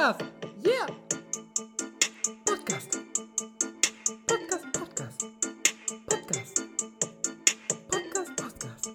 Podcast. 0.00 0.24
Yeah. 0.64 0.86
Podcast. 2.46 2.98
Podcast, 4.26 4.72
Podcast. 4.72 5.26
Podcast. 6.08 6.62
Podcast, 7.90 8.36
Podcast. 8.36 8.90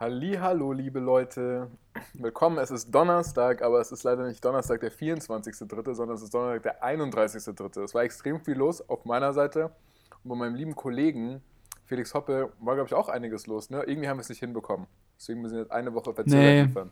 Hallo, 0.40 0.72
liebe 0.72 0.98
Leute. 0.98 1.70
Willkommen, 2.14 2.58
es 2.58 2.72
ist 2.72 2.92
Donnerstag, 2.92 3.62
aber 3.62 3.80
es 3.80 3.92
ist 3.92 4.02
leider 4.02 4.26
nicht 4.26 4.44
Donnerstag 4.44 4.80
der 4.80 4.90
24.3., 4.90 5.94
sondern 5.94 6.16
es 6.16 6.22
ist 6.24 6.34
Donnerstag 6.34 6.62
der 6.64 6.84
31.3. 6.84 7.84
Es 7.84 7.94
war 7.94 8.02
extrem 8.02 8.40
viel 8.40 8.56
los 8.56 8.80
auf 8.88 9.04
meiner 9.04 9.32
Seite 9.32 9.70
und 10.24 10.30
bei 10.30 10.34
meinem 10.34 10.56
lieben 10.56 10.74
Kollegen 10.74 11.42
Felix 11.84 12.12
Hoppe 12.12 12.50
war, 12.58 12.74
glaube 12.74 12.88
ich, 12.88 12.94
auch 12.94 13.08
einiges 13.08 13.46
los. 13.46 13.70
Ne? 13.70 13.84
Irgendwie 13.84 14.08
haben 14.08 14.16
wir 14.16 14.22
es 14.22 14.28
nicht 14.30 14.40
hinbekommen. 14.40 14.88
Deswegen 15.16 15.42
müssen 15.42 15.54
wir 15.54 15.62
jetzt 15.62 15.70
eine 15.70 15.94
Woche 15.94 16.12
verzögert 16.12 16.42
Nee. 16.42 16.62
liefern. 16.62 16.90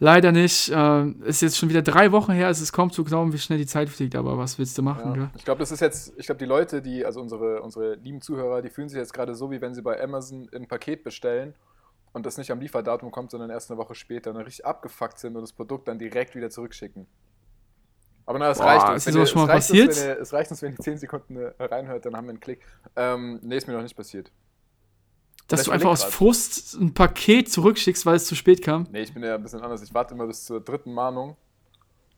Leider 0.00 0.32
nicht. 0.32 0.70
Äh, 0.70 1.06
ist 1.24 1.40
jetzt 1.40 1.56
schon 1.56 1.68
wieder 1.68 1.82
drei 1.82 2.10
Wochen 2.12 2.32
her. 2.32 2.48
Es 2.48 2.60
ist 2.60 2.72
kaum 2.72 2.90
zu 2.90 3.04
glauben, 3.04 3.32
wie 3.32 3.38
schnell 3.38 3.58
die 3.58 3.66
Zeit 3.66 3.88
fliegt. 3.88 4.16
Aber 4.16 4.36
was 4.38 4.58
willst 4.58 4.76
du 4.76 4.82
machen, 4.82 5.14
Ja. 5.20 5.30
Ich 5.36 5.44
glaube, 5.44 5.60
das 5.60 5.70
ist 5.70 5.80
jetzt, 5.80 6.12
ich 6.16 6.26
glaube, 6.26 6.38
die 6.40 6.44
Leute, 6.46 6.82
die, 6.82 7.04
also 7.06 7.20
unsere, 7.20 7.62
unsere 7.62 7.94
lieben 7.94 8.20
Zuhörer, 8.20 8.60
die 8.60 8.70
fühlen 8.70 8.88
sich 8.88 8.98
jetzt 8.98 9.12
gerade 9.14 9.34
so, 9.34 9.50
wie 9.50 9.60
wenn 9.60 9.74
sie 9.74 9.82
bei 9.82 10.02
Amazon 10.02 10.48
ein 10.54 10.66
Paket 10.66 11.04
bestellen 11.04 11.54
und 12.12 12.26
das 12.26 12.38
nicht 12.38 12.50
am 12.50 12.60
Lieferdatum 12.60 13.10
kommt, 13.12 13.30
sondern 13.30 13.50
erst 13.50 13.70
eine 13.70 13.78
Woche 13.78 13.94
später 13.94 14.30
und 14.30 14.36
dann 14.36 14.44
richtig 14.44 14.66
abgefuckt 14.66 15.18
sind 15.18 15.36
und 15.36 15.42
das 15.42 15.52
Produkt 15.52 15.86
dann 15.88 15.98
direkt 15.98 16.34
wieder 16.34 16.50
zurückschicken. 16.50 17.06
Aber 18.26 18.38
na, 18.38 18.50
es 18.50 18.58
Boah, 18.58 18.64
reicht 18.66 18.88
uns. 18.88 18.96
ist 19.06 19.06
Wenn 19.14 19.20
ihr- 19.20 19.26
schon 19.26 19.42
es 19.42 19.46
mal 19.46 19.52
reicht 19.54 19.70
uns, 19.70 19.78
passiert? 19.86 19.96
wenn 20.08 20.16
ihr- 20.16 20.20
Es 20.22 20.32
reicht 20.32 20.50
uns, 20.50 20.62
wenn 20.62 20.72
ihr 20.72 20.78
10 20.78 20.98
Sekunden 20.98 21.36
äh, 21.36 21.52
reinhört, 21.62 22.06
dann 22.06 22.16
haben 22.16 22.24
wir 22.26 22.30
einen 22.30 22.40
Klick. 22.40 22.60
Ähm, 22.96 23.38
nee, 23.42 23.56
ist 23.56 23.68
mir 23.68 23.74
noch 23.74 23.82
nicht 23.82 23.96
passiert. 23.96 24.32
Dass 25.48 25.64
du 25.64 25.70
einfach 25.70 25.90
aus. 25.90 26.04
Frust 26.04 26.74
ein 26.74 26.94
Paket 26.94 27.50
zurückschickst, 27.50 28.06
weil 28.06 28.16
es 28.16 28.26
zu 28.26 28.34
spät 28.34 28.62
kam. 28.62 28.86
Nee, 28.90 29.02
ich 29.02 29.12
bin 29.12 29.22
ja 29.22 29.34
ein 29.34 29.42
bisschen 29.42 29.60
anders. 29.60 29.82
Ich 29.82 29.92
warte 29.92 30.14
immer 30.14 30.26
bis 30.26 30.44
zur 30.44 30.60
dritten 30.60 30.92
Mahnung 30.92 31.36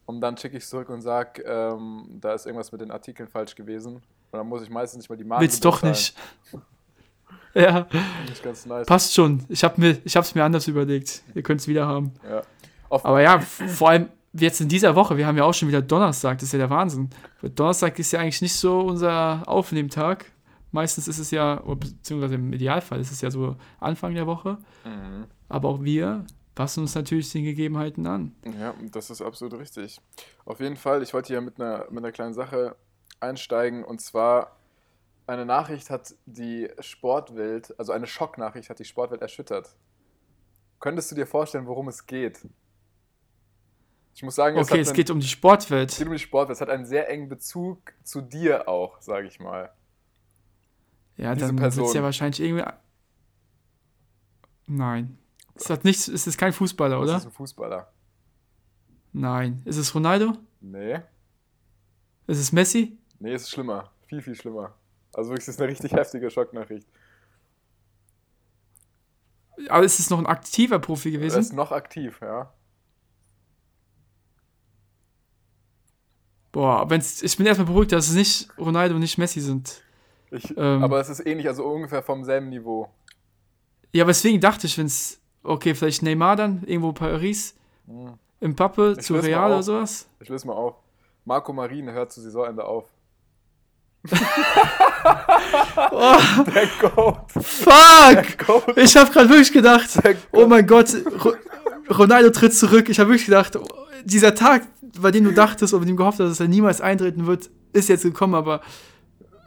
und 0.06 0.20
dann 0.20 0.36
schicke 0.36 0.56
ich 0.56 0.62
es 0.62 0.70
zurück 0.70 0.88
und 0.88 1.02
sage, 1.02 1.42
ähm, 1.42 2.06
da 2.20 2.32
ist 2.34 2.46
irgendwas 2.46 2.70
mit 2.70 2.80
den 2.80 2.92
Artikeln 2.92 3.28
falsch 3.28 3.54
gewesen. 3.56 3.96
Und 3.96 4.02
dann 4.30 4.46
muss 4.48 4.62
ich 4.62 4.70
meistens 4.70 4.98
nicht 4.98 5.10
mal 5.10 5.16
die 5.16 5.24
Mahnung 5.24 5.42
Willst 5.42 5.64
doch 5.64 5.80
bezahlen. 5.80 5.92
nicht. 5.92 6.14
ja, 7.54 7.86
nice. 8.66 8.86
passt 8.86 9.14
schon. 9.14 9.44
Ich 9.48 9.64
habe 9.64 9.80
mir, 9.80 9.98
ich 10.04 10.16
hab's 10.16 10.34
mir 10.34 10.44
anders 10.44 10.68
überlegt. 10.68 11.22
Ihr 11.34 11.42
könnt 11.42 11.60
es 11.60 11.68
wieder 11.68 11.86
haben. 11.86 12.12
Ja. 12.28 12.42
Aber 12.88 13.20
ja, 13.20 13.40
vor 13.40 13.90
allem 13.90 14.08
jetzt 14.32 14.60
in 14.60 14.68
dieser 14.68 14.94
Woche, 14.94 15.16
wir 15.16 15.26
haben 15.26 15.36
ja 15.36 15.44
auch 15.44 15.54
schon 15.54 15.68
wieder 15.68 15.82
Donnerstag, 15.82 16.38
das 16.38 16.44
ist 16.44 16.52
ja 16.52 16.58
der 16.60 16.70
Wahnsinn. 16.70 17.10
Donnerstag 17.42 17.98
ist 17.98 18.12
ja 18.12 18.20
eigentlich 18.20 18.42
nicht 18.42 18.54
so 18.54 18.80
unser 18.80 19.42
Aufnehmtag. 19.46 20.26
Meistens 20.72 21.08
ist 21.08 21.18
es 21.18 21.30
ja, 21.30 21.56
beziehungsweise 21.56 22.34
im 22.34 22.52
Idealfall 22.52 23.00
ist 23.00 23.10
es 23.12 23.20
ja 23.20 23.30
so 23.30 23.56
Anfang 23.80 24.14
der 24.14 24.26
Woche. 24.26 24.58
Mhm. 24.84 25.26
Aber 25.48 25.68
auch 25.68 25.82
wir 25.82 26.26
passen 26.54 26.80
uns 26.80 26.94
natürlich 26.94 27.30
den 27.32 27.44
Gegebenheiten 27.44 28.06
an. 28.06 28.34
Ja, 28.58 28.74
das 28.92 29.10
ist 29.10 29.20
absolut 29.22 29.58
richtig. 29.58 30.00
Auf 30.44 30.60
jeden 30.60 30.76
Fall, 30.76 31.02
ich 31.02 31.12
wollte 31.14 31.28
hier 31.28 31.40
mit 31.40 31.60
einer, 31.60 31.86
mit 31.90 31.98
einer 31.98 32.12
kleinen 32.12 32.34
Sache 32.34 32.76
einsteigen 33.20 33.84
und 33.84 34.00
zwar 34.00 34.56
eine 35.26 35.44
Nachricht 35.46 35.90
hat 35.90 36.14
die 36.26 36.68
Sportwelt, 36.80 37.74
also 37.78 37.92
eine 37.92 38.06
Schocknachricht 38.06 38.70
hat 38.70 38.78
die 38.78 38.84
Sportwelt 38.84 39.22
erschüttert. 39.22 39.74
Könntest 40.78 41.10
du 41.10 41.14
dir 41.14 41.26
vorstellen, 41.26 41.66
worum 41.66 41.88
es 41.88 42.06
geht? 42.06 42.46
Ich 44.14 44.22
muss 44.22 44.34
sagen, 44.34 44.56
Okay, 44.56 44.70
hat 44.74 44.78
es 44.80 44.88
einen- 44.88 44.96
geht 44.96 45.10
um 45.10 45.20
die 45.20 45.26
es 45.26 45.30
Sportwelt. 45.30 45.96
geht 45.96 46.06
um 46.06 46.12
die 46.12 46.18
Sportwelt. 46.18 46.56
Es 46.56 46.60
hat 46.60 46.70
einen 46.70 46.86
sehr 46.86 47.08
engen 47.10 47.28
Bezug 47.28 47.92
zu 48.02 48.20
dir 48.22 48.68
auch, 48.68 49.00
sage 49.00 49.26
ich 49.26 49.40
mal. 49.40 49.70
Ja, 51.16 51.34
dann 51.34 51.54
es 51.56 51.60
Person. 51.60 51.94
ja 51.94 52.02
wahrscheinlich 52.02 52.40
irgendwie. 52.40 52.64
Nein. 54.66 55.18
Es 55.54 55.70
hat 55.70 55.84
nichts, 55.84 56.08
es 56.08 56.26
ist 56.26 56.36
kein 56.38 56.52
Fußballer, 56.52 56.96
Das 57.00 57.08
oder? 57.08 57.16
ist 57.18 57.24
ein 57.26 57.32
Fußballer. 57.32 57.90
Nein. 59.12 59.62
Ist 59.64 59.76
es 59.78 59.94
Ronaldo? 59.94 60.36
Nee. 60.60 61.00
Ist 62.26 62.38
es 62.38 62.52
Messi? 62.52 62.98
Nee, 63.18 63.32
es 63.32 63.42
ist 63.42 63.50
schlimmer. 63.50 63.90
Viel, 64.06 64.20
viel 64.20 64.34
schlimmer. 64.34 64.74
Also 65.14 65.30
wirklich, 65.30 65.44
es 65.48 65.54
ist 65.54 65.60
eine 65.60 65.70
richtig 65.70 65.92
heftige 65.92 66.30
Schocknachricht. 66.30 66.86
Aber 69.70 69.84
ist 69.84 69.98
es 69.98 70.10
noch 70.10 70.18
ein 70.18 70.26
aktiver 70.26 70.78
Profi 70.78 71.08
Er 71.08 71.12
gewesen? 71.12 71.38
ist 71.40 71.54
noch 71.54 71.72
aktiv, 71.72 72.18
ja. 72.20 72.52
Boah, 76.52 76.88
wenn's, 76.90 77.22
ich 77.22 77.36
bin 77.36 77.46
erstmal 77.46 77.66
beruhigt, 77.66 77.92
dass 77.92 78.08
es 78.08 78.14
nicht 78.14 78.48
Ronaldo 78.58 78.94
und 78.94 79.00
nicht 79.00 79.18
Messi 79.18 79.40
sind. 79.40 79.82
Ich, 80.36 80.54
Ähm. 80.56 80.82
aber 80.82 81.00
es 81.00 81.08
ist 81.08 81.24
ähnlich, 81.26 81.48
also 81.48 81.64
ungefähr 81.64 82.02
vom 82.02 82.24
selben 82.24 82.48
Niveau. 82.48 82.88
Ja, 83.92 84.04
aber 84.04 84.10
deswegen 84.10 84.40
dachte 84.40 84.66
ich, 84.66 84.76
wenn 84.78 84.86
es. 84.86 85.20
Okay, 85.42 85.74
vielleicht 85.74 86.02
Neymar 86.02 86.36
dann, 86.36 86.62
irgendwo 86.66 86.92
Paris. 86.92 87.54
Hm. 87.86 88.14
Mbappe 88.50 88.96
Ich 88.98 89.04
zu 89.04 89.14
Real 89.14 89.50
oder 89.52 89.62
sowas. 89.62 90.08
Ich 90.20 90.28
löse 90.28 90.46
mal 90.46 90.54
auf. 90.54 90.74
Marco 91.24 91.52
Marin 91.52 91.90
hört 91.90 92.12
zu 92.12 92.20
Saisonende 92.20 92.64
auf. 92.64 92.84
Oh, 95.90 96.16
Der 96.54 96.66
Goat. 96.80 97.32
fuck! 97.32 98.46
Goat. 98.46 98.76
Ich 98.76 98.96
habe 98.96 99.10
gerade 99.10 99.28
wirklich 99.28 99.52
gedacht, 99.52 99.88
Der 100.04 100.16
oh 100.32 100.46
mein 100.46 100.66
Gott, 100.66 100.88
Ro 101.24 101.34
Ronaldo 101.88 102.30
tritt 102.30 102.54
zurück. 102.54 102.88
Ich 102.88 102.98
habe 102.98 103.10
wirklich 103.10 103.26
gedacht, 103.26 103.56
oh, 103.56 103.64
dieser 104.04 104.34
Tag, 104.34 104.66
bei 105.00 105.10
dem 105.10 105.24
du 105.24 105.32
dachtest 105.32 105.72
oder 105.72 105.80
bei 105.82 105.86
dem 105.86 105.96
gehofft 105.96 106.18
hast, 106.20 106.30
dass 106.30 106.40
er 106.40 106.48
niemals 106.48 106.80
eintreten 106.80 107.26
wird, 107.26 107.50
ist 107.72 107.88
jetzt 107.88 108.02
gekommen, 108.02 108.34
aber 108.34 108.60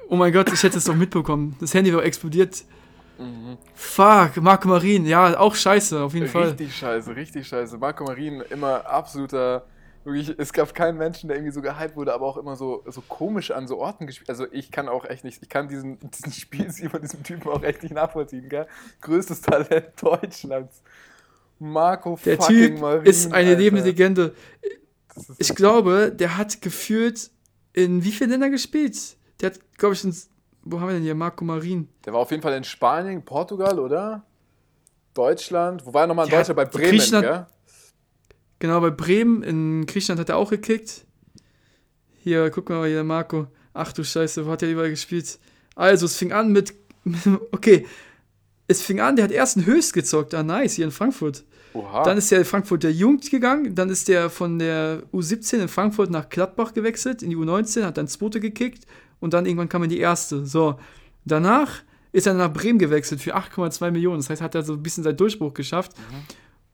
oh 0.10 0.16
mein 0.16 0.34
Gott, 0.34 0.52
ich 0.52 0.62
hätte 0.64 0.78
es 0.78 0.84
doch 0.84 0.96
mitbekommen. 0.96 1.56
Das 1.60 1.74
Handy 1.74 1.94
war 1.94 2.04
explodiert. 2.04 2.64
Mhm. 3.18 3.58
Fuck, 3.74 4.38
Marco 4.38 4.68
Marin, 4.68 5.06
ja, 5.06 5.38
auch 5.40 5.54
scheiße, 5.56 6.02
auf 6.02 6.14
jeden 6.14 6.28
Fall. 6.28 6.50
Richtig 6.50 6.76
scheiße, 6.76 7.16
richtig 7.16 7.48
scheiße. 7.48 7.78
Marco 7.78 8.04
Marin 8.06 8.42
immer 8.50 8.86
absoluter. 8.86 9.66
Wirklich, 10.06 10.34
es 10.38 10.54
gab 10.54 10.74
keinen 10.74 10.98
Menschen, 10.98 11.28
der 11.28 11.36
irgendwie 11.38 11.54
so 11.54 11.62
gehypt 11.62 11.98
wurde, 11.98 12.14
aber 12.14 12.26
auch 12.26 12.38
immer 12.38 12.56
so, 12.56 12.84
so 12.88 13.02
komisch 13.02 13.52
an 13.52 13.68
so 13.68 13.78
Orten 13.78 14.08
gespielt. 14.08 14.30
Also 14.30 14.48
ich 14.52 14.72
kann 14.72 14.88
auch 14.88 15.04
echt 15.04 15.26
nicht, 15.26 15.44
ich 15.44 15.50
kann 15.50 15.68
diesen, 15.68 16.00
diesen 16.12 16.32
Spielstil 16.32 16.90
von 16.90 17.02
diesem 17.02 17.22
Typen 17.22 17.50
auch 17.52 17.62
echt 17.64 17.84
nicht 17.84 17.94
nachvollziehen, 17.94 18.48
gell? 18.48 18.66
Größtes 19.02 19.42
Talent 19.42 19.88
Deutschlands. 20.02 20.82
Marco 21.60 22.18
Der 22.24 22.38
fucking 22.38 22.56
Typ 22.58 22.80
Marin, 22.80 23.04
ist 23.04 23.26
eine 23.34 23.50
Alter. 23.50 23.60
lebende 23.60 23.86
Legende. 23.86 24.34
Ich 25.38 25.54
glaube, 25.54 26.14
der 26.18 26.38
hat 26.38 26.62
gefühlt 26.62 27.30
in 27.74 28.02
wie 28.06 28.12
vielen 28.14 28.30
Ländern 28.30 28.52
gespielt? 28.52 29.18
Der 29.42 29.52
hat, 29.52 29.60
glaube 29.78 29.96
ich, 29.96 30.04
in, 30.04 30.16
wo 30.64 30.80
haben 30.80 30.88
wir 30.88 30.94
denn 30.94 31.04
hier? 31.04 31.16
Marco 31.16 31.44
Marin. 31.46 31.88
Der 32.06 32.14
war 32.14 32.20
auf 32.22 32.32
jeden 32.32 32.44
Fall 32.44 32.54
in 32.56 32.64
Spanien, 32.64 33.24
Portugal, 33.24 33.80
oder? 33.80 34.24
Deutschland. 35.14 35.86
Wo 35.86 35.94
war 35.94 36.02
er 36.02 36.08
nochmal 36.08 36.26
in 36.26 36.32
Ja, 36.32 36.40
Deutschland? 36.40 36.58
Bei 36.58 36.66
Bremen, 36.66 37.22
gell? 37.22 37.46
Genau, 38.60 38.82
bei 38.82 38.90
Bremen, 38.90 39.44
in 39.44 39.86
Griechenland 39.86 40.20
hat 40.20 40.30
er 40.30 40.38
auch 40.38 40.50
gekickt. 40.50 41.06
Hier, 42.22 42.50
guck 42.50 42.70
mal, 42.70 42.88
hier, 42.88 43.04
Marco. 43.04 43.48
Ach 43.74 43.94
du 43.94 44.04
Scheiße, 44.04 44.46
wo 44.46 44.52
hat 44.52 44.62
er 44.62 44.70
überall 44.70 44.90
gespielt? 44.90 45.40
Also, 45.76 46.06
es 46.06 46.18
fing 46.18 46.32
an 46.32 46.52
mit. 46.52 46.74
Okay. 47.52 47.88
Es 48.68 48.84
fing 48.84 49.00
an, 49.00 49.16
der 49.16 49.26
hat 49.26 49.32
erst 49.32 49.58
einen 49.58 49.66
Höchst 49.66 49.94
gezockt. 49.94 50.36
Ah, 50.36 50.44
nice, 50.44 50.74
hier 50.74 50.86
in 50.86 50.92
Frankfurt. 50.92 51.44
Oha. 51.74 52.04
Dann 52.04 52.20
ist 52.20 52.30
der 52.30 52.40
in 52.40 52.46
Frankfurt 52.46 52.84
der 52.84 52.92
Jugend 52.92 53.32
gegangen. 53.32 53.74
Dann 53.74 53.90
ist 53.90 54.08
der 54.08 54.30
von 54.30 54.60
der 54.60 55.02
U17 55.12 55.62
in 55.62 55.68
Frankfurt 55.68 56.12
nach 56.12 56.30
Gladbach 56.30 56.74
gewechselt, 56.74 57.24
in 57.24 57.32
die 57.32 57.38
U19, 57.38 57.84
hat 57.84 57.98
dann 57.98 58.08
zweite 58.08 58.40
gekickt. 58.40 58.86
Und 59.20 59.34
dann 59.34 59.46
irgendwann 59.46 59.70
kam 59.70 59.82
er 59.82 59.86
in 59.86 59.90
die 59.92 60.00
erste. 60.00 60.46
So. 60.46 60.80
Danach 61.26 61.82
ist 62.12 62.26
er 62.28 62.34
nach 62.34 62.52
Bremen 62.52 62.80
gewechselt 62.80 63.22
für 63.22 63.36
8,2 63.36 63.92
Millionen. 63.92 64.18
Das 64.18 64.30
heißt, 64.30 64.42
hat 64.42 64.56
er 64.56 64.64
so 64.64 64.74
ein 64.74 64.84
bisschen 64.84 65.04
seinen 65.04 65.18
Durchbruch 65.18 65.54
geschafft. 65.54 65.92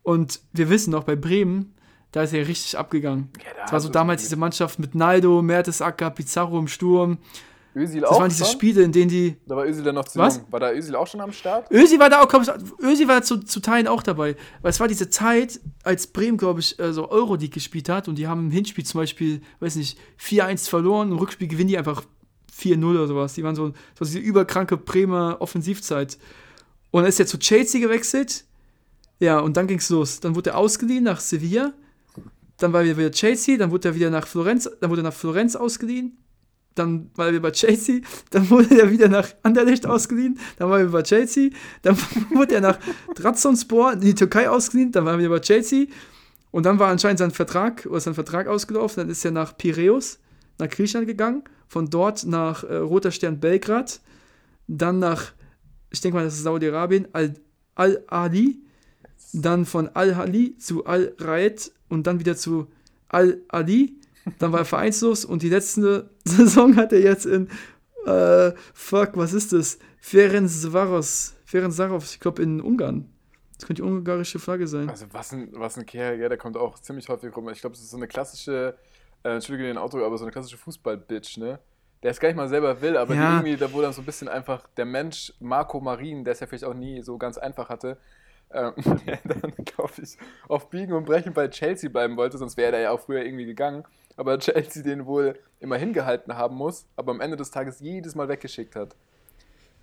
Und 0.03 0.39
wir 0.53 0.69
wissen 0.69 0.91
noch, 0.91 1.03
bei 1.03 1.16
Bremen, 1.16 1.73
da 2.11 2.23
ist 2.23 2.34
er 2.34 2.47
richtig 2.47 2.78
abgegangen. 2.78 3.29
Ja, 3.38 3.51
da 3.55 3.61
Das 3.63 3.72
war 3.73 3.79
so 3.79 3.89
damals 3.89 4.22
diese 4.22 4.35
Mannschaft 4.38 4.79
mit 4.79 4.95
Naldo, 4.95 5.41
Mertesacker, 5.41 6.11
Pizarro 6.11 6.59
im 6.59 6.67
Sturm. 6.67 7.17
Özil 7.75 8.01
Das 8.01 8.09
auch 8.09 8.22
waren 8.22 8.29
diese 8.29 8.45
schon? 8.45 8.53
Spiele, 8.53 8.84
in 8.84 8.91
denen 8.94 9.09
die. 9.09 9.35
Da 9.45 9.57
war 9.57 9.66
Özil 9.66 9.84
dann 9.84 9.95
noch 9.95 10.05
zu 10.05 10.17
Was? 10.17 10.38
jung. 10.38 10.45
War 10.50 10.61
da 10.61 10.72
Özil 10.72 10.95
auch 10.95 11.08
schon 11.08 11.19
am 11.19 11.34
Start? 11.34 11.69
Ösi 11.72 11.99
war 11.99 12.09
da 12.09 12.22
auch, 12.22 12.29
glaub 12.29 12.43
ich, 12.43 12.49
Ösi 12.81 13.05
war 13.08 13.22
zu, 13.22 13.40
zu 13.40 13.59
Teilen 13.59 13.87
auch 13.87 14.02
dabei. 14.02 14.37
Weil 14.61 14.69
es 14.69 14.79
war 14.79 14.87
diese 14.87 15.09
Zeit, 15.09 15.59
als 15.84 16.08
Bremen, 16.08 16.37
glaube 16.37 16.61
ich, 16.61 16.79
äh, 16.79 16.93
so 16.93 17.09
Euroleague 17.09 17.49
gespielt 17.49 17.90
hat 17.90 18.08
und 18.08 18.17
die 18.17 18.28
haben 18.28 18.46
im 18.46 18.52
Hinspiel 18.52 18.85
zum 18.85 19.02
Beispiel, 19.02 19.41
weiß 19.59 19.75
nicht, 19.75 19.99
4-1 20.22 20.69
verloren, 20.69 21.11
im 21.11 21.17
Rückspiel 21.17 21.49
gewinnen 21.49 21.67
die 21.67 21.78
einfach 21.78 22.03
4-0 22.57 22.84
oder 22.84 23.07
sowas. 23.07 23.34
Die 23.34 23.43
waren 23.43 23.55
so, 23.55 23.73
so 23.97 24.05
diese 24.05 24.19
überkranke 24.19 24.78
Bremer 24.78 25.37
Offensivzeit. 25.40 26.17
Und 26.91 27.03
dann 27.03 27.09
ist 27.09 27.19
er 27.19 27.28
zu 27.28 27.37
Chelsea 27.37 27.81
gewechselt. 27.81 28.46
Ja, 29.19 29.40
und 29.40 29.57
dann 29.57 29.67
ging's 29.67 29.90
los. 29.90 30.19
Dann 30.19 30.35
wurde 30.35 30.52
er 30.52 30.57
ausgeliehen 30.57 31.03
nach 31.03 31.19
Sevilla. 31.19 31.73
Dann 32.57 32.73
war 32.73 32.84
er 32.84 32.97
wieder 32.97 33.11
Chelsea, 33.11 33.57
dann 33.57 33.72
wurde 33.72 33.90
er 33.90 33.96
wieder 33.96 34.09
nach 34.09 34.28
Florenz, 34.28 34.69
dann 34.79 34.90
wurde 34.90 35.02
er 35.02 35.05
nach 35.05 35.13
Florenz 35.13 35.55
ausgeliehen. 35.55 36.17
Dann 36.73 37.09
war 37.16 37.28
er 37.28 37.31
wieder 37.31 37.41
bei 37.41 37.52
Chelsea, 37.52 38.02
dann 38.31 38.49
wurde 38.49 38.79
er 38.79 38.91
wieder 38.91 39.07
nach 39.07 39.29
Anderlecht 39.43 39.85
ausgeliehen, 39.85 40.37
dann 40.57 40.69
war 40.69 40.79
er 40.79 40.84
wieder 40.85 40.91
bei 40.91 41.03
Chelsea, 41.03 41.49
dann 41.81 41.97
wurde 42.34 42.55
er 42.55 42.61
nach 42.61 42.79
Trabzonspor 43.16 43.93
in 43.93 44.02
die 44.02 44.16
Türkei 44.16 44.49
ausgeliehen, 44.49 44.91
dann 44.91 45.05
war 45.05 45.13
er 45.13 45.19
wieder 45.19 45.29
bei 45.29 45.40
Chelsea 45.40 45.87
und 46.52 46.66
dann 46.66 46.78
war 46.78 46.90
anscheinend 46.90 47.19
sein 47.19 47.31
Vertrag 47.31 47.85
oder 47.85 48.02
sein 48.02 48.13
Vertrag 48.13 48.47
ausgelaufen, 48.47 49.02
dann 49.02 49.09
ist 49.09 49.23
er 49.23 49.31
nach 49.31 49.57
Piräus, 49.57 50.19
nach 50.57 50.69
Griechenland 50.69 51.07
gegangen, 51.07 51.43
von 51.67 51.90
dort 51.90 52.26
nach 52.26 52.64
äh, 52.64 52.76
Roter 52.78 53.12
Stern 53.12 53.40
Belgrad, 53.40 54.02
dann 54.67 55.00
nach, 55.00 55.32
ich 55.91 56.02
denke 56.02 56.17
mal, 56.17 56.23
das 56.23 56.35
ist 56.35 56.44
Saudi-Arabien, 56.44 57.08
Al- 57.14 57.35
Al-Ali, 57.76 58.59
dann 59.34 59.66
von 59.66 59.90
Al-Hali 59.90 60.58
zu 60.58 60.85
Al-Raed 60.85 61.72
und 61.90 62.08
dann 62.08 62.20
wieder 62.20 62.35
zu 62.35 62.67
Al-Ali. 63.09 63.96
Dann 64.40 64.52
war 64.52 64.59
er 64.59 64.66
vereinslos 64.66 65.23
und 65.26 65.44
die 65.44 65.50
letzte 65.50 66.09
Saison 66.26 66.76
hat 66.78 66.94
er 66.94 67.02
jetzt 67.02 67.26
in, 67.26 67.47
äh, 68.06 68.52
fuck, 68.73 69.12
was 69.16 69.34
ist 69.34 69.53
das? 69.53 69.78
Ferencvaros, 70.00 71.34
Ferencvaros, 71.46 72.14
ich 72.14 72.20
glaube 72.20 72.41
in 72.41 72.62
Ungarn. 72.62 73.09
Das 73.58 73.67
könnte 73.67 73.82
die 73.82 73.88
ungarische 73.88 74.40
Flagge 74.40 74.67
sein. 74.67 74.90
Also 74.90 75.06
was 75.12 75.32
ein, 75.32 75.50
was 75.53 75.78
ein 75.78 75.85
Kerl, 75.85 76.20
ja, 76.20 76.28
der 76.28 76.38
kommt 76.38 76.58
auch 76.58 76.79
ziemlich 76.79 77.08
häufig 77.08 77.35
rum. 77.35 77.47
Ich 77.50 77.62
glaube, 77.62 77.76
das 77.76 77.84
ist 77.84 77.91
so 77.91 77.97
eine 77.97 78.08
klassische, 78.08 78.76
äh, 79.25 79.33
entschuldige 79.33 79.67
den 79.67 79.77
Auto, 79.77 80.03
aber 80.05 80.17
so 80.17 80.23
eine 80.25 80.31
klassische 80.31 80.57
Fußball-Bitch, 80.57 81.37
ne? 81.37 81.59
Der 82.03 82.11
es 82.11 82.19
gar 82.19 82.29
nicht 82.29 82.35
mal 82.37 82.47
selber 82.47 82.79
will, 82.81 82.95
aber 82.95 83.16
Ja. 83.16 83.37
irgendwie, 83.37 83.57
da 83.57 83.72
wo 83.73 83.81
dann 83.81 83.91
so 83.91 84.01
ein 84.01 84.05
bisschen 84.05 84.27
einfach 84.27 84.67
der 84.77 84.85
Mensch 84.85 85.33
Marco 85.39 85.79
Marin, 85.79 86.23
der 86.23 86.33
es 86.33 86.39
ja 86.39 86.47
vielleicht 86.47 86.66
auch 86.66 86.75
nie 86.75 87.01
so 87.01 87.17
ganz 87.17 87.37
einfach 87.39 87.67
hatte, 87.69 87.97
ähm, 88.51 88.73
der 89.07 89.19
dann, 89.23 89.53
glaube 89.66 89.93
ich, 90.01 90.17
auf 90.47 90.69
Biegen 90.69 90.93
und 90.93 91.05
Brechen 91.05 91.33
bei 91.33 91.47
Chelsea 91.47 91.89
bleiben 91.89 92.16
wollte, 92.17 92.37
sonst 92.37 92.55
wäre 92.57 92.75
er 92.75 92.81
ja 92.81 92.91
auch 92.91 92.99
früher 92.99 93.25
irgendwie 93.25 93.45
gegangen. 93.45 93.83
Aber 94.16 94.37
Chelsea 94.39 94.83
den 94.83 95.07
wohl 95.07 95.39
immer 95.59 95.78
hingehalten 95.78 96.37
haben 96.37 96.55
muss, 96.55 96.85
aber 96.95 97.11
am 97.11 97.21
Ende 97.21 97.35
des 97.37 97.49
Tages 97.49 97.79
jedes 97.79 98.13
Mal 98.13 98.28
weggeschickt 98.29 98.75
hat. 98.75 98.95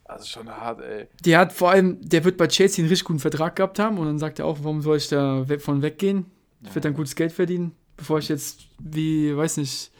Also 0.04 0.26
schon 0.26 0.48
hart, 0.48 0.80
ey. 0.82 1.08
Der 1.24 1.38
hat 1.38 1.52
vor 1.52 1.70
allem, 1.70 1.98
der 2.00 2.24
wird 2.24 2.36
bei 2.36 2.46
Chelsea 2.46 2.82
einen 2.82 2.88
richtig 2.90 3.06
guten 3.06 3.18
Vertrag 3.18 3.56
gehabt 3.56 3.78
haben 3.80 3.98
und 3.98 4.06
dann 4.06 4.18
sagt 4.18 4.38
er 4.38 4.46
auch, 4.46 4.58
warum 4.62 4.82
soll 4.82 4.98
ich 4.98 5.08
da 5.08 5.44
von 5.58 5.82
weggehen? 5.82 6.26
Ich 6.60 6.68
werde 6.68 6.80
dann 6.82 6.94
gutes 6.94 7.16
Geld 7.16 7.32
verdienen, 7.32 7.74
bevor 7.96 8.18
ich 8.18 8.28
jetzt, 8.28 8.68
wie, 8.78 9.36
weiß 9.36 9.56
nicht, 9.58 9.90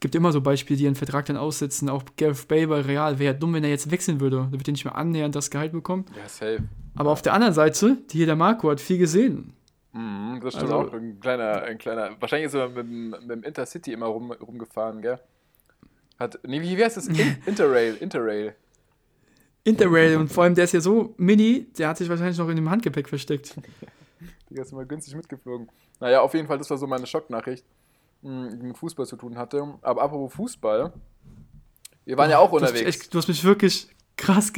gibt 0.00 0.14
immer 0.14 0.32
so 0.32 0.40
Beispiele, 0.40 0.76
die 0.76 0.84
ihren 0.84 0.94
Vertrag 0.96 1.26
dann 1.26 1.36
aussetzen. 1.36 1.88
Auch 1.88 2.02
Gareth 2.16 2.48
Bale 2.48 2.66
bei 2.66 2.80
Real, 2.80 3.18
wäre 3.18 3.34
ja 3.34 3.38
dumm, 3.38 3.54
wenn 3.54 3.64
er 3.64 3.70
jetzt 3.70 3.90
wechseln 3.90 4.20
würde. 4.20 4.48
Da 4.50 4.58
wird 4.58 4.68
er 4.68 4.72
nicht 4.72 4.84
mehr 4.84 4.96
annähernd 4.96 5.34
das 5.34 5.50
Gehalt 5.50 5.72
bekommen. 5.72 6.04
Ja, 6.16 6.28
safe. 6.28 6.64
Aber 6.94 7.10
auf 7.10 7.22
der 7.22 7.34
anderen 7.34 7.54
Seite, 7.54 7.98
die 8.10 8.18
hier 8.18 8.26
der 8.26 8.36
Marco 8.36 8.70
hat 8.70 8.80
viel 8.80 8.98
gesehen. 8.98 9.52
Mhm, 9.92 10.40
das 10.42 10.54
stimmt 10.54 10.72
Also- 10.72 10.88
auch. 10.88 10.92
Ein 10.92 11.20
kleiner, 11.20 11.62
ein 11.62 11.78
kleiner. 11.78 12.10
Wahrscheinlich 12.18 12.46
ist 12.46 12.54
er 12.54 12.68
mit, 12.68 12.78
dem- 12.78 13.10
mit 13.10 13.30
dem 13.30 13.42
Intercity 13.44 13.92
immer 13.92 14.06
rum, 14.06 14.32
rumgefahren, 14.32 15.02
gell? 15.02 15.18
Hat. 16.18 16.38
Nee, 16.46 16.60
wie, 16.62 16.76
wie 16.76 16.84
heißt 16.84 16.96
das? 16.96 17.06
In, 17.08 17.16
Interrail, 17.46 17.96
Interrail. 18.00 18.54
Interrail 19.64 20.16
und 20.16 20.32
vor 20.32 20.42
allem, 20.44 20.54
der 20.56 20.64
ist 20.64 20.72
ja 20.72 20.80
so 20.80 21.14
mini, 21.18 21.66
der 21.78 21.88
hat 21.88 21.96
sich 21.98 22.08
wahrscheinlich 22.08 22.36
noch 22.38 22.48
in 22.48 22.56
dem 22.56 22.68
Handgepäck 22.68 23.08
versteckt. 23.08 23.54
Die 24.52 24.60
ist 24.60 24.72
immer 24.72 24.84
günstig 24.84 25.14
mitgeflogen. 25.14 25.70
Naja, 26.00 26.20
auf 26.20 26.34
jeden 26.34 26.46
Fall, 26.46 26.58
das 26.58 26.68
war 26.70 26.76
so 26.78 26.86
meine 26.86 27.06
Schocknachricht, 27.06 27.64
mh, 28.22 28.50
die 28.56 28.66
mit 28.66 28.76
Fußball 28.78 29.06
zu 29.06 29.16
tun 29.16 29.36
hatte. 29.38 29.78
Aber 29.82 30.02
apropos 30.02 30.34
Fußball, 30.34 30.92
wir 32.04 32.16
waren 32.18 32.30
ja 32.30 32.38
auch 32.38 32.50
Du 32.50 32.56
unterwegs. 32.56 32.86
echt, 32.86 33.14
du 33.14 33.18
hast 33.18 33.28
mich 33.28 33.42
wirklich 33.44 33.88
krass, 34.16 34.52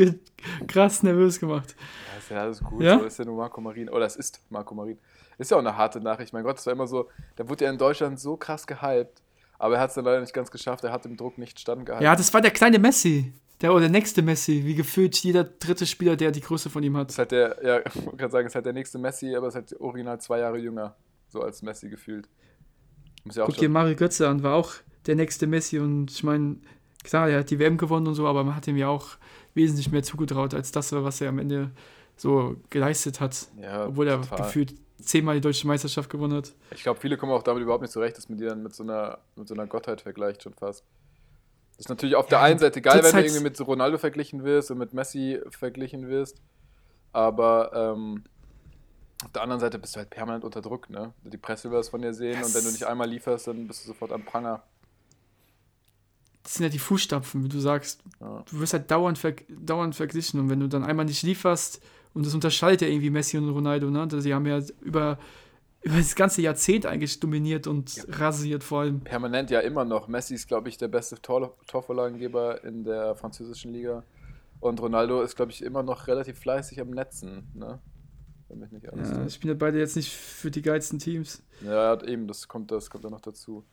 krass 0.66 1.02
nervös 1.02 1.38
gemacht. 1.38 1.76
Ja, 1.78 2.18
ist 2.18 2.30
ja 2.30 2.40
alles 2.40 2.60
gut, 2.62 2.82
Ja? 2.82 2.98
so 2.98 3.04
ist 3.04 3.18
ja 3.18 3.24
nur 3.24 3.36
Marco 3.36 3.60
Marin. 3.60 3.88
Oder 3.88 4.06
es 4.06 4.16
ist 4.16 4.40
Marco 4.50 4.74
Marin. 4.74 4.98
Ist 5.38 5.50
ja 5.50 5.56
auch 5.56 5.60
eine 5.60 5.76
harte 5.76 6.00
Nachricht. 6.00 6.32
Mein 6.32 6.44
Gott, 6.44 6.56
das 6.58 6.66
war 6.66 6.72
immer 6.72 6.86
so, 6.86 7.08
der 7.38 7.48
wurde 7.48 7.64
ja 7.64 7.70
in 7.70 7.78
Deutschland 7.78 8.18
so 8.20 8.36
krass 8.36 8.66
gehypt, 8.66 9.20
aber 9.58 9.76
er 9.76 9.80
hat 9.80 9.90
es 9.90 9.94
dann 9.94 10.04
leider 10.04 10.20
nicht 10.20 10.32
ganz 10.34 10.50
geschafft. 10.50 10.84
Er 10.84 10.92
hat 10.92 11.04
dem 11.04 11.16
Druck 11.16 11.38
nicht 11.38 11.58
standgehalten. 11.60 12.04
Ja, 12.04 12.16
das 12.16 12.32
war 12.34 12.40
der 12.40 12.50
kleine 12.50 12.78
Messi. 12.78 13.32
Der 13.64 13.72
oder 13.72 13.80
der 13.80 13.88
nächste 13.88 14.20
Messi, 14.20 14.62
wie 14.66 14.74
gefühlt 14.74 15.16
jeder 15.16 15.42
dritte 15.42 15.86
Spieler, 15.86 16.16
der 16.16 16.30
die 16.32 16.42
Größe 16.42 16.68
von 16.68 16.82
ihm 16.82 16.98
hat. 16.98 17.08
ist 17.08 17.18
halt 17.18 17.30
der, 17.30 17.56
ja, 17.64 17.78
ich 17.86 18.18
gerade 18.18 18.30
sagen, 18.30 18.46
ist 18.46 18.54
halt 18.54 18.66
der 18.66 18.74
nächste 18.74 18.98
Messi, 18.98 19.34
aber 19.34 19.48
ist 19.48 19.54
halt 19.54 19.80
original 19.80 20.20
zwei 20.20 20.40
Jahre 20.40 20.58
jünger, 20.58 20.94
so 21.28 21.40
als 21.40 21.62
Messi 21.62 21.88
gefühlt. 21.88 22.28
Muss 23.24 23.36
ja 23.36 23.44
auch 23.44 23.46
Guck 23.46 23.56
dir 23.56 23.70
Mario 23.70 23.96
Götze 23.96 24.28
an, 24.28 24.42
war 24.42 24.56
auch 24.56 24.74
der 25.06 25.14
nächste 25.16 25.46
Messi 25.46 25.78
und 25.78 26.10
ich 26.10 26.22
meine, 26.22 26.58
klar, 27.04 27.30
er 27.30 27.38
hat 27.38 27.48
die 27.48 27.58
WM 27.58 27.78
gewonnen 27.78 28.06
und 28.06 28.14
so, 28.14 28.26
aber 28.26 28.44
man 28.44 28.54
hat 28.54 28.68
ihm 28.68 28.76
ja 28.76 28.88
auch 28.88 29.16
wesentlich 29.54 29.90
mehr 29.90 30.02
zugetraut 30.02 30.52
als 30.52 30.70
das, 30.70 30.92
was 30.92 31.22
er 31.22 31.30
am 31.30 31.38
Ende 31.38 31.70
so 32.18 32.56
geleistet 32.68 33.20
hat. 33.20 33.48
ja, 33.58 33.86
Obwohl 33.86 34.08
er 34.08 34.20
total. 34.20 34.42
gefühlt 34.42 34.74
zehnmal 34.98 35.36
die 35.36 35.40
deutsche 35.40 35.66
Meisterschaft 35.66 36.10
gewonnen 36.10 36.36
hat. 36.36 36.52
Ich 36.74 36.82
glaube, 36.82 37.00
viele 37.00 37.16
kommen 37.16 37.32
auch 37.32 37.42
damit 37.42 37.62
überhaupt 37.62 37.80
nicht 37.80 37.92
zurecht, 37.92 38.18
dass 38.18 38.28
man 38.28 38.36
die 38.36 38.44
dann 38.44 38.62
mit 38.62 38.74
so 38.74 38.82
einer, 38.82 39.20
mit 39.36 39.48
so 39.48 39.54
einer 39.54 39.66
Gottheit 39.66 40.02
vergleicht, 40.02 40.42
schon 40.42 40.52
fast. 40.52 40.84
Das 41.76 41.86
ist 41.86 41.88
natürlich 41.88 42.14
auf 42.14 42.26
der 42.26 42.38
Ja, 42.38 42.44
einen 42.44 42.58
Seite 42.58 42.80
geil, 42.80 42.94
wenn 42.96 43.02
du 43.02 43.08
zurzeit- 43.08 43.24
irgendwie 43.24 43.42
mit 43.42 43.60
Ronaldo 43.66 43.98
verglichen 43.98 44.44
wirst 44.44 44.70
und 44.70 44.78
mit 44.78 44.94
Messi 44.94 45.40
verglichen 45.50 46.08
wirst. 46.08 46.40
Aber 47.12 47.72
ähm, 47.74 48.24
auf 49.24 49.32
der 49.32 49.42
anderen 49.42 49.60
Seite 49.60 49.78
bist 49.78 49.94
du 49.94 49.98
halt 49.98 50.10
permanent 50.10 50.44
unter 50.44 50.62
Druck, 50.62 50.90
ne? 50.90 51.12
Die 51.24 51.36
Presse 51.38 51.70
will 51.70 51.78
was 51.78 51.88
von 51.88 52.02
dir 52.02 52.14
sehen 52.14 52.42
und 52.42 52.54
wenn 52.54 52.64
du 52.64 52.70
nicht 52.70 52.84
einmal 52.84 53.08
lieferst, 53.08 53.46
dann 53.48 53.66
bist 53.66 53.84
du 53.84 53.88
sofort 53.88 54.12
am 54.12 54.24
Pranger. 54.24 54.62
Das 56.42 56.54
sind 56.54 56.64
ja 56.64 56.68
die 56.68 56.78
Fußstapfen, 56.78 57.42
wie 57.42 57.48
du 57.48 57.58
sagst. 57.58 58.02
Ja. 58.20 58.44
Du 58.50 58.60
wirst 58.60 58.74
halt 58.74 58.90
dauernd, 58.90 59.18
ver 59.18 59.32
dauernd 59.48 59.96
verglichen 59.96 60.38
und 60.40 60.50
wenn 60.50 60.60
du 60.60 60.68
dann 60.68 60.84
einmal 60.84 61.06
nicht 61.06 61.22
lieferst, 61.22 61.80
und 62.12 62.24
das 62.26 62.34
unterscheidet 62.34 62.82
ja 62.82 62.88
irgendwie 62.88 63.10
Messi 63.10 63.36
und 63.38 63.48
Ronaldo, 63.48 63.90
ne? 63.90 64.06
Sie 64.20 64.32
haben 64.34 64.46
ja 64.46 64.60
über, 64.82 65.18
über 65.84 65.96
das 65.98 66.14
ganze 66.14 66.40
Jahrzehnt 66.42 66.86
eigentlich 66.86 67.20
dominiert 67.20 67.66
und 67.66 68.06
rasiert 68.08 68.64
vor 68.64 68.80
allem. 68.80 69.00
Permanent 69.00 69.50
ja 69.50 69.60
immer 69.60 69.84
noch. 69.84 70.08
Messi 70.08 70.34
ist, 70.34 70.48
glaube 70.48 70.68
ich, 70.68 70.78
der 70.78 70.88
beste 70.88 71.20
Tor 71.20 71.56
Torvorlagengeber 71.66 72.64
in 72.64 72.84
der 72.84 73.14
französischen 73.16 73.72
Liga. 73.72 74.02
Und 74.60 74.80
Ronaldo 74.80 75.20
ist, 75.22 75.36
glaube 75.36 75.52
ich, 75.52 75.62
immer 75.62 75.82
noch 75.82 76.06
relativ 76.06 76.38
fleißig 76.38 76.80
am 76.80 76.90
Netzen, 76.90 77.50
ne? 77.54 77.80
Mich 78.54 78.70
nicht 78.70 78.88
alles 78.92 79.10
Ja, 79.10 79.26
ich 79.26 79.40
bin 79.40 79.48
ja 79.48 79.54
beide 79.58 79.78
jetzt 79.80 79.96
nicht 79.96 80.12
für 80.14 80.48
die 80.50 80.62
geilsten 80.62 81.00
Teams. 81.00 81.42
Ja, 81.62 82.00
eben, 82.04 82.28
das 82.28 82.46
kommt, 82.46 82.70
das 82.70 82.88
kommt 82.88 83.04
da 83.04 83.10
noch 83.10 83.20
dazu. 83.20 83.64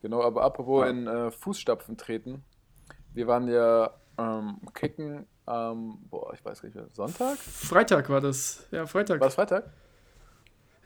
Genau, 0.00 0.22
aber 0.22 0.42
apropos 0.42 0.84
Ja. 0.84 0.90
in 0.90 1.06
äh, 1.06 1.30
Fußstapfen 1.30 1.98
treten. 1.98 2.42
Wir 3.12 3.26
waren 3.26 3.48
ja 3.48 3.90
ähm, 4.16 4.56
kicken 4.72 5.26
am, 5.44 5.98
boah, 6.08 6.32
ich 6.32 6.42
weiß 6.44 6.62
gar 6.62 6.68
nicht 6.68 6.74
mehr, 6.74 6.88
Sonntag? 6.94 7.36
Freitag 7.36 8.08
war 8.08 8.22
das. 8.22 8.66
Ja, 8.70 8.86
Freitag. 8.86 9.20
War 9.20 9.28
es 9.28 9.34
Freitag? 9.34 9.70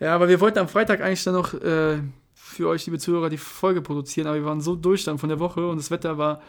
Ja, 0.00 0.14
aber 0.14 0.29
wir 0.29 0.41
wollten 0.41 0.58
am 0.58 0.69
Freitag 0.69 1.00
eigentlich 1.00 1.25
dann 1.25 1.35
noch 1.35 1.55
äh, 1.55 1.99
für 2.35 2.69
euch, 2.69 2.85
liebe 2.87 2.99
Zuhörer, 2.99 3.31
die 3.31 3.38
Folge 3.38 3.81
produzieren, 3.81 4.26
aber 4.26 4.37
wir 4.37 4.44
waren 4.44 4.61
so 4.61 4.76
durch 4.76 5.05
dann 5.05 5.19
von 5.19 5.29
der 5.29 5.41
Woche 5.41 5.67
und 5.67 5.76
das 5.76 5.91
Wetter 5.91 6.19
war 6.19 6.41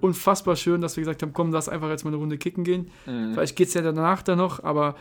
unfassbar 0.00 0.56
schön, 0.56 0.80
dass 0.80 0.96
wir 0.96 1.02
gesagt 1.02 1.22
haben, 1.22 1.32
komm, 1.32 1.52
lass 1.52 1.68
einfach 1.68 1.88
jetzt 1.88 2.04
mal 2.04 2.10
eine 2.10 2.16
Runde 2.18 2.36
kicken 2.36 2.64
gehen. 2.64 2.90
Mhm. 3.06 3.32
Vielleicht 3.34 3.56
geht 3.56 3.68
es 3.68 3.74
ja 3.74 3.82
danach 3.82 4.22
dann 4.22 4.38
noch, 4.38 4.62
aber 4.64 4.96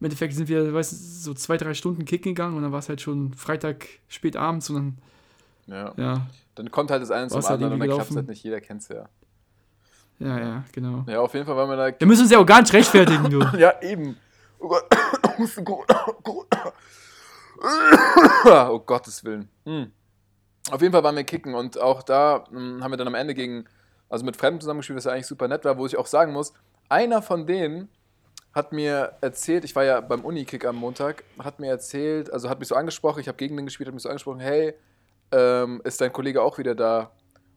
im 0.00 0.04
Endeffekt 0.04 0.34
sind 0.34 0.48
wir, 0.48 0.72
weißt 0.72 0.92
du, 0.92 0.96
so 0.96 1.34
zwei, 1.34 1.56
drei 1.56 1.74
Stunden 1.74 2.04
kicken 2.04 2.34
gegangen 2.34 2.56
und 2.56 2.62
dann 2.62 2.72
war 2.72 2.78
es 2.78 2.88
halt 2.88 3.00
schon 3.00 3.34
Freitag 3.34 3.86
spät 4.08 4.36
abends 4.36 4.70
und 4.70 4.76
dann, 4.76 4.98
Ja. 5.66 5.92
ja, 5.96 6.26
Dann 6.54 6.70
kommt 6.70 6.90
halt 6.90 7.02
das 7.02 7.10
eine 7.10 7.28
zum 7.28 7.42
halt 7.42 7.50
anderen 7.50 7.72
und 7.74 7.80
dann 7.80 7.88
klappt 7.88 8.10
es 8.10 8.16
halt 8.16 8.28
nicht. 8.28 8.42
Jeder 8.44 8.60
kennt 8.60 8.82
es 8.82 8.88
ja. 8.88 9.08
ja, 10.18 10.38
ja, 10.38 10.64
genau. 10.72 11.04
Ja, 11.08 11.20
auf 11.20 11.34
jeden 11.34 11.46
Fall 11.46 11.56
waren 11.56 11.68
wir 11.70 11.76
da. 11.76 11.98
Wir 11.98 12.06
müssen 12.06 12.22
uns 12.22 12.30
ja 12.30 12.38
auch 12.38 12.46
gar 12.46 12.60
nicht 12.60 12.72
rechtfertigen, 12.72 13.30
du. 13.30 13.40
Ja, 13.58 13.80
eben. 13.82 14.16
Oh 14.60 14.68
Gott. 14.68 14.84
Oh 18.44 18.78
Gottes 18.80 19.24
Willen. 19.24 19.48
Hm. 19.64 19.92
Auf 20.70 20.80
jeden 20.82 20.92
Fall 20.92 21.02
waren 21.02 21.16
wir 21.16 21.24
kicken 21.24 21.54
und 21.54 21.80
auch 21.80 22.02
da 22.02 22.44
hm, 22.50 22.82
haben 22.82 22.92
wir 22.92 22.96
dann 22.96 23.08
am 23.08 23.14
Ende 23.14 23.34
gegen, 23.34 23.64
also 24.08 24.24
mit 24.24 24.36
Fremden 24.36 24.60
zusammengespielt, 24.60 24.96
was 24.96 25.04
ja 25.04 25.12
eigentlich 25.12 25.26
super 25.26 25.48
nett 25.48 25.64
war, 25.64 25.78
wo 25.78 25.86
ich 25.86 25.96
auch 25.96 26.06
sagen 26.06 26.32
muss, 26.32 26.52
einer 26.88 27.22
von 27.22 27.46
denen 27.46 27.88
hat 28.52 28.72
mir 28.72 29.12
erzählt, 29.20 29.64
ich 29.64 29.76
war 29.76 29.84
ja 29.84 30.00
beim 30.00 30.24
Uni-Kick 30.24 30.64
am 30.64 30.76
Montag, 30.76 31.24
hat 31.38 31.60
mir 31.60 31.68
erzählt, 31.68 32.32
also 32.32 32.48
hat 32.48 32.58
mich 32.58 32.68
so 32.68 32.74
angesprochen, 32.74 33.20
ich 33.20 33.28
habe 33.28 33.36
gegen 33.36 33.56
den 33.56 33.66
gespielt, 33.66 33.86
hat 33.86 33.94
mich 33.94 34.02
so 34.02 34.08
angesprochen, 34.08 34.40
hey, 34.40 34.74
ähm, 35.32 35.80
ist 35.84 36.00
dein 36.00 36.12
Kollege 36.12 36.42
auch 36.42 36.58
wieder 36.58 36.74
da? 36.74 37.00
Und 37.00 37.10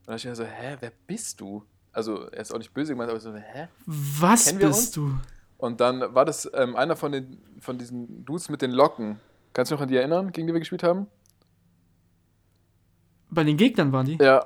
dann 0.05 0.15
dachte 0.15 0.17
ich 0.17 0.25
mir 0.25 0.35
so, 0.35 0.43
hä, 0.43 0.77
wer 0.79 0.91
bist 1.07 1.39
du? 1.41 1.63
Also, 1.93 2.27
er 2.27 2.41
ist 2.41 2.53
auch 2.53 2.57
nicht 2.57 2.73
böse 2.73 2.93
gemeint, 2.93 3.09
aber 3.09 3.19
so, 3.19 3.33
hä? 3.33 3.67
Was 3.85 4.53
bist 4.53 4.95
du? 4.95 5.13
Und 5.57 5.79
dann 5.79 6.13
war 6.13 6.25
das 6.25 6.49
ähm, 6.53 6.75
einer 6.75 6.95
von, 6.95 7.11
den, 7.11 7.41
von 7.59 7.77
diesen 7.77 8.25
Dudes 8.25 8.49
mit 8.49 8.61
den 8.61 8.71
Locken. 8.71 9.19
Kannst 9.53 9.71
du 9.71 9.75
dich 9.75 9.79
noch 9.79 9.83
an 9.83 9.89
die 9.89 9.97
erinnern, 9.97 10.31
gegen 10.31 10.47
die 10.47 10.53
wir 10.53 10.59
gespielt 10.59 10.83
haben? 10.83 11.07
Bei 13.29 13.43
den 13.43 13.57
Gegnern 13.57 13.91
waren 13.91 14.05
die? 14.05 14.17
Ja. 14.21 14.45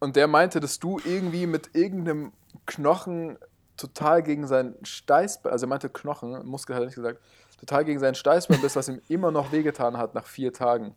Und 0.00 0.16
der 0.16 0.28
meinte, 0.28 0.60
dass 0.60 0.78
du 0.78 1.00
irgendwie 1.04 1.46
mit 1.46 1.74
irgendeinem 1.74 2.32
Knochen 2.66 3.38
total 3.76 4.22
gegen 4.22 4.46
seinen 4.46 4.76
Steißbein, 4.84 5.52
also 5.52 5.66
er 5.66 5.68
meinte 5.68 5.88
Knochen, 5.88 6.46
Muskel 6.46 6.74
hat 6.76 6.82
er 6.82 6.86
nicht 6.86 6.94
gesagt, 6.94 7.20
total 7.58 7.84
gegen 7.84 7.98
seinen 7.98 8.14
Steißbein 8.14 8.60
bist, 8.60 8.76
was 8.76 8.88
ihm 8.88 9.00
immer 9.08 9.30
noch 9.30 9.52
wehgetan 9.52 9.96
hat 9.96 10.14
nach 10.14 10.26
vier 10.26 10.52
Tagen. 10.52 10.94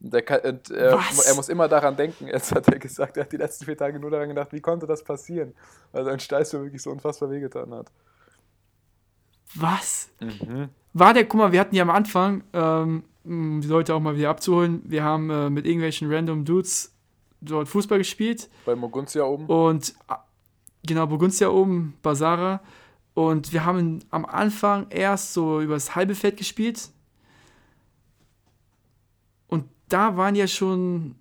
Der 0.00 0.22
kann, 0.22 0.40
und, 0.40 0.70
Was? 0.70 1.26
er 1.26 1.34
muss 1.34 1.50
immer 1.50 1.68
daran 1.68 1.94
denken. 1.94 2.26
Jetzt 2.26 2.52
hat 2.52 2.68
er 2.68 2.78
gesagt, 2.78 3.18
er 3.18 3.24
hat 3.24 3.32
die 3.32 3.36
letzten 3.36 3.66
vier 3.66 3.76
Tage 3.76 4.00
nur 4.00 4.10
daran 4.10 4.30
gedacht, 4.30 4.52
wie 4.52 4.60
konnte 4.60 4.86
das 4.86 5.04
passieren? 5.04 5.54
Weil 5.92 6.04
sein 6.04 6.18
Steißbein 6.18 6.62
wirklich 6.62 6.82
so 6.82 6.90
unfassbar 6.90 7.30
wehgetan 7.30 7.74
hat. 7.74 7.92
Was? 9.54 10.10
War 10.92 11.14
der, 11.14 11.24
guck 11.24 11.38
mal, 11.38 11.52
wir 11.52 11.60
hatten 11.60 11.74
ja 11.74 11.82
am 11.82 11.90
Anfang, 11.90 12.42
ähm, 12.52 13.04
um 13.24 13.60
die 13.60 13.68
Leute 13.68 13.94
auch 13.94 14.00
mal 14.00 14.16
wieder 14.16 14.30
abzuholen, 14.30 14.82
wir 14.84 15.04
haben 15.04 15.30
äh, 15.30 15.50
mit 15.50 15.66
irgendwelchen 15.66 16.12
random 16.12 16.44
Dudes 16.44 16.94
dort 17.40 17.68
Fußball 17.68 17.98
gespielt. 17.98 18.48
Bei 18.64 18.74
Moguntia 18.74 19.24
oben. 19.24 19.46
und 19.46 19.94
äh, 20.08 20.14
genau, 20.86 21.06
Burgundia 21.06 21.48
oben, 21.48 21.94
Basara. 22.02 22.60
Und 23.14 23.52
wir 23.52 23.64
haben 23.64 24.00
am 24.10 24.24
Anfang 24.24 24.86
erst 24.90 25.34
so 25.34 25.60
übers 25.60 25.94
halbe 25.94 26.14
Feld 26.14 26.36
gespielt. 26.36 26.90
Und 29.48 29.64
da 29.88 30.16
waren 30.16 30.34
ja 30.36 30.46
schon 30.46 31.16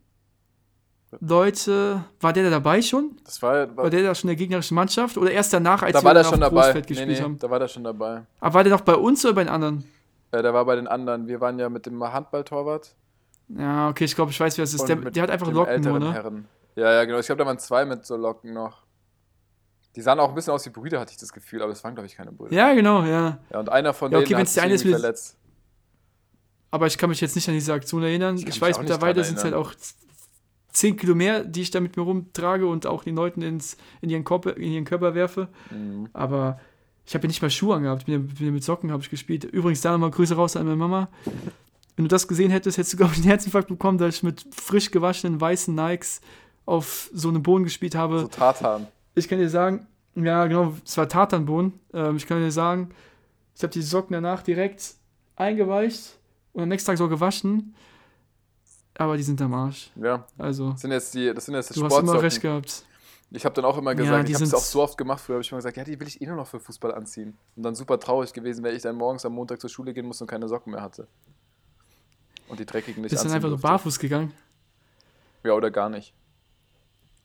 Leute, 1.19 2.03
war 2.21 2.33
der 2.33 2.43
da 2.43 2.49
dabei 2.51 2.81
schon? 2.81 3.17
Das 3.25 3.41
war, 3.41 3.75
war 3.75 3.83
War 3.83 3.89
der 3.89 4.03
da 4.03 4.13
schon 4.13 4.29
in 4.29 4.35
der 4.35 4.43
gegnerischen 4.43 4.75
Mannschaft 4.75 5.17
oder 5.17 5.31
erst 5.31 5.51
danach, 5.53 5.81
als 5.81 5.93
da 5.93 6.01
wir 6.03 6.13
war 6.13 6.21
auf 6.21 6.39
dabei. 6.39 6.49
Großfeld 6.49 6.75
Nee, 6.75 6.95
gespielt 6.95 7.17
nee, 7.17 7.23
haben? 7.23 7.39
da 7.39 7.49
war 7.49 7.59
der 7.59 7.67
schon 7.67 7.83
dabei. 7.83 8.23
Aber 8.39 8.53
war 8.53 8.63
der 8.63 8.73
noch 8.73 8.81
bei 8.81 8.95
uns 8.95 9.25
oder 9.25 9.33
bei 9.33 9.43
den 9.43 9.49
anderen? 9.49 9.83
Äh, 10.31 10.43
der 10.43 10.53
war 10.53 10.63
bei 10.65 10.75
den 10.75 10.87
anderen. 10.87 11.27
Wir 11.27 11.41
waren 11.41 11.57
ja 11.57 11.67
mit 11.69 11.85
dem 11.87 12.03
Handballtorwart. 12.03 12.93
Ja, 13.49 13.89
okay, 13.89 14.03
ich 14.05 14.13
glaube, 14.15 14.29
ich 14.31 14.39
weiß, 14.39 14.57
wer 14.57 14.63
es 14.63 14.73
ist. 14.75 14.87
Der, 14.87 14.97
der 14.97 15.23
hat 15.23 15.31
einfach 15.31 15.47
Locken 15.47 15.55
nur, 15.55 15.67
älteren 15.67 15.99
ne? 16.03 16.13
Herren. 16.13 16.47
Ja, 16.75 16.93
ja, 16.93 17.05
genau. 17.05 17.17
Ich 17.17 17.25
glaube, 17.25 17.39
da 17.39 17.45
waren 17.47 17.57
zwei 17.57 17.85
mit 17.85 18.05
so 18.05 18.15
Locken 18.15 18.53
noch. 18.53 18.83
Die 19.95 20.01
sahen 20.01 20.19
auch 20.19 20.29
ein 20.29 20.35
bisschen 20.35 20.53
aus 20.53 20.63
wie 20.67 20.69
Brüder, 20.69 20.99
hatte 20.99 21.11
ich 21.11 21.17
das 21.17 21.33
Gefühl, 21.33 21.63
aber 21.63 21.71
es 21.71 21.83
waren, 21.83 21.95
glaube 21.95 22.05
ich, 22.05 22.15
keine 22.15 22.31
Brüder. 22.31 22.53
Ja, 22.53 22.73
genau, 22.75 23.03
ja. 23.03 23.39
Ja, 23.49 23.59
und 23.59 23.69
einer 23.69 23.93
von 23.93 24.11
Ja, 24.11 24.19
okay, 24.19 24.27
denen 24.27 24.41
hat 24.41 24.47
sich 24.47 24.61
eine 24.61 24.75
ist 24.75 24.83
verletzt. 24.83 25.35
Aber 26.69 26.85
ich 26.85 26.99
kann 26.99 27.09
mich 27.09 27.19
jetzt 27.19 27.35
nicht 27.35 27.47
an 27.47 27.55
diese 27.55 27.73
Aktion 27.73 28.03
erinnern. 28.03 28.37
Ich 28.37 28.47
Ich, 28.47 28.61
weiß, 28.61 28.77
mittlerweile 28.77 29.23
sind 29.23 29.39
es 29.39 29.43
halt 29.43 29.55
auch 29.55 29.73
10 30.71 30.97
Kilo 30.97 31.15
mehr, 31.15 31.43
die 31.43 31.61
ich 31.61 31.71
da 31.71 31.79
mit 31.79 31.97
mir 31.97 32.03
rumtrage 32.03 32.67
und 32.67 32.85
auch 32.85 33.03
den 33.03 33.15
Leuten 33.15 33.41
ins, 33.41 33.77
in, 34.01 34.09
ihren 34.09 34.23
Körper, 34.23 34.55
in 34.57 34.71
ihren 34.71 34.85
Körper 34.85 35.15
werfe. 35.15 35.47
Mhm. 35.71 36.09
Aber 36.13 36.59
ich 37.05 37.15
habe 37.15 37.23
ja 37.23 37.27
nicht 37.29 37.41
mal 37.41 37.49
Schuhe 37.49 37.75
angehabt. 37.75 38.07
Ja 38.07 38.19
mit 38.19 38.63
Socken 38.63 38.91
habe 38.91 39.01
ich 39.01 39.09
gespielt. 39.09 39.43
Übrigens, 39.43 39.81
da 39.81 39.91
nochmal 39.91 40.11
Grüße 40.11 40.35
raus 40.35 40.55
an 40.55 40.65
meine 40.65 40.77
Mama. 40.77 41.09
Wenn 41.95 42.05
du 42.05 42.09
das 42.09 42.27
gesehen 42.27 42.51
hättest, 42.51 42.77
hättest 42.77 42.93
du, 42.93 42.97
glaube 42.97 43.13
ich, 43.13 43.19
einen 43.19 43.27
Herzinfarkt 43.27 43.67
bekommen, 43.67 43.97
da 43.97 44.07
ich 44.07 44.23
mit 44.23 44.45
frisch 44.51 44.91
gewaschenen 44.91 45.41
weißen 45.41 45.73
Nikes 45.73 46.21
auf 46.65 47.09
so 47.13 47.29
einem 47.29 47.41
Boden 47.41 47.63
gespielt 47.63 47.95
habe. 47.95 48.21
So 48.21 48.27
Tartan. 48.27 48.87
Ich 49.15 49.27
kann 49.27 49.39
dir 49.39 49.49
sagen, 49.49 49.87
ja, 50.15 50.45
genau, 50.45 50.75
es 50.85 50.95
war 50.97 51.09
Tatanboden. 51.09 51.73
Ähm, 51.93 52.15
ich 52.15 52.27
kann 52.27 52.39
dir 52.39 52.51
sagen, 52.51 52.91
ich 53.55 53.63
habe 53.63 53.73
die 53.73 53.81
Socken 53.81 54.13
danach 54.13 54.43
direkt 54.43 54.93
eingeweicht 55.35 56.17
und 56.53 56.63
am 56.63 56.69
nächsten 56.69 56.87
Tag 56.87 56.97
so 56.97 57.09
gewaschen. 57.09 57.73
Aber 58.99 59.15
die 59.15 59.23
sind 59.23 59.41
am 59.41 59.53
Arsch. 59.53 59.91
Ja, 59.95 60.25
Also, 60.37 60.71
das 60.71 60.81
sind 60.81 60.91
jetzt 60.91 61.13
die, 61.13 61.33
das 61.33 61.45
sind 61.45 61.55
jetzt 61.55 61.73
die 61.73 61.79
du 61.79 61.85
hast 61.85 61.97
immer 61.97 62.21
recht 62.21 62.41
gehabt. 62.41 62.83
Ich 63.31 63.45
habe 63.45 63.55
dann 63.55 63.63
auch 63.63 63.77
immer 63.77 63.91
Ja, 63.91 63.95
gesagt, 63.97 64.27
die 64.27 64.31
ich 64.31 64.35
habe 64.35 64.43
es 64.43 64.53
auch 64.53 64.59
so 64.59 64.81
oft 64.81 64.97
gemacht, 64.97 65.21
früher 65.21 65.35
habe 65.35 65.41
ich 65.41 65.49
immer 65.51 65.59
gesagt, 65.59 65.77
ja, 65.77 65.85
die 65.85 65.97
will 65.97 66.07
ich 66.07 66.21
eh 66.21 66.25
nur 66.25 66.35
noch 66.35 66.47
für 66.47 66.59
Fußball 66.59 66.93
anziehen. 66.93 67.37
Und 67.55 67.63
dann 67.63 67.75
super 67.75 67.97
traurig 67.97 68.33
gewesen, 68.33 68.61
wenn 68.63 68.75
ich 68.75 68.81
dann 68.81 68.97
morgens 68.97 69.23
am 69.25 69.33
Montag 69.33 69.61
zur 69.61 69.69
Schule 69.69 69.93
gehen 69.93 70.05
musste 70.05 70.25
und 70.25 70.29
keine 70.29 70.49
Socken 70.49 70.73
mehr 70.73 70.81
hatte. 70.81 71.07
Und 72.49 72.59
die 72.59 72.65
dreckigen 72.65 73.01
nicht 73.01 73.11
Bist 73.11 73.23
dann 73.23 73.31
einfach 73.31 73.49
so 73.49 73.57
barfuß 73.57 73.99
gegangen. 73.99 74.33
Ja, 75.45 75.53
oder 75.53 75.71
gar 75.71 75.89
nicht. 75.89 76.13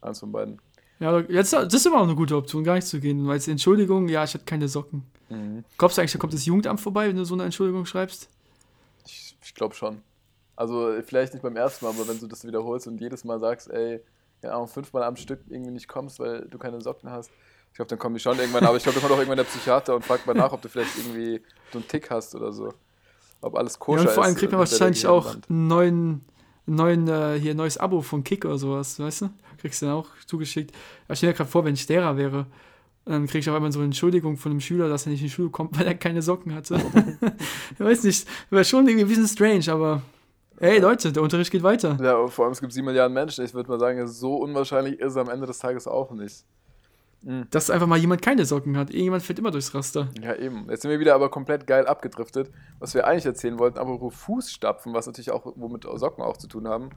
Eins 0.01 0.21
von 0.21 0.31
beiden. 0.31 0.61
Ja, 1.01 1.19
jetzt, 1.23 1.53
das 1.53 1.75
ist 1.75 1.87
immer 1.87 1.99
auch 1.99 2.05
eine 2.05 2.15
gute 2.15 2.37
Option, 2.37 2.63
gar 2.63 2.75
nicht 2.77 2.87
zu 2.87 3.01
gehen. 3.01 3.27
Weil 3.27 3.41
Entschuldigung, 3.49 4.07
ja, 4.09 4.23
ich 4.23 4.33
hatte 4.35 4.45
keine 4.45 4.69
Socken. 4.69 5.03
Mhm. 5.29 5.65
Glaubst 5.77 5.99
du 5.99 6.03
eigentlich, 6.03 6.13
da 6.13 6.19
kommt 6.21 6.35
das 6.35 6.45
Jugendamt 6.45 6.81
vorbei, 6.81 7.09
wenn 7.09 7.17
du 7.17 7.25
so 7.25 7.35
eine 7.35 7.43
Entschuldigung 7.45 7.85
schreibst? 7.85 8.29
Ich, 9.07 9.37
ich 9.43 9.55
glaube 9.55 9.75
schon. 9.75 10.03
Also 10.57 10.93
vielleicht 11.05 11.33
nicht 11.35 11.43
beim 11.43 11.57
ersten 11.57 11.85
Mal, 11.85 11.93
aber 11.93 12.07
wenn 12.09 12.19
du 12.19 12.27
das 12.27 12.47
wiederholst 12.47 12.87
und 12.87 13.01
jedes 13.01 13.25
Mal 13.25 13.41
sagst, 13.41 13.71
ey, 13.71 14.01
ja, 14.43 14.53
Ahnung, 14.53 14.69
fünfmal 14.69 15.03
am 15.03 15.17
Stück 15.17 15.41
irgendwie 15.49 15.73
nicht 15.73 15.89
kommst, 15.89 16.21
weil 16.21 16.43
du 16.43 16.59
keine 16.59 16.81
Socken 16.81 17.11
hast, 17.11 17.31
ich 17.75 17.77
glaube, 17.77 17.89
dann 17.89 17.99
kommen 17.99 18.15
die 18.15 18.21
schon 18.21 18.39
irgendwann. 18.39 18.65
Aber 18.65 18.77
ich 18.77 18.85
glaube, 18.85 18.95
dann 18.95 19.03
kommt 19.03 19.15
auch 19.15 19.19
irgendwann 19.19 19.39
der 19.39 19.45
Psychiater 19.45 19.97
und 19.97 20.05
fragt 20.05 20.27
mal 20.27 20.35
nach, 20.35 20.53
ob 20.53 20.63
du 20.63 20.69
vielleicht 20.69 20.97
irgendwie 20.97 21.41
so 21.73 21.79
einen 21.79 21.89
Tick 21.89 22.09
hast 22.09 22.35
oder 22.37 22.53
so. 22.53 22.73
Ob 23.41 23.57
alles 23.57 23.75
Ja, 23.75 23.79
koscher 23.81 24.01
und 24.03 24.11
vor 24.11 24.23
allem 24.23 24.35
ist 24.35 24.39
kriegt 24.39 24.53
man 24.53 24.61
wahrscheinlich 24.61 25.07
auch 25.09 25.35
einen 25.49 25.67
neuen, 25.67 26.21
neuen 26.67 27.09
äh, 27.09 27.39
hier, 27.41 27.55
neues 27.57 27.77
Abo 27.79 28.01
von 28.01 28.23
Kick 28.23 28.45
oder 28.45 28.59
sowas, 28.59 29.01
weißt 29.01 29.23
du? 29.23 29.31
Kriegst 29.59 29.83
du 29.83 29.87
dann 29.87 29.97
auch 29.97 30.09
zugeschickt. 30.27 30.73
Aber 31.07 31.17
stell 31.17 31.31
dir 31.31 31.37
gerade 31.37 31.51
vor, 31.51 31.65
wenn 31.65 31.75
ich 31.75 31.87
derer 31.87 32.17
wäre, 32.17 32.47
dann 33.07 33.27
krieg 33.27 33.41
ich 33.41 33.51
auf 33.51 33.57
einmal 33.57 33.73
so 33.73 33.81
eine 33.81 33.87
Entschuldigung 33.87 34.37
von 34.37 34.53
einem 34.53 34.61
Schüler, 34.61 34.89
dass 34.89 35.07
er 35.07 35.11
nicht 35.11 35.21
in 35.21 35.27
die 35.27 35.33
Schule 35.33 35.51
kommt, 35.51 35.77
weil 35.79 35.87
er 35.87 35.95
keine 35.97 36.23
Socken 36.23 36.55
hatte. 36.55 36.77
ich 37.75 37.81
weiß 37.81 38.05
nicht, 38.05 38.29
wäre 38.51 38.65
schon 38.65 38.87
irgendwie 38.87 39.05
ein 39.05 39.09
bisschen 39.09 39.27
strange, 39.29 39.73
aber 39.73 40.03
hey 40.61 40.79
Leute, 40.79 41.13
der 41.13 41.23
Unterricht 41.23 41.51
geht 41.51 41.63
weiter. 41.63 41.97
Ja, 42.01 42.27
vor 42.29 42.45
allem 42.45 42.53
es 42.53 42.61
gibt 42.61 42.73
sieben 42.73 42.87
Milliarden 42.87 43.15
Menschen. 43.15 43.45
Ich 43.45 43.55
würde 43.55 43.71
mal 43.71 43.81
sagen, 43.81 44.07
so 44.07 44.37
unwahrscheinlich 44.37 45.01
ist 45.01 45.13
es 45.13 45.17
am 45.17 45.29
Ende 45.29 45.47
des 45.47 45.59
Tages 45.59 45.87
auch 45.87 46.11
nicht. 46.13 46.45
Dass 47.51 47.71
einfach 47.71 47.87
mal 47.87 47.99
jemand 47.99 48.21
keine 48.21 48.45
Socken 48.45 48.77
hat. 48.77 48.91
Irgendjemand 48.91 49.23
fällt 49.23 49.39
immer 49.39 49.51
durchs 49.51 49.75
Raster. 49.75 50.09
Ja, 50.21 50.35
eben. 50.35 50.67
Jetzt 50.69 50.83
sind 50.83 50.91
wir 50.91 51.01
wieder 51.01 51.15
aber 51.15 51.31
komplett 51.31 51.67
geil 51.67 51.87
abgedriftet. 51.87 52.51
Was 52.81 52.93
wir 52.95 53.07
eigentlich 53.07 53.25
erzählen 53.25 53.59
wollten, 53.59 53.79
aber 53.79 54.11
Fußstapfen, 54.11 54.93
was 54.93 55.07
natürlich 55.07 55.31
auch 55.31 55.53
womit 55.57 55.85
Socken 55.95 56.23
auch 56.23 56.37
zu 56.37 56.49
tun 56.49 56.69
haben, 56.69 56.91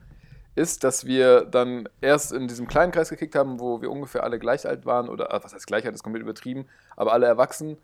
ist, 0.55 0.83
dass 0.83 1.05
wir 1.05 1.45
dann 1.45 1.87
erst 2.01 2.33
in 2.33 2.49
diesem 2.49 2.67
kleinen 2.67 2.91
Kreis 2.91 3.09
gekickt 3.09 3.35
haben, 3.35 3.59
wo 3.59 3.81
wir 3.81 3.89
ungefähr 3.89 4.23
alle 4.23 4.37
gleich 4.37 4.67
alt 4.67 4.85
waren, 4.85 5.07
oder 5.07 5.33
ah, 5.33 5.39
was 5.41 5.53
heißt 5.53 5.67
gleich 5.67 5.85
alt, 5.85 5.95
ist 5.95 6.03
komplett 6.03 6.23
übertrieben, 6.23 6.65
aber 6.97 7.13
alle 7.13 7.27
erwachsen. 7.27 7.77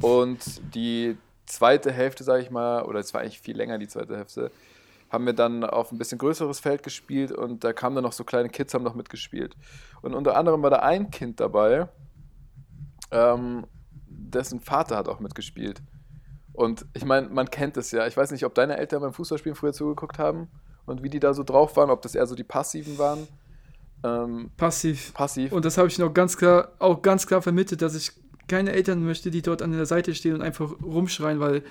Und 0.00 0.38
die 0.74 1.16
zweite 1.46 1.90
Hälfte, 1.90 2.22
sage 2.22 2.42
ich 2.42 2.50
mal, 2.50 2.82
oder 2.82 3.00
es 3.00 3.12
war 3.14 3.22
eigentlich 3.22 3.40
viel 3.40 3.56
länger 3.56 3.78
die 3.78 3.88
zweite 3.88 4.16
Hälfte, 4.16 4.52
haben 5.10 5.26
wir 5.26 5.32
dann 5.32 5.64
auf 5.64 5.92
ein 5.92 5.98
bisschen 5.98 6.18
größeres 6.18 6.60
Feld 6.60 6.82
gespielt 6.82 7.32
und 7.32 7.64
da 7.64 7.72
kamen 7.72 7.96
dann 7.96 8.04
noch 8.04 8.12
so 8.12 8.24
kleine 8.24 8.48
Kids, 8.48 8.72
haben 8.74 8.84
noch 8.84 8.94
mitgespielt. 8.94 9.56
Und 10.02 10.14
unter 10.14 10.36
anderem 10.36 10.62
war 10.62 10.70
da 10.70 10.78
ein 10.78 11.10
Kind 11.10 11.40
dabei, 11.40 11.88
ähm, 13.10 13.66
dessen 14.06 14.60
Vater 14.60 14.96
hat 14.96 15.08
auch 15.08 15.20
mitgespielt. 15.20 15.82
Und 16.52 16.86
ich 16.94 17.04
meine, 17.04 17.28
man 17.28 17.50
kennt 17.50 17.76
es 17.76 17.90
ja. 17.90 18.06
Ich 18.06 18.16
weiß 18.16 18.30
nicht, 18.30 18.44
ob 18.44 18.54
deine 18.54 18.76
Eltern 18.76 19.02
beim 19.02 19.12
Fußballspielen 19.12 19.56
früher 19.56 19.72
zugeguckt 19.72 20.18
haben 20.18 20.48
und 20.86 21.02
wie 21.02 21.10
die 21.10 21.20
da 21.20 21.34
so 21.34 21.42
drauf 21.42 21.76
waren, 21.76 21.90
ob 21.90 22.02
das 22.02 22.14
eher 22.14 22.26
so 22.26 22.34
die 22.34 22.44
Passiven 22.44 22.98
waren. 22.98 23.26
Ähm, 24.02 24.50
Passiv. 24.56 25.12
passiv. 25.12 25.52
Und 25.52 25.64
das 25.64 25.76
habe 25.76 25.88
ich 25.88 25.98
noch 25.98 26.14
ganz 26.14 26.36
klar, 26.36 26.72
auch 26.78 27.02
ganz 27.02 27.26
klar 27.26 27.42
vermittelt, 27.42 27.82
dass 27.82 27.94
ich 27.94 28.12
keine 28.48 28.72
Eltern 28.72 29.04
möchte, 29.04 29.30
die 29.30 29.42
dort 29.42 29.62
an 29.62 29.72
der 29.72 29.86
Seite 29.86 30.14
stehen 30.14 30.34
und 30.34 30.42
einfach 30.42 30.72
rumschreien, 30.82 31.40
weil, 31.40 31.62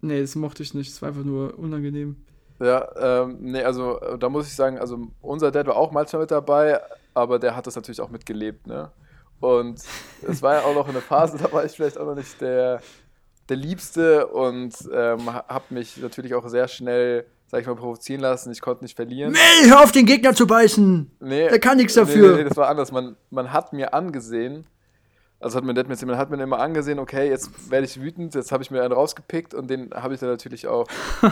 nee, 0.00 0.20
das 0.20 0.34
mochte 0.34 0.62
ich 0.62 0.74
nicht. 0.74 0.92
Das 0.92 1.02
war 1.02 1.08
einfach 1.08 1.24
nur 1.24 1.58
unangenehm. 1.58 2.16
Ja, 2.58 3.22
ähm, 3.24 3.36
nee, 3.40 3.62
also 3.62 4.00
äh, 4.00 4.18
da 4.18 4.28
muss 4.28 4.46
ich 4.46 4.54
sagen, 4.54 4.78
also 4.78 4.98
unser 5.20 5.50
Dad 5.50 5.66
war 5.66 5.76
auch 5.76 5.92
manchmal 5.92 6.20
mit 6.22 6.30
dabei, 6.30 6.80
aber 7.14 7.38
der 7.38 7.54
hat 7.56 7.66
das 7.66 7.76
natürlich 7.76 8.00
auch 8.00 8.08
mitgelebt, 8.10 8.66
ne? 8.66 8.90
Und 9.40 9.82
es 10.26 10.40
war 10.42 10.54
ja 10.54 10.60
auch 10.62 10.74
noch 10.74 10.88
eine 10.88 11.00
Phase, 11.02 11.36
da 11.42 11.52
war 11.52 11.64
ich 11.64 11.72
vielleicht 11.72 11.98
auch 11.98 12.06
noch 12.06 12.14
nicht 12.14 12.40
der, 12.40 12.80
der 13.50 13.56
Liebste 13.56 14.26
und 14.28 14.74
ähm, 14.92 15.32
ha- 15.32 15.44
hab 15.48 15.70
mich 15.70 15.98
natürlich 15.98 16.34
auch 16.34 16.48
sehr 16.48 16.66
schnell, 16.68 17.26
sag 17.48 17.60
ich 17.60 17.66
mal, 17.66 17.76
provozieren 17.76 18.22
lassen. 18.22 18.50
Ich 18.50 18.62
konnte 18.62 18.82
nicht 18.84 18.96
verlieren. 18.96 19.32
Nee, 19.32 19.68
hör 19.68 19.82
auf 19.82 19.92
den 19.92 20.06
Gegner 20.06 20.34
zu 20.34 20.46
beißen! 20.46 21.10
Nee, 21.20 21.48
Der 21.50 21.58
kann 21.60 21.76
nichts 21.76 21.92
dafür. 21.94 22.30
Nee, 22.32 22.36
nee, 22.42 22.48
das 22.48 22.56
war 22.56 22.68
anders. 22.68 22.90
Man, 22.90 23.16
man 23.28 23.52
hat 23.52 23.74
mir 23.74 23.92
angesehen, 23.92 24.64
also 25.38 25.58
hat 25.58 25.64
mir 25.64 25.74
Dad 25.74 25.86
mir 25.88 25.92
erzählt, 25.92 26.08
man 26.10 26.18
hat 26.18 26.30
mir 26.30 26.42
immer 26.42 26.58
angesehen, 26.58 26.98
okay, 26.98 27.28
jetzt 27.28 27.70
werde 27.70 27.84
ich 27.84 28.00
wütend, 28.00 28.34
jetzt 28.34 28.50
habe 28.52 28.62
ich 28.62 28.70
mir 28.70 28.82
einen 28.82 28.92
rausgepickt 28.94 29.52
und 29.52 29.68
den 29.68 29.90
habe 29.92 30.14
ich 30.14 30.20
dann 30.20 30.30
natürlich 30.30 30.66
auch 30.66 30.86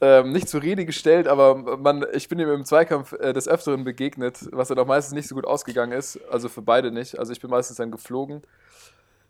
ähm, 0.00 0.32
nicht 0.32 0.48
zur 0.48 0.62
Rede 0.62 0.84
gestellt, 0.84 1.26
aber 1.28 1.76
man, 1.78 2.04
ich 2.12 2.28
bin 2.28 2.38
ihm 2.38 2.50
im 2.50 2.64
Zweikampf 2.64 3.12
äh, 3.14 3.32
des 3.32 3.48
Öfteren 3.48 3.84
begegnet, 3.84 4.38
was 4.52 4.68
dann 4.68 4.78
auch 4.78 4.86
meistens 4.86 5.14
nicht 5.14 5.28
so 5.28 5.34
gut 5.34 5.46
ausgegangen 5.46 5.92
ist, 5.92 6.20
also 6.30 6.48
für 6.48 6.62
beide 6.62 6.90
nicht. 6.90 7.18
Also 7.18 7.32
ich 7.32 7.40
bin 7.40 7.50
meistens 7.50 7.78
dann 7.78 7.90
geflogen 7.90 8.42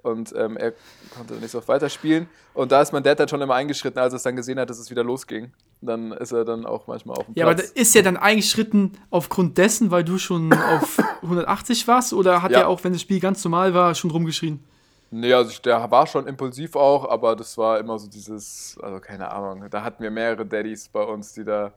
und 0.03 0.33
ähm, 0.37 0.57
er 0.57 0.73
konnte 1.17 1.35
nicht 1.35 1.51
so 1.51 1.59
oft 1.59 1.69
weiterspielen. 1.69 2.29
Und 2.55 2.71
da 2.73 2.81
ist 2.83 2.93
mein 2.93 3.03
Dad 3.03 3.19
dann 3.19 3.29
schon 3.29 3.41
immer 3.43 3.55
eingeschritten, 3.55 3.99
als 3.99 4.13
er 4.13 4.17
es 4.19 4.23
dann 4.23 4.37
gesehen 4.37 4.59
hat, 4.59 4.71
dass 4.71 4.79
es 4.79 4.91
wieder 4.91 5.03
losging. 5.05 5.53
Dann 5.81 6.13
ist 6.13 6.33
er 6.33 6.45
dann 6.45 6.65
auch 6.65 6.87
manchmal 6.87 7.17
auf 7.19 7.27
dem 7.27 7.35
Ja, 7.37 7.45
aber 7.47 7.55
Platz. 7.57 7.71
ist 7.71 7.95
ja 7.95 8.03
dann 8.03 8.17
eingeschritten 8.17 8.93
aufgrund 9.11 9.59
dessen, 9.59 9.91
weil 9.91 10.05
du 10.05 10.19
schon 10.19 10.53
auf 10.53 10.99
180 11.23 11.87
warst 11.89 12.13
oder 12.13 12.43
hat 12.43 12.53
Ja. 12.53 12.61
er 12.61 12.69
auch, 12.69 12.83
wenn 12.85 12.93
das 12.93 13.03
Spiel 13.03 13.21
ganz 13.21 13.45
normal 13.45 13.75
war, 13.75 13.95
schon 13.95 14.11
rumgeschrien? 14.11 14.63
Nee, 15.11 15.33
also 15.33 15.61
der 15.63 15.91
war 15.91 16.07
schon 16.07 16.27
impulsiv 16.27 16.75
auch, 16.75 17.09
aber 17.09 17.37
das 17.37 17.57
war 17.57 17.79
immer 17.79 17.99
so 17.99 18.09
dieses, 18.09 18.77
also 18.83 18.99
keine 19.01 19.31
Ahnung, 19.31 19.69
da 19.71 19.83
hatten 19.83 20.03
wir 20.03 20.11
mehrere 20.11 20.45
Daddys 20.45 20.89
bei 20.89 21.03
uns, 21.03 21.33
die 21.33 21.45
da 21.45 21.73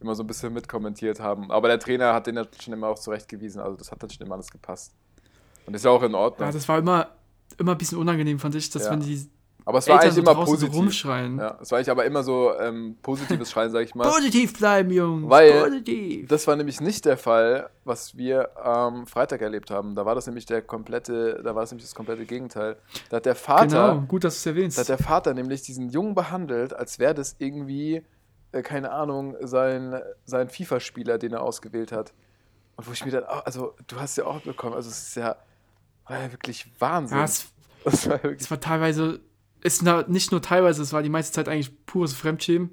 immer 0.00 0.14
so 0.14 0.22
ein 0.22 0.26
bisschen 0.26 0.52
mitkommentiert 0.52 1.18
haben. 1.18 1.50
Aber 1.50 1.68
der 1.68 1.78
Trainer 1.78 2.12
hat 2.12 2.26
den 2.26 2.36
ja 2.36 2.44
schon 2.60 2.74
immer 2.74 2.88
auch 2.88 2.98
zurechtgewiesen, 2.98 3.60
also 3.62 3.76
das 3.76 3.90
hat 3.90 4.02
dann 4.02 4.10
schon 4.10 4.26
immer 4.26 4.34
alles 4.34 4.50
gepasst. 4.50 4.92
Und 5.66 5.74
ist 5.74 5.84
ja 5.84 5.90
auch 5.90 6.02
in 6.02 6.14
Ordnung. 6.14 6.46
Ja, 6.46 6.52
das 6.52 6.68
war 6.68 6.78
immer, 6.78 7.08
immer 7.56 7.72
ein 7.72 7.78
bisschen 7.78 7.98
unangenehm, 7.98 8.38
fand 8.38 8.54
ich, 8.54 8.68
dass 8.68 8.84
Ja. 8.84 8.90
wenn 8.90 9.00
die 9.00 9.28
aber 9.66 9.78
es 9.78 9.86
war 9.88 9.94
Eltern 9.94 10.10
eigentlich 10.10 10.14
so 10.14 10.20
immer 10.20 10.34
draußen 10.34 10.56
so 10.58 10.66
positiv. 10.66 10.78
rumschreien. 10.78 11.38
ja, 11.38 11.58
es 11.60 11.70
war 11.70 11.78
eigentlich 11.78 11.90
aber 11.90 12.04
immer 12.04 12.22
so 12.22 12.52
ähm, 12.58 12.96
positives 13.02 13.50
Schreien, 13.50 13.70
sag 13.70 13.82
ich 13.82 13.94
mal. 13.94 14.08
Positiv 14.08 14.58
bleiben, 14.58 14.90
Jungs! 14.90 15.30
Weil- 15.30 15.64
positiv! 15.64 16.28
Das 16.28 16.46
war 16.46 16.56
nämlich 16.56 16.80
nicht 16.80 17.04
der 17.04 17.16
Fall, 17.16 17.70
was 17.84 18.16
wir 18.16 18.56
am 18.58 19.06
Freitag 19.06 19.40
erlebt 19.42 19.70
haben. 19.70 19.94
Da 19.94 20.04
war 20.04 20.14
das 20.14 20.26
nämlich 20.26 20.46
der 20.46 20.62
komplette, 20.62 21.40
da 21.42 21.54
war 21.54 21.62
es 21.62 21.70
nämlich 21.70 21.86
das 21.86 21.94
komplette 21.94 22.24
Gegenteil. 22.26 22.76
Da 23.10 23.16
hat 23.18 23.26
der 23.26 23.34
Vater, 23.34 23.92
Genau, 23.94 24.00
gut, 24.06 24.24
dass 24.24 24.34
du 24.34 24.50
es 24.50 24.54
erwähnst. 24.54 24.76
Da 24.78 24.82
hat 24.82 24.88
der 24.88 24.98
Vater 24.98 25.32
nämlich 25.34 25.62
diesen 25.62 25.88
Jungen 25.88 26.14
behandelt, 26.14 26.74
als 26.74 26.98
wäre 26.98 27.14
das 27.14 27.36
irgendwie, 27.38 28.02
äh, 28.52 28.62
keine 28.62 28.90
Ahnung, 28.92 29.36
sein, 29.40 30.00
sein 30.26 30.48
FIFA-Spieler, 30.48 31.18
den 31.18 31.32
er 31.32 31.42
ausgewählt 31.42 31.90
hat. 31.92 32.12
Und 32.76 32.86
wo 32.88 32.92
ich 32.92 33.04
mir 33.04 33.12
dann 33.12 33.24
auch, 33.24 33.46
also 33.46 33.74
du 33.86 33.96
hast 34.00 34.16
ja 34.16 34.24
auch 34.26 34.40
bekommen, 34.40 34.74
also 34.74 34.90
es 34.90 35.08
ist 35.08 35.14
ja, 35.16 35.36
war 36.06 36.20
ja 36.20 36.32
wirklich 36.32 36.66
Wahnsinn. 36.80 37.18
ja, 37.18 37.24
es, 37.24 37.46
das 37.84 38.08
war 38.08 38.22
wirklich, 38.22 38.42
es 38.42 38.50
war 38.50 38.60
teilweise, 38.60 39.20
es 39.64 39.84
war 39.84 40.06
nicht 40.08 40.30
nur 40.30 40.42
teilweise, 40.42 40.82
es 40.82 40.92
war 40.92 41.02
die 41.02 41.08
meiste 41.08 41.32
Zeit 41.32 41.48
eigentlich 41.48 41.72
pures 41.86 42.12
Fremdschämen. 42.12 42.70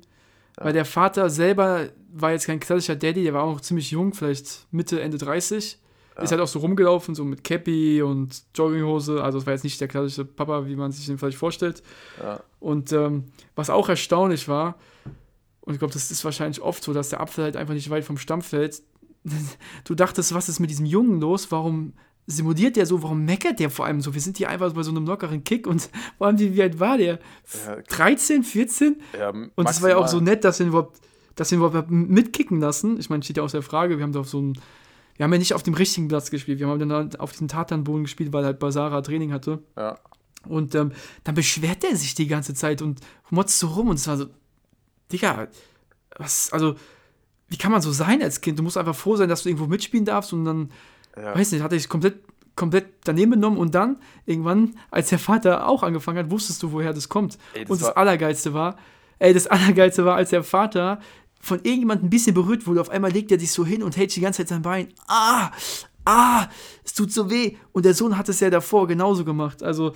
Weil 0.58 0.74
der 0.74 0.86
Vater 0.86 1.30
selber 1.30 1.88
war 2.14 2.34
jetzt 2.34 2.46
kein 2.46 2.60
klassischer 2.60 2.96
Daddy, 2.96 3.24
der 3.24 3.34
war 3.34 3.44
auch 3.44 3.54
noch 3.54 3.62
ziemlich 3.62 3.90
jung, 3.90 4.14
vielleicht 4.14 4.68
Mitte, 4.72 5.02
Ende 5.02 5.18
30. 5.18 5.80
Ist 6.22 6.32
halt 6.32 6.42
auch 6.42 6.48
so 6.48 6.60
rumgelaufen, 6.60 7.16
so 7.16 7.24
mit 7.24 7.44
Cappy 7.44 8.04
und 8.04 8.44
Jogginghose. 8.54 9.24
Also, 9.24 9.40
es 9.40 9.46
war 9.48 9.54
jetzt 9.54 9.64
nicht 9.64 9.82
der 9.82 9.88
klassische 9.88 10.26
Papa, 10.26 10.68
wie 10.68 10.76
man 10.76 10.92
sich 10.92 11.08
den 11.08 11.18
vielleicht 11.18 11.38
vorstellt. 11.38 11.82
ja. 12.22 12.42
Und 12.60 12.92
ähm, 12.92 13.32
was 13.56 13.72
auch 13.72 13.90
erstaunlich 13.90 14.48
war, 14.48 14.76
und 15.62 15.74
ich 15.74 15.80
glaube, 15.80 15.94
das 15.94 16.12
ist 16.12 16.24
wahrscheinlich 16.24 16.62
oft 16.62 16.84
so, 16.84 16.94
dass 16.94 17.10
der 17.10 17.22
Apfel 17.22 17.46
halt 17.46 17.56
einfach 17.56 17.74
nicht 17.74 17.90
weit 17.90 18.04
vom 18.04 18.18
Stamm 18.18 18.42
fällt. 18.42 18.84
Du 19.84 19.96
dachtest, 19.96 20.34
was 20.34 20.50
ist 20.50 20.60
mit 20.60 20.70
diesem 20.70 20.86
Jungen 20.86 21.20
los? 21.22 21.52
Warum 21.52 21.94
simuliert 22.28 22.76
der 22.76 22.86
so, 22.86 23.02
warum 23.04 23.26
meckert 23.26 23.60
der 23.60 23.70
vor 23.70 23.86
allem 23.86 24.02
so? 24.02 24.14
Wir 24.14 24.22
sind 24.22 24.38
hier 24.38 24.50
einfach 24.50 24.74
bei 24.74 24.84
so 24.84 24.92
einem 24.92 25.06
lockeren 25.06 25.44
Kick 25.44 25.68
und 25.68 25.90
vor 26.18 26.28
allem, 26.28 26.40
wie, 26.40 26.62
alt 26.62 26.80
war 26.80 26.98
der? 26.98 27.20
Ja. 27.66 27.82
13, 27.88 28.44
14? 28.44 29.02
Ja, 29.18 29.30
Und 29.30 29.70
es 29.70 29.82
war 29.82 29.90
ja 29.90 29.98
auch 29.98 30.08
so 30.08 30.20
nett, 30.20 30.44
dass 30.44 30.60
wir 30.60 30.66
ihn 30.66 30.70
überhaupt, 30.70 31.00
dass 31.36 31.52
wir 31.52 31.58
ihn 31.58 31.64
überhaupt 31.64 31.92
mitkicken 31.92 32.60
lassen. 32.60 33.00
Ich 33.00 33.10
meine, 33.10 33.24
steht 33.24 33.38
ja 33.38 33.44
aus 33.44 33.54
der 33.54 33.62
Frage, 33.62 33.98
wir 33.98 34.04
haben 34.04 34.14
da 34.14 34.20
auf 34.20 34.30
so 34.30 34.40
einem, 34.40 34.54
wir 35.18 35.24
haben 35.24 35.34
ja 35.34 35.40
nicht 35.40 35.54
auf 35.54 35.64
dem 35.64 35.74
richtigen 35.74 36.08
Platz 36.08 36.32
gespielt, 36.32 36.60
wir 36.60 36.68
haben 36.68 36.80
dann 36.80 36.92
halt 36.92 37.20
auf 37.20 37.32
diesem 37.32 37.48
Tatanboden 37.48 38.04
gespielt, 38.04 38.34
weil 38.34 38.46
halt 38.46 38.60
Basara 38.60 39.02
Training 39.02 39.32
hatte. 39.34 39.60
Ja. 39.78 39.98
Und 40.48 40.74
ähm, 40.76 40.92
dann 41.24 41.36
beschwert 41.36 41.84
er 41.84 41.96
sich 41.96 42.16
die 42.16 42.28
ganze 42.28 42.54
Zeit 42.54 42.82
und 42.82 43.00
motzt 43.30 43.60
so 43.60 43.68
rum 43.68 43.90
und 43.90 43.98
es 43.98 44.08
war 44.08 44.18
so, 44.18 44.26
Digga, 45.12 45.48
was, 46.18 46.52
also, 46.52 46.76
wie 47.48 47.58
kann 47.58 47.72
man 47.72 47.82
so 47.82 47.92
sein 47.92 48.22
als 48.22 48.42
Kind? 48.42 48.58
Du 48.58 48.64
musst 48.64 48.78
einfach 48.78 48.96
froh 48.96 49.16
sein, 49.16 49.30
dass 49.30 49.44
du 49.44 49.50
irgendwo 49.50 49.68
mitspielen 49.68 50.06
darfst 50.06 50.34
und 50.34 50.46
dann, 50.46 50.72
Ja. 51.16 51.36
weiß 51.36 51.52
nicht, 51.52 51.62
hat 51.62 51.72
er 51.72 51.80
sich 51.80 51.90
komplett, 51.90 52.22
komplett 52.56 52.88
daneben 53.04 53.32
genommen 53.32 53.58
und 53.58 53.76
dann, 53.76 53.98
irgendwann, 54.26 54.76
als 54.90 55.10
der 55.10 55.20
Vater 55.20 55.68
auch 55.68 55.84
angefangen 55.84 56.18
hat, 56.20 56.32
wusstest 56.32 56.62
du, 56.64 56.72
woher 56.72 56.94
das 56.94 57.10
kommt. 57.10 57.38
Ey, 57.54 57.62
das 57.62 57.70
und 57.72 57.82
das 57.82 57.96
Allergeilste 57.96 58.54
war, 58.54 58.78
ey, 59.20 59.34
das 59.34 59.48
Allergeilste 59.48 60.06
war, 60.06 60.16
als 60.16 60.30
der 60.32 60.44
Vater 60.44 61.00
von 61.40 61.58
irgendjemandem 61.60 62.08
ein 62.08 62.10
bisschen 62.10 62.34
berührt 62.34 62.68
wurde, 62.68 62.82
auf 62.82 62.90
einmal 62.90 63.12
legt 63.12 63.32
er 63.32 63.40
sich 63.40 63.52
so 63.52 63.66
hin 63.66 63.84
und 63.84 63.98
hält 63.98 64.16
die 64.16 64.22
ganze 64.22 64.38
Zeit 64.40 64.50
sein 64.50 64.62
Bein. 64.62 64.90
Ah, 65.08 65.52
ah, 66.06 66.48
es 66.84 66.94
tut 66.94 67.12
so 67.12 67.30
weh. 67.30 67.56
Und 67.72 67.86
der 67.86 67.94
Sohn 67.94 68.18
hat 68.18 68.30
es 68.30 68.40
ja 68.40 68.50
davor 68.50 68.88
genauso 68.88 69.26
gemacht. 69.26 69.64
Also, 69.64 69.94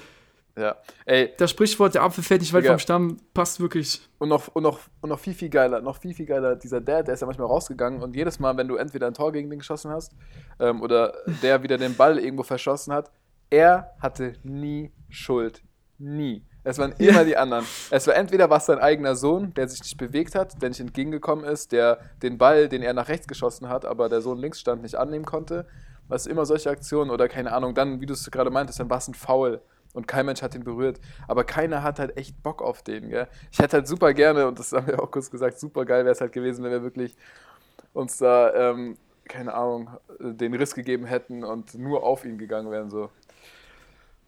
ja. 0.58 0.76
Ey, 1.06 1.34
das 1.38 1.52
Sprichwort, 1.52 1.96
der 1.96 2.04
Apfel 2.04 2.24
fällt 2.24 2.42
nicht 2.42 2.54
weit 2.54 2.64
Digga. 2.64 2.74
vom 2.74 2.80
Stamm, 2.80 3.18
passt 3.34 3.60
wirklich. 3.60 4.08
Und 4.20 4.30
noch, 4.30 4.48
und, 4.50 4.64
noch, 4.64 4.80
und 5.02 5.10
noch 5.10 5.20
viel, 5.20 5.34
viel 5.34 5.50
geiler, 5.50 5.82
noch 5.82 5.98
viel, 5.98 6.14
viel 6.14 6.26
geiler, 6.26 6.56
dieser 6.56 6.80
Dad, 6.80 7.08
der 7.08 7.14
ist 7.14 7.20
ja 7.20 7.28
manchmal 7.28 7.48
rausgegangen 7.48 8.02
und 8.02 8.16
jedes 8.16 8.40
Mal, 8.40 8.56
wenn 8.56 8.68
du 8.68 8.76
entweder 8.76 9.08
ein 9.08 9.14
Tor 9.14 9.32
gegen 9.32 9.50
den 9.50 9.60
geschossen 9.60 9.92
hast 9.92 10.14
ähm, 10.60 10.82
oder 10.82 11.14
der 11.42 11.62
wieder 11.64 11.78
den 11.78 11.96
Ball 11.96 12.20
irgendwo 12.20 12.44
verschossen 12.44 12.94
hat, 12.94 13.12
er 13.50 13.92
hatte 14.00 14.34
nie 14.44 14.92
Schuld. 15.10 15.62
Nie. 15.98 16.46
Es 16.64 16.80
waren 16.80 16.94
immer 16.98 17.24
die 17.24 17.38
anderen. 17.38 17.64
Es 17.92 18.08
war 18.08 18.16
entweder 18.16 18.50
was 18.50 18.66
sein 18.66 18.80
eigener 18.80 19.16
Sohn, 19.16 19.54
der 19.54 19.68
sich 19.68 19.82
nicht 19.82 19.98
bewegt 19.98 20.36
hat, 20.36 20.62
der 20.62 20.70
nicht 20.70 20.80
entgegengekommen 20.80 21.46
ist, 21.46 21.72
der 21.72 22.00
den 22.24 22.38
Ball, 22.38 22.68
den 22.68 22.82
er 22.82 22.94
nach 22.94 23.08
rechts 23.08 23.28
geschossen 23.28 23.70
hat, 23.70 23.86
aber 23.86 24.10
der 24.10 24.22
Sohn 24.22 24.40
links 24.40 24.60
stand, 24.62 24.82
nicht 24.82 24.96
annehmen 24.96 25.26
konnte. 25.26 25.68
Was 26.08 26.26
immer 26.26 26.46
solche 26.46 26.70
Aktionen 26.70 27.12
oder 27.12 27.28
keine 27.28 27.52
Ahnung, 27.52 27.76
dann, 27.76 28.02
wie 28.02 28.06
du 28.06 28.14
es 28.14 28.30
gerade 28.32 28.50
meintest, 28.50 28.80
dann 28.80 28.90
war 28.90 28.98
es 28.98 29.08
ein 29.08 29.14
Foul 29.14 29.62
und 29.96 30.08
kein 30.08 30.28
Mensch 30.28 30.42
hat 30.44 30.54
ihn 30.54 30.64
berührt. 30.64 31.00
Aber 31.28 31.44
keiner 31.44 31.82
hat 31.82 31.98
halt 31.98 32.16
echt 32.18 32.42
Bock 32.44 32.62
auf 32.62 32.84
den, 32.84 33.10
gell? 33.10 33.28
Ich 33.52 33.58
hätte 33.60 33.78
halt 33.78 33.88
super 33.88 34.14
gerne, 34.14 34.48
und 34.48 34.60
das 34.60 34.72
haben 34.74 34.86
wir 34.88 35.02
auch 35.02 35.10
kurz 35.10 35.32
gesagt, 35.32 35.60
super 35.60 35.86
geil 35.86 36.04
wäre 36.06 36.14
es 36.14 36.22
halt 36.22 36.32
gewesen, 36.34 36.64
wenn 36.64 36.72
wir 36.72 36.84
wirklich 36.84 37.16
uns 37.94 38.18
da, 38.18 38.54
ähm, 38.72 38.98
keine 39.28 39.54
Ahnung, 39.56 39.90
den 40.20 40.54
Riss 40.54 40.76
gegeben 40.76 41.06
hätten 41.06 41.44
und 41.44 41.74
nur 41.74 42.04
auf 42.04 42.26
ihn 42.26 42.38
gegangen 42.38 42.70
wären, 42.70 42.92
so. 42.92 43.10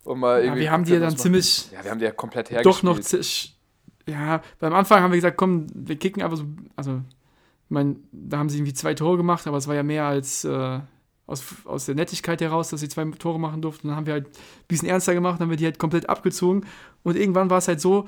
Und 0.03 0.19
mal 0.19 0.43
Ja, 0.43 0.55
wir 0.55 0.71
haben 0.71 0.85
die 0.85 0.93
ja 0.93 0.99
dann 0.99 1.17
ziemlich 1.17 1.69
Ja, 1.71 1.83
wir 1.83 1.91
haben 1.91 1.99
die 1.99 2.05
ja 2.05 2.11
komplett 2.11 2.49
hergespielt. 2.49 2.75
doch 2.75 2.83
noch. 2.83 2.99
zi- 3.01 3.51
Ja, 4.07 4.41
beim 4.59 4.73
Anfang 4.73 5.01
haben 5.03 5.11
wir 5.11 5.17
gesagt, 5.17 5.35
komm, 5.37 5.67
wir 5.73 5.97
kicken 5.97 6.23
einfach 6.23 6.37
so. 6.37 6.45
Also, 6.77 7.01
ich 7.65 7.69
meine, 7.71 7.97
da 8.13 8.37
haben 8.37 8.47
sie 8.47 8.57
irgendwie 8.57 8.73
zwei 8.73 8.93
Tore 8.93 9.17
gemacht, 9.17 9.45
aber 9.47 9.57
es 9.57 9.67
war 9.67 9.75
ja 9.75 9.83
mehr 9.83 10.05
als 10.05 10.45
äh, 10.45 10.79
aus, 11.27 11.43
aus 11.65 11.85
der 11.85 11.95
Nettigkeit 11.95 12.41
heraus, 12.41 12.69
dass 12.69 12.79
sie 12.79 12.89
zwei 12.89 13.03
Tore 13.05 13.39
machen 13.39 13.61
durften. 13.61 13.89
Dann 13.89 13.97
haben 13.97 14.05
wir 14.05 14.13
halt 14.13 14.27
ein 14.27 14.67
bisschen 14.67 14.87
ernster 14.87 15.13
gemacht, 15.13 15.35
dann 15.35 15.45
haben 15.45 15.49
wir 15.51 15.57
die 15.57 15.65
halt 15.65 15.77
komplett 15.77 16.09
abgezogen. 16.09 16.65
Und 17.03 17.17
irgendwann 17.17 17.49
war 17.49 17.59
es 17.59 17.67
halt 17.67 17.81
so, 17.81 18.07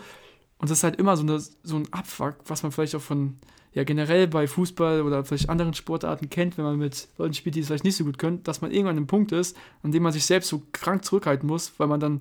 und 0.58 0.70
das 0.70 0.80
ist 0.80 0.84
halt 0.84 0.96
immer 0.96 1.16
so, 1.16 1.24
eine, 1.24 1.40
so 1.40 1.76
ein 1.76 1.88
Abfuck, 1.92 2.36
was 2.48 2.64
man 2.64 2.72
vielleicht 2.72 2.96
auch 2.96 3.02
von, 3.02 3.38
ja, 3.74 3.84
generell 3.84 4.28
bei 4.28 4.48
Fußball 4.48 5.02
oder 5.02 5.24
vielleicht 5.24 5.50
anderen 5.50 5.74
Sportarten 5.74 6.30
kennt, 6.30 6.58
wenn 6.58 6.66
man 6.66 6.78
mit 6.78 7.10
Leuten 7.18 7.34
spielt, 7.34 7.56
die 7.56 7.60
es 7.60 7.68
vielleicht 7.68 7.84
nicht 7.84 7.98
so 7.98 8.06
gut 8.06 8.18
können, 8.18 8.42
dass 8.44 8.62
man 8.62 8.72
irgendwann 8.72 8.92
an 8.92 8.98
einem 8.98 9.08
Punkt 9.08 9.32
ist, 9.32 9.56
an 9.84 9.92
dem 9.92 10.04
man 10.04 10.14
sich 10.14 10.26
selbst 10.26 10.50
so 10.50 10.64
krank 10.72 11.04
zurückhalten 11.06 11.48
muss, 11.48 11.74
weil 11.78 11.88
man 11.88 12.00
dann, 12.00 12.20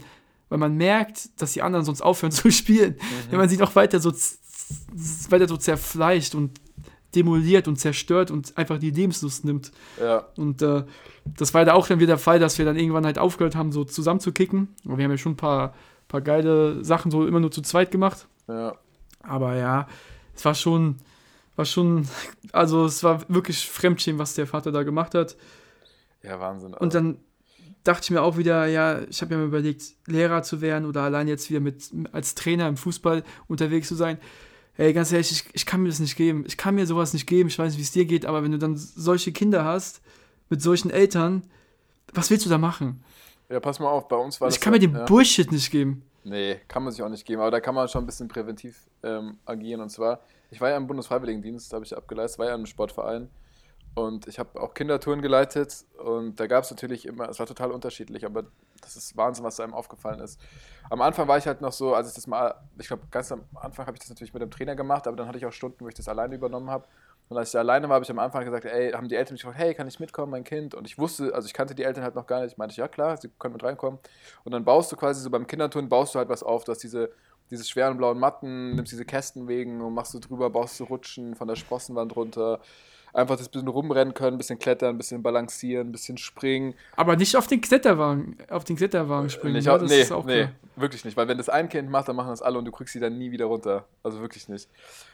weil 0.49 0.59
man 0.59 0.77
merkt, 0.77 1.41
dass 1.41 1.53
die 1.53 1.63
anderen 1.63 1.85
sonst 1.85 2.03
aufhören 2.03 2.33
zu 2.33 2.51
spielen. 2.51 2.97
Wenn 3.31 3.39
man 3.39 3.49
sie 3.49 3.57
noch 3.57 3.75
weiter 3.77 4.01
so, 4.01 4.13
weiter 5.31 5.49
so 5.49 5.57
zerfleischt 5.57 6.35
und 6.35 6.61
demoliert 7.15 7.69
und 7.69 7.77
zerstört 7.77 8.31
und 8.31 8.57
einfach 8.59 8.79
die 8.79 8.91
Lebenslust 8.91 9.45
nimmt. 9.45 9.73
Ja, 10.01 10.27
Und 10.37 10.63
äh, 10.63 10.85
das 11.25 11.55
war 11.55 11.65
da 11.65 11.75
auch 11.75 11.87
dann 11.87 12.01
wieder 12.01 12.15
der 12.15 12.19
Fall, 12.19 12.39
dass 12.39 12.59
wir 12.59 12.65
dann 12.65 12.77
irgendwann 12.77 13.07
halt 13.07 13.19
aufgehört 13.19 13.57
haben, 13.57 13.73
so 13.73 13.85
zusammen 13.85 14.21
zu 14.21 14.33
kicken. 14.33 14.75
Aber 14.85 14.99
wir 14.99 15.05
haben 15.05 15.11
ja 15.11 15.19
schon 15.19 15.33
ein 15.33 15.37
paar, 15.37 15.75
paar 16.07 16.21
geile 16.21 16.85
Sachen 16.85 17.11
so 17.11 17.27
immer 17.27 17.41
nur 17.41 17.51
zu 17.51 17.63
zweit 17.63 17.91
gemacht. 17.91 18.27
ja. 18.49 18.75
Aber 19.21 19.57
ja, 19.57 19.89
es 20.35 20.45
war 20.45 20.55
schon, 20.55 20.97
war 21.57 21.65
schon, 21.65 22.09
also 22.53 22.87
es 22.87 23.03
war 23.03 23.29
wirklich 23.29 23.69
Fremdschämen, 23.69 24.19
was 24.19 24.35
der 24.35 24.47
Vater 24.47 24.73
da 24.73 24.85
gemacht 24.85 25.15
hat. 25.15 25.37
Ja, 26.23 26.39
Wahnsinn. 26.41 26.73
Und 26.73 26.95
dann 26.95 27.19
dachte 27.85 28.05
ich 28.05 28.11
mir 28.11 28.23
auch 28.23 28.37
wieder, 28.37 28.67
ja, 28.67 29.01
ich 29.03 29.21
habe 29.23 29.35
ja 29.35 29.39
mal 29.39 29.47
überlegt, 29.47 29.83
Lehrer 30.07 30.43
zu 30.43 30.61
werden 30.61 30.87
oder 30.87 31.03
allein 31.03 31.29
jetzt 31.29 31.51
wieder 31.51 31.61
mit 31.61 31.91
als 32.13 32.35
Trainer 32.35 32.69
im 32.69 32.77
Fußball 32.77 33.25
unterwegs 33.49 33.89
zu 33.89 33.95
sein. 33.95 34.19
Ey, 34.79 34.95
ganz 34.95 35.13
ehrlich, 35.13 35.31
ich, 35.31 35.45
ich 35.53 35.67
kann 35.67 35.83
mir 35.83 35.89
das 35.91 35.99
nicht 35.99 36.17
geben. 36.17 36.45
Ich 36.47 36.57
kann 36.57 36.75
mir 36.75 36.87
sowas 36.87 37.13
nicht 37.13 37.27
geben. 37.27 37.49
Ich 37.51 37.59
weiß 37.59 37.73
nicht, 37.73 37.79
wie 37.79 37.83
es 37.83 37.93
dir 37.93 38.07
geht, 38.07 38.25
aber 38.25 38.43
wenn 38.43 38.53
du 38.53 38.59
dann 38.59 38.77
solche 38.77 39.33
Kinder 39.33 39.65
hast, 39.65 40.01
mit 40.49 40.63
solchen 40.63 40.91
Eltern, 40.91 41.43
was 42.15 42.31
willst 42.31 42.47
du 42.47 42.51
da 42.51 42.59
machen? 42.59 43.05
ja, 43.49 43.61
pass 43.61 43.79
mal 43.81 43.89
auf, 43.89 44.09
bei 44.09 44.17
uns 44.17 44.41
war 44.41 44.49
das. 44.49 44.57
Ich 44.57 44.61
kann 44.61 44.73
mir 44.73 44.79
den 44.79 44.95
ja, 44.95 45.05
Bullshit 45.05 45.51
nicht 45.51 45.71
geben. 45.71 46.03
Nee, 46.25 46.61
kann 46.69 46.83
man 46.83 46.93
sich 46.93 47.03
auch 47.03 47.09
nicht 47.09 47.25
geben, 47.25 47.41
aber 47.41 47.51
da 47.51 47.61
kann 47.61 47.75
man 47.75 47.89
schon 47.89 48.03
ein 48.03 48.07
bisschen 48.07 48.29
präventiv 48.29 48.87
ähm, 49.03 49.39
agieren. 49.47 49.81
Und 49.81 49.91
zwar, 49.91 50.21
ich 50.51 50.61
war 50.61 50.71
ja 50.71 50.77
im 50.77 50.87
Bundesfreiwilligendienst, 50.87 51.73
habe 51.73 51.85
ich 51.85 51.97
abgeleistet, 51.97 52.39
war 52.39 52.47
ja 52.47 52.55
im 52.55 52.67
Sportverein 52.67 53.29
und 53.99 54.27
ich 54.27 54.39
habe 54.39 54.61
auch 54.61 54.75
Kindertouren 54.75 55.23
geleitet 55.23 55.85
und 55.99 56.39
da 56.39 56.47
gab 56.47 56.65
es 56.65 56.71
natürlich 56.71 57.07
immer, 57.07 57.29
es 57.29 57.39
war 57.39 57.47
total 57.47 57.73
unterschiedlich, 57.73 58.25
aber 58.25 58.45
das 58.81 58.97
ist 58.97 59.17
Wahnsinn, 59.17 59.45
was 59.45 59.61
einem 59.61 59.75
aufgefallen 59.75 60.21
ist. 60.21 60.41
Am 60.91 61.03
Anfang 61.03 61.29
war 61.29 61.39
ich 61.39 61.47
halt 61.47 61.61
noch 61.61 61.73
so, 61.73 61.95
als 61.95 62.09
ich 62.09 62.15
das 62.15 62.27
mal, 62.27 62.55
ich 62.79 62.87
glaube, 62.87 63.03
ganz 63.11 63.31
am 63.33 63.45
Anfang 63.55 63.87
habe 63.87 63.97
ich 63.97 64.01
das 64.01 64.09
natürlich 64.09 64.33
mit 64.33 64.43
dem 64.43 64.51
Trainer 64.51 64.77
gemacht, 64.77 65.07
aber 65.07 65.17
dann 65.17 65.27
hatte 65.27 65.39
ich 65.39 65.47
auch 65.47 65.53
Stunden, 65.53 65.85
wo 65.85 65.89
ich 65.89 65.95
das 65.95 66.09
alleine 66.09 66.35
übernommen 66.35 66.71
habe. 66.71 66.87
Und 67.29 67.37
als 67.37 67.51
ich 67.51 67.53
da 67.53 67.59
alleine 67.59 67.89
war, 67.89 67.97
habe 67.97 68.05
ich 68.05 68.11
am 68.11 68.19
Anfang 68.19 68.45
gesagt, 68.45 68.65
ey, 68.65 68.93
haben 68.93 69.09
die 69.09 69.15
Eltern 69.15 69.35
mich 69.35 69.43
gefragt, 69.43 69.59
hey, 69.59 69.75
kann 69.75 69.87
ich 69.87 70.01
mitkommen, 70.01 70.31
mein 70.31 70.45
Kind? 70.45 70.75
Und 70.75 70.87
ich 70.87 70.99
wusste, 70.99 71.35
also 71.35 71.47
ich 71.47 71.53
kannte 71.53 71.75
die 71.75 71.83
Eltern 71.83 72.03
halt 72.03 72.15
noch 72.15 72.27
gar 72.27 72.41
nicht. 72.41 72.53
Ich 72.53 72.59
meinte, 72.59 72.75
ja 72.77 72.89
klar, 72.89 73.19
sie 73.19 73.29
können 73.39 73.53
mit 73.53 73.63
reinkommen. 73.63 73.99
Und 74.45 74.53
dann 74.53 74.65
baust 74.65 74.91
du 74.93 74.97
quasi 74.97 75.21
so 75.21 75.29
beim 75.29 75.47
Kinderturnen, 75.47 75.91
baust 75.91 76.15
du 76.15 76.19
halt 76.19 76.31
was 76.31 76.43
auf. 76.43 76.65
Du 76.65 76.73
hast 76.73 76.83
diese, 76.83 77.11
diese 77.51 77.65
schweren 77.65 77.99
blauen 77.99 78.19
Matten, 78.19 78.75
nimmst 78.75 78.93
diese 78.93 79.05
Kästen 79.05 79.47
wegen 79.47 79.83
und 79.83 79.93
machst 79.93 80.15
du 80.15 80.21
drüber, 80.21 80.49
baust 80.49 80.81
du 80.81 80.85
Rutschen 80.85 81.35
von 81.35 81.49
der 81.49 81.57
Sprossenwand 81.57 82.17
runter. 82.17 82.61
Einfach 83.13 83.37
das 83.37 83.49
bisschen 83.49 83.69
rumrennen 83.69 84.15
können, 84.15 84.35
ein 84.37 84.39
bisschen 84.39 84.59
klettern, 84.59 84.91
ein 84.95 84.99
bisschen 84.99 85.23
balancieren, 85.23 85.89
ein 85.89 85.93
bisschen 85.93 86.19
springen. 86.19 86.75
Aber 86.97 87.17
nicht 87.17 87.37
auf 87.37 87.47
den 87.47 87.61
Kletterwagen, 87.61 88.37
auf 88.51 88.65
den 88.65 88.77
Kletterwagen 88.77 89.31
springen. 89.31 89.55
Nicht 89.55 89.65
ja, 89.67 89.75
au- 89.75 89.79
nee, 89.79 90.05
klar. 90.05 90.23
nee, 90.27 90.49
wirklich 90.77 91.05
nicht. 91.05 91.17
Weil 91.17 91.27
wenn 91.29 91.39
das 91.39 91.49
ein 91.49 91.69
Kind 91.69 91.91
macht, 91.91 92.09
dann 92.09 92.17
machen 92.17 92.29
das 92.31 92.43
alle 92.43 92.59
und 92.59 92.65
du 92.67 92.71
kriegst 92.73 92.93
sie 92.93 93.01
dann 93.01 93.17
nie 93.17 93.31
wieder 93.31 93.47
runter. 93.47 93.85
Also 94.03 94.21
wirklich 94.21 94.49
nicht. 94.49 94.69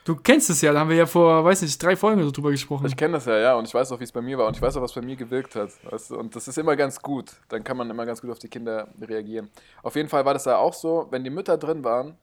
Du 0.04 0.16
kennst 0.16 0.50
es 0.50 0.60
ja, 0.60 0.72
da 0.72 0.80
haben 0.80 0.90
wir 0.90 0.96
ja 0.96 1.06
vor, 1.06 1.44
weiß 1.44 1.62
nicht, 1.62 1.82
drei 1.82 1.96
Folgen 1.96 2.22
so 2.22 2.30
drüber 2.30 2.50
gesprochen. 2.50 2.86
Ich 2.86 2.96
kenne 2.96 3.14
das 3.14 3.26
ja, 3.26 3.38
ja, 3.38 3.54
und 3.54 3.66
ich 3.66 3.72
weiß 3.74 3.90
auch, 3.92 4.00
wie 4.00 4.04
es 4.04 4.12
bei 4.12 4.20
mir 4.22 4.36
war 4.38 4.48
und 4.48 4.56
ich 4.56 4.62
weiß 4.62 4.76
auch, 4.76 4.82
was 4.82 4.92
bei 4.92 5.02
mir 5.02 5.16
gewirkt 5.16 5.54
hat. 5.54 5.70
Weißt 5.90 6.10
du? 6.10 6.18
Und 6.18 6.34
das 6.36 6.48
ist 6.48 6.58
immer 6.58 6.76
ganz 6.76 7.00
gut. 7.00 7.32
Dann 7.48 7.62
kann 7.64 7.76
man 7.76 7.88
immer 7.88 8.04
ganz 8.04 8.20
gut 8.20 8.30
auf 8.30 8.38
die 8.38 8.48
Kinder 8.48 8.88
reagieren. 9.00 9.50
Auf 9.82 9.94
jeden 9.96 10.08
Fall 10.08 10.24
war 10.24 10.34
das 10.34 10.44
da 10.44 10.56
auch 10.56 10.74
so, 10.74 11.06
wenn 11.10 11.22
die 11.24 11.30
Mütter 11.30 11.56
drin 11.56 11.84
waren 11.84 12.16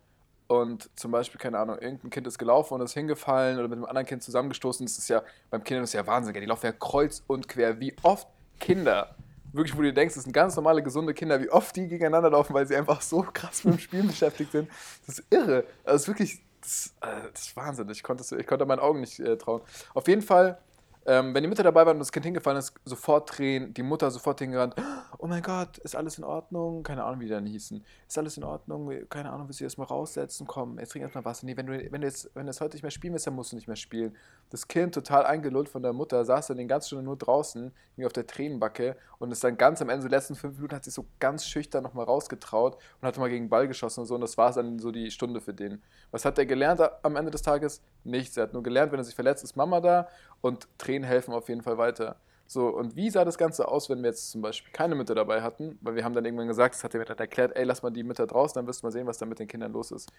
und 0.51 0.89
zum 0.99 1.11
Beispiel, 1.11 1.39
keine 1.39 1.59
Ahnung, 1.59 1.79
irgendein 1.79 2.09
Kind 2.09 2.27
ist 2.27 2.37
gelaufen 2.37 2.73
und 2.73 2.81
ist 2.81 2.93
hingefallen 2.93 3.57
oder 3.57 3.69
mit 3.69 3.77
einem 3.77 3.85
anderen 3.85 4.05
Kind 4.05 4.21
zusammengestoßen, 4.21 4.85
das 4.85 4.97
ist 4.97 5.07
ja, 5.07 5.23
beim 5.49 5.63
Kindern 5.63 5.85
ist 5.85 5.93
ja 5.93 6.05
Wahnsinn, 6.05 6.33
die 6.33 6.45
laufen 6.45 6.65
ja 6.65 6.73
kreuz 6.73 7.23
und 7.25 7.47
quer. 7.47 7.79
Wie 7.79 7.95
oft 8.03 8.27
Kinder, 8.59 9.15
wirklich, 9.53 9.77
wo 9.77 9.81
du 9.81 9.93
denkst, 9.93 10.15
das 10.15 10.25
sind 10.25 10.33
ganz 10.33 10.57
normale, 10.57 10.83
gesunde 10.83 11.13
Kinder, 11.13 11.41
wie 11.41 11.49
oft 11.49 11.73
die 11.77 11.87
gegeneinander 11.87 12.31
laufen, 12.31 12.53
weil 12.53 12.67
sie 12.67 12.75
einfach 12.75 12.99
so 12.99 13.25
krass 13.33 13.63
mit 13.63 13.75
dem 13.75 13.79
Spiel 13.79 14.03
beschäftigt 14.07 14.51
sind. 14.51 14.69
Das 15.07 15.19
ist 15.19 15.25
irre. 15.29 15.63
Also, 15.85 15.93
das 15.93 16.01
ist 16.01 16.07
wirklich, 16.09 16.41
das, 16.59 16.93
äh, 16.99 17.31
das 17.31 17.41
ist 17.43 17.55
Wahnsinn. 17.55 17.89
Ich 17.89 18.03
konnte, 18.03 18.37
ich 18.37 18.45
konnte 18.45 18.65
meinen 18.65 18.79
Augen 18.79 18.99
nicht 18.99 19.21
äh, 19.21 19.37
trauen. 19.37 19.61
Auf 19.93 20.09
jeden 20.09 20.21
Fall, 20.21 20.57
ähm, 21.05 21.33
wenn 21.33 21.41
die 21.41 21.49
Mütter 21.49 21.63
dabei 21.63 21.85
waren 21.85 21.95
und 21.95 21.99
das 21.99 22.11
Kind 22.11 22.25
hingefallen 22.25 22.59
ist, 22.59 22.73
sofort 22.85 23.29
Tränen, 23.29 23.73
die 23.73 23.81
Mutter 23.81 24.11
sofort 24.11 24.39
hingerannt. 24.39 24.75
Oh 25.17 25.27
mein 25.27 25.41
Gott, 25.41 25.79
ist 25.79 25.95
alles 25.95 26.17
in 26.17 26.23
Ordnung? 26.23 26.83
Keine 26.83 27.03
Ahnung, 27.03 27.19
wie 27.19 27.25
die 27.25 27.31
dann 27.31 27.45
hießen. 27.45 27.83
Ist 28.07 28.17
alles 28.17 28.37
in 28.37 28.43
Ordnung? 28.43 28.91
Keine 29.09 29.31
Ahnung, 29.31 29.47
willst 29.47 29.59
du 29.59 29.63
erstmal 29.63 29.87
raussetzen? 29.87 30.45
Komm, 30.45 30.77
jetzt 30.79 30.91
trink 30.91 31.03
erstmal 31.03 31.25
Wasser. 31.25 31.45
Nee, 31.45 31.57
wenn 31.57 31.65
du, 31.65 31.91
wenn, 31.91 32.01
du 32.01 32.07
jetzt, 32.07 32.29
wenn 32.35 32.45
du 32.45 32.51
jetzt 32.51 32.61
heute 32.61 32.75
nicht 32.75 32.83
mehr 32.83 32.91
spielen 32.91 33.13
willst, 33.13 33.25
dann 33.25 33.35
musst 33.35 33.51
du 33.51 33.55
nicht 33.55 33.67
mehr 33.67 33.75
spielen. 33.75 34.15
Das 34.51 34.67
Kind, 34.67 34.93
total 34.93 35.25
eingelullt 35.25 35.69
von 35.69 35.81
der 35.81 35.93
Mutter, 35.93 36.23
saß 36.23 36.47
dann 36.47 36.57
den 36.57 36.67
ganzen 36.67 36.87
Stunde 36.87 37.05
nur 37.05 37.17
draußen, 37.17 37.71
irgendwie 37.93 38.05
auf 38.05 38.13
der 38.13 38.27
Tränenbacke 38.27 38.95
und 39.17 39.31
ist 39.31 39.43
dann 39.43 39.57
ganz 39.57 39.81
am 39.81 39.89
Ende, 39.89 40.03
so 40.03 40.09
letzten 40.09 40.35
fünf 40.35 40.55
Minuten, 40.55 40.75
hat 40.75 40.83
sich 40.83 40.93
so 40.93 41.05
ganz 41.19 41.45
schüchtern 41.45 41.83
nochmal 41.83 42.05
rausgetraut 42.05 42.77
und 42.99 43.07
hat 43.07 43.17
mal 43.17 43.29
gegen 43.29 43.45
den 43.45 43.49
Ball 43.49 43.67
geschossen 43.67 44.01
und 44.01 44.05
so. 44.05 44.15
Und 44.15 44.21
das 44.21 44.37
war 44.37 44.51
dann 44.53 44.77
so 44.77 44.91
die 44.91 45.09
Stunde 45.09 45.41
für 45.41 45.53
den. 45.53 45.81
Was 46.11 46.25
hat 46.25 46.37
er 46.37 46.45
gelernt 46.45 46.81
am 47.03 47.15
Ende 47.15 47.31
des 47.31 47.41
Tages? 47.41 47.81
Nichts. 48.03 48.37
Er 48.37 48.43
hat 48.43 48.53
nur 48.53 48.63
gelernt, 48.63 48.91
wenn 48.91 48.99
er 48.99 49.03
sich 49.03 49.15
verletzt, 49.15 49.43
ist 49.43 49.55
Mama 49.55 49.79
da 49.79 50.07
und 50.41 50.67
Tränen 50.77 51.07
helfen 51.07 51.33
auf 51.33 51.49
jeden 51.49 51.61
Fall 51.61 51.77
weiter. 51.77 52.17
So, 52.47 52.67
und 52.67 52.97
wie 52.97 53.09
sah 53.09 53.23
das 53.23 53.37
Ganze 53.37 53.67
aus, 53.69 53.89
wenn 53.89 54.01
wir 54.01 54.09
jetzt 54.09 54.31
zum 54.31 54.41
Beispiel 54.41 54.73
keine 54.73 54.93
Mütter 54.95 55.15
dabei 55.15 55.41
hatten? 55.41 55.77
Weil 55.81 55.95
wir 55.95 56.03
haben 56.03 56.13
dann 56.13 56.25
irgendwann 56.25 56.47
gesagt, 56.49 56.75
das 56.75 56.83
hat 56.83 56.93
er 56.93 56.99
mir 56.99 57.05
dann 57.05 57.17
erklärt, 57.17 57.55
ey, 57.55 57.63
lass 57.63 57.81
mal 57.81 57.91
die 57.91 58.03
Mütter 58.03 58.27
draußen, 58.27 58.55
dann 58.55 58.67
wirst 58.67 58.81
du 58.83 58.87
mal 58.87 58.91
sehen, 58.91 59.07
was 59.07 59.17
da 59.17 59.25
mit 59.25 59.39
den 59.39 59.47
Kindern 59.47 59.71
los 59.71 59.91
ist. 59.91 60.11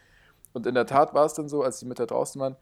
Und 0.54 0.66
in 0.66 0.74
der 0.74 0.86
Tat 0.86 1.12
war 1.12 1.26
es 1.26 1.34
dann 1.34 1.48
so, 1.48 1.62
als 1.62 1.78
die 1.80 1.86
Mütter 1.86 2.06
draußen 2.06 2.40
waren, 2.40 2.56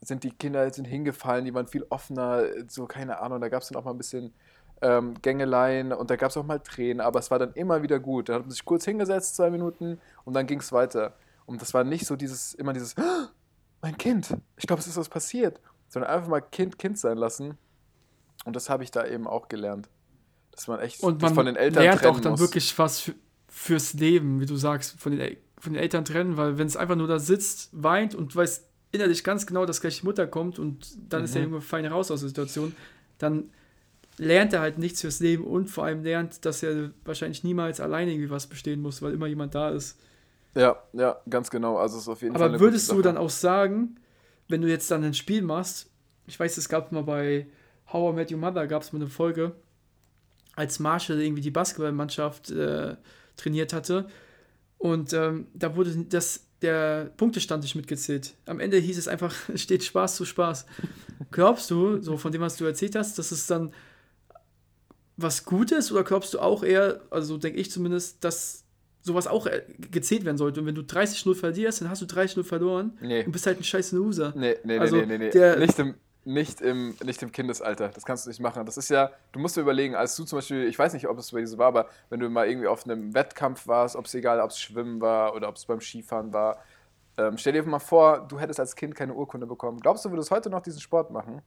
sind 0.00 0.24
die 0.24 0.30
Kinder 0.30 0.68
sind 0.72 0.86
hingefallen, 0.86 1.44
die 1.44 1.54
waren 1.54 1.68
viel 1.68 1.86
offener, 1.88 2.44
so 2.68 2.86
keine 2.86 3.20
Ahnung, 3.20 3.40
da 3.40 3.48
gab 3.48 3.62
es 3.62 3.68
dann 3.68 3.78
auch 3.80 3.84
mal 3.84 3.92
ein 3.92 3.98
bisschen 3.98 4.34
ähm, 4.82 5.14
Gängeleien 5.22 5.92
und 5.92 6.10
da 6.10 6.16
gab 6.16 6.30
es 6.30 6.36
auch 6.36 6.44
mal 6.44 6.60
Tränen, 6.60 7.00
aber 7.00 7.18
es 7.18 7.30
war 7.30 7.38
dann 7.38 7.52
immer 7.54 7.82
wieder 7.82 7.98
gut. 7.98 8.28
Dann 8.28 8.36
hat 8.36 8.42
man 8.42 8.50
sich 8.50 8.64
kurz 8.64 8.84
hingesetzt, 8.84 9.36
zwei 9.36 9.50
Minuten 9.50 10.00
und 10.24 10.34
dann 10.34 10.46
ging 10.46 10.60
es 10.60 10.72
weiter. 10.72 11.14
Und 11.46 11.62
das 11.62 11.72
war 11.74 11.84
nicht 11.84 12.06
so 12.06 12.16
dieses, 12.16 12.54
immer 12.54 12.72
dieses, 12.72 12.96
"Ah, 12.98 13.28
mein 13.82 13.96
Kind, 13.96 14.36
ich 14.56 14.66
glaube, 14.66 14.80
es 14.80 14.86
ist 14.88 14.96
was 14.96 15.08
passiert, 15.08 15.60
sondern 15.96 16.10
einfach 16.10 16.28
mal 16.28 16.42
Kind, 16.42 16.78
Kind 16.78 16.98
sein 16.98 17.16
lassen. 17.16 17.56
Und 18.44 18.54
das 18.54 18.68
habe 18.68 18.84
ich 18.84 18.90
da 18.90 19.06
eben 19.06 19.26
auch 19.26 19.48
gelernt. 19.48 19.88
Dass 20.50 20.68
man 20.68 20.78
echt 20.78 21.02
Und 21.02 21.22
man 21.22 21.34
von 21.34 21.46
den 21.46 21.56
Eltern 21.56 21.82
lernt 21.84 22.00
trennen 22.02 22.16
auch 22.16 22.20
dann 22.20 22.32
muss. 22.32 22.40
wirklich 22.40 22.78
was 22.78 23.00
für, 23.00 23.14
fürs 23.48 23.94
Leben, 23.94 24.38
wie 24.38 24.44
du 24.44 24.56
sagst, 24.56 25.00
von 25.00 25.16
den, 25.16 25.38
von 25.58 25.72
den 25.72 25.80
Eltern 25.80 26.04
trennen, 26.04 26.36
weil 26.36 26.58
wenn 26.58 26.66
es 26.66 26.76
einfach 26.76 26.96
nur 26.96 27.08
da 27.08 27.18
sitzt, 27.18 27.70
weint 27.72 28.14
und 28.14 28.34
du 28.34 28.38
weißt 28.38 28.68
innerlich 28.92 29.24
ganz 29.24 29.46
genau, 29.46 29.64
dass 29.64 29.80
gleich 29.80 30.00
die 30.00 30.04
Mutter 30.04 30.26
kommt 30.26 30.58
und 30.58 30.86
dann 31.10 31.24
ist 31.24 31.34
der 31.34 31.46
Mhm. 31.46 31.52
Junge 31.52 31.60
fein 31.62 31.86
raus 31.86 32.10
aus 32.10 32.20
der 32.20 32.28
Situation, 32.28 32.74
dann 33.16 33.48
lernt 34.18 34.52
er 34.52 34.60
halt 34.60 34.76
nichts 34.76 35.00
fürs 35.00 35.20
Leben 35.20 35.44
und 35.44 35.70
vor 35.70 35.84
allem 35.84 36.02
lernt, 36.02 36.44
dass 36.44 36.62
er 36.62 36.90
wahrscheinlich 37.06 37.42
niemals 37.42 37.80
alleine 37.80 38.12
irgendwie 38.12 38.28
was 38.28 38.46
bestehen 38.48 38.82
muss, 38.82 39.00
weil 39.00 39.14
immer 39.14 39.28
jemand 39.28 39.54
da 39.54 39.70
ist. 39.70 39.98
Ja, 40.54 40.76
ja, 40.92 41.16
ganz 41.30 41.48
genau. 41.48 41.78
Also 41.78 41.96
es 41.96 42.02
ist 42.02 42.08
auf 42.08 42.20
jeden 42.20 42.36
Fall 42.36 42.50
Aber 42.50 42.60
würdest 42.60 42.92
du 42.92 43.00
dann 43.00 43.16
auch 43.16 43.30
sagen, 43.30 43.96
wenn 44.48 44.62
du 44.62 44.68
jetzt 44.68 44.90
dann 44.90 45.04
ein 45.04 45.14
Spiel 45.14 45.42
machst, 45.42 45.90
ich 46.26 46.38
weiß, 46.38 46.56
es 46.56 46.68
gab 46.68 46.92
mal 46.92 47.02
bei 47.02 47.46
How 47.92 48.12
I 48.12 48.16
Met 48.16 48.32
Your 48.32 48.38
Mother, 48.38 48.66
gab 48.66 48.82
es 48.82 48.92
mal 48.92 49.00
eine 49.00 49.08
Folge, 49.08 49.54
als 50.54 50.78
Marshall 50.78 51.20
irgendwie 51.20 51.42
die 51.42 51.50
Basketballmannschaft 51.50 52.50
äh, 52.50 52.96
trainiert 53.36 53.72
hatte 53.72 54.08
und 54.78 55.12
ähm, 55.12 55.46
da 55.54 55.74
wurde 55.76 55.96
das, 56.08 56.46
der 56.62 57.12
Punktestand 57.16 57.62
nicht 57.62 57.74
mitgezählt. 57.74 58.34
Am 58.46 58.60
Ende 58.60 58.78
hieß 58.78 58.98
es 58.98 59.08
einfach, 59.08 59.34
steht 59.54 59.84
Spaß 59.84 60.16
zu 60.16 60.24
Spaß. 60.24 60.66
Glaubst 61.30 61.70
du, 61.70 62.00
so 62.02 62.16
von 62.16 62.32
dem, 62.32 62.40
was 62.40 62.56
du 62.56 62.64
erzählt 62.64 62.94
hast, 62.94 63.18
dass 63.18 63.32
es 63.32 63.46
dann 63.46 63.72
was 65.16 65.44
Gutes 65.44 65.90
oder 65.90 66.04
glaubst 66.04 66.34
du 66.34 66.40
auch 66.40 66.62
eher, 66.62 67.00
also 67.10 67.38
denke 67.38 67.58
ich 67.58 67.70
zumindest, 67.70 68.22
dass 68.22 68.65
sowas 69.06 69.26
auch 69.26 69.46
äh, 69.46 69.62
gezählt 69.90 70.24
werden 70.24 70.36
sollte. 70.36 70.60
Und 70.60 70.66
wenn 70.66 70.74
du 70.74 70.82
30-0 70.82 71.34
verlierst, 71.34 71.80
dann 71.80 71.88
hast 71.90 72.02
du 72.02 72.06
30-0 72.06 72.42
verloren 72.44 72.98
Nee. 73.00 73.24
und 73.24 73.32
bist 73.32 73.46
halt 73.46 73.58
ein 73.60 73.64
scheiß 73.64 73.92
Loser. 73.92 74.32
Nee, 74.36 74.56
nee, 74.64 74.78
Also, 74.78 74.96
nee, 74.96 75.06
nee, 75.06 75.18
nee. 75.18 75.30
der- 75.30 75.56
nicht, 75.58 75.78
im, 75.78 75.94
nicht, 76.24 76.60
im, 76.60 76.94
nicht 77.04 77.22
im 77.22 77.30
Kindesalter. 77.30 77.88
Das 77.88 78.04
kannst 78.04 78.26
du 78.26 78.30
nicht 78.30 78.40
machen. 78.40 78.66
Das 78.66 78.76
ist 78.76 78.90
ja, 78.90 79.10
du 79.32 79.38
musst 79.38 79.56
dir 79.56 79.60
überlegen, 79.60 79.94
als 79.94 80.16
du 80.16 80.24
zum 80.24 80.38
Beispiel, 80.38 80.64
ich 80.64 80.76
weiß 80.78 80.92
nicht, 80.92 81.06
ob 81.08 81.16
es 81.18 81.30
bei 81.30 81.38
dir 81.40 81.46
so 81.46 81.56
war, 81.58 81.68
aber 81.68 81.86
wenn 82.10 82.18
du 82.20 82.28
mal 82.28 82.48
irgendwie 82.48 82.66
auf 82.66 82.84
einem 82.84 83.14
Wettkampf 83.14 83.66
warst, 83.68 83.94
ob 83.96 84.06
es 84.06 84.14
egal, 84.14 84.40
ob 84.40 84.50
es 84.50 84.58
Schwimmen 84.58 85.00
war 85.00 85.34
oder 85.36 85.48
ob 85.48 85.56
es 85.56 85.64
beim 85.66 85.80
Skifahren 85.80 86.32
war, 86.32 86.58
ähm, 87.18 87.38
stell 87.38 87.52
dir 87.52 87.62
mal 87.62 87.78
vor, 87.78 88.26
du 88.28 88.38
hättest 88.40 88.58
als 88.60 88.74
Kind 88.76 88.94
keine 88.94 89.14
Urkunde 89.14 89.46
bekommen. 89.46 89.78
Glaubst 89.80 90.04
du, 90.04 90.10
würdest 90.10 90.30
heute 90.30 90.50
noch 90.50 90.60
diesen 90.62 90.80
Sport 90.80 91.10
machen? 91.12 91.40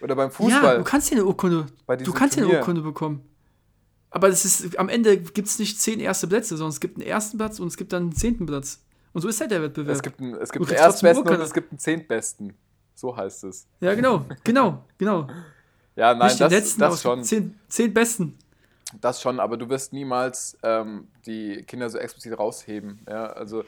Oder 0.00 0.16
beim 0.16 0.28
Ja, 0.30 0.34
Fußball? 0.34 0.78
du 0.78 0.84
kannst 0.84 1.10
ja 1.10 1.16
eine 1.18 1.24
Urkunde. 1.26 1.66
Du 2.04 2.12
kannst 2.12 2.36
ja 2.36 2.44
eine. 2.44 2.58
Urkunde 2.58 2.80
bekommen. 2.80 3.20
Aber 4.10 4.28
das 4.28 4.44
ist, 4.44 4.78
am 4.78 4.88
Ende 4.88 5.18
gibt 5.18 5.48
es 5.48 5.58
nicht 5.58 5.80
zehn 5.80 6.00
erste 6.00 6.26
Plätze, 6.26 6.56
sondern 6.56 6.70
es 6.70 6.80
gibt 6.80 6.96
einen 6.96 7.06
ersten 7.06 7.38
Platz 7.38 7.58
und 7.58 7.68
es 7.68 7.76
gibt 7.76 7.92
dann 7.92 8.04
einen 8.04 8.14
zehnten 8.14 8.46
Platz. 8.46 8.80
Und 9.12 9.22
so 9.22 9.28
ist 9.28 9.40
halt 9.40 9.50
der 9.50 9.62
Wettbewerb. 9.62 9.94
es 9.96 10.02
gibt 10.02 10.20
einen, 10.20 10.34
es 10.34 10.52
gibt 10.52 10.68
einen 10.68 10.76
Erstbesten 10.76 11.26
und 11.26 11.40
es 11.40 11.54
gibt 11.54 11.72
einen 11.72 11.78
Zehntbesten. 11.78 12.54
So 12.94 13.16
heißt 13.16 13.44
es. 13.44 13.66
ja, 13.80 13.94
genau, 13.94 14.24
genau, 14.44 14.84
genau. 14.98 15.28
Ja, 15.96 16.14
nein, 16.14 16.28
nicht 16.28 16.40
das, 16.40 16.52
letzten, 16.52 16.80
das 16.80 17.02
schon. 17.02 17.24
Zehn, 17.24 17.58
zehn 17.68 17.92
Besten. 17.92 18.38
Das 19.00 19.20
schon, 19.20 19.40
aber 19.40 19.56
du 19.56 19.68
wirst 19.68 19.92
niemals 19.92 20.56
ähm, 20.62 21.08
die 21.26 21.62
Kinder 21.66 21.90
so 21.90 21.98
explizit 21.98 22.38
rausheben. 22.38 23.00
Ja, 23.08 23.26
also 23.26 23.64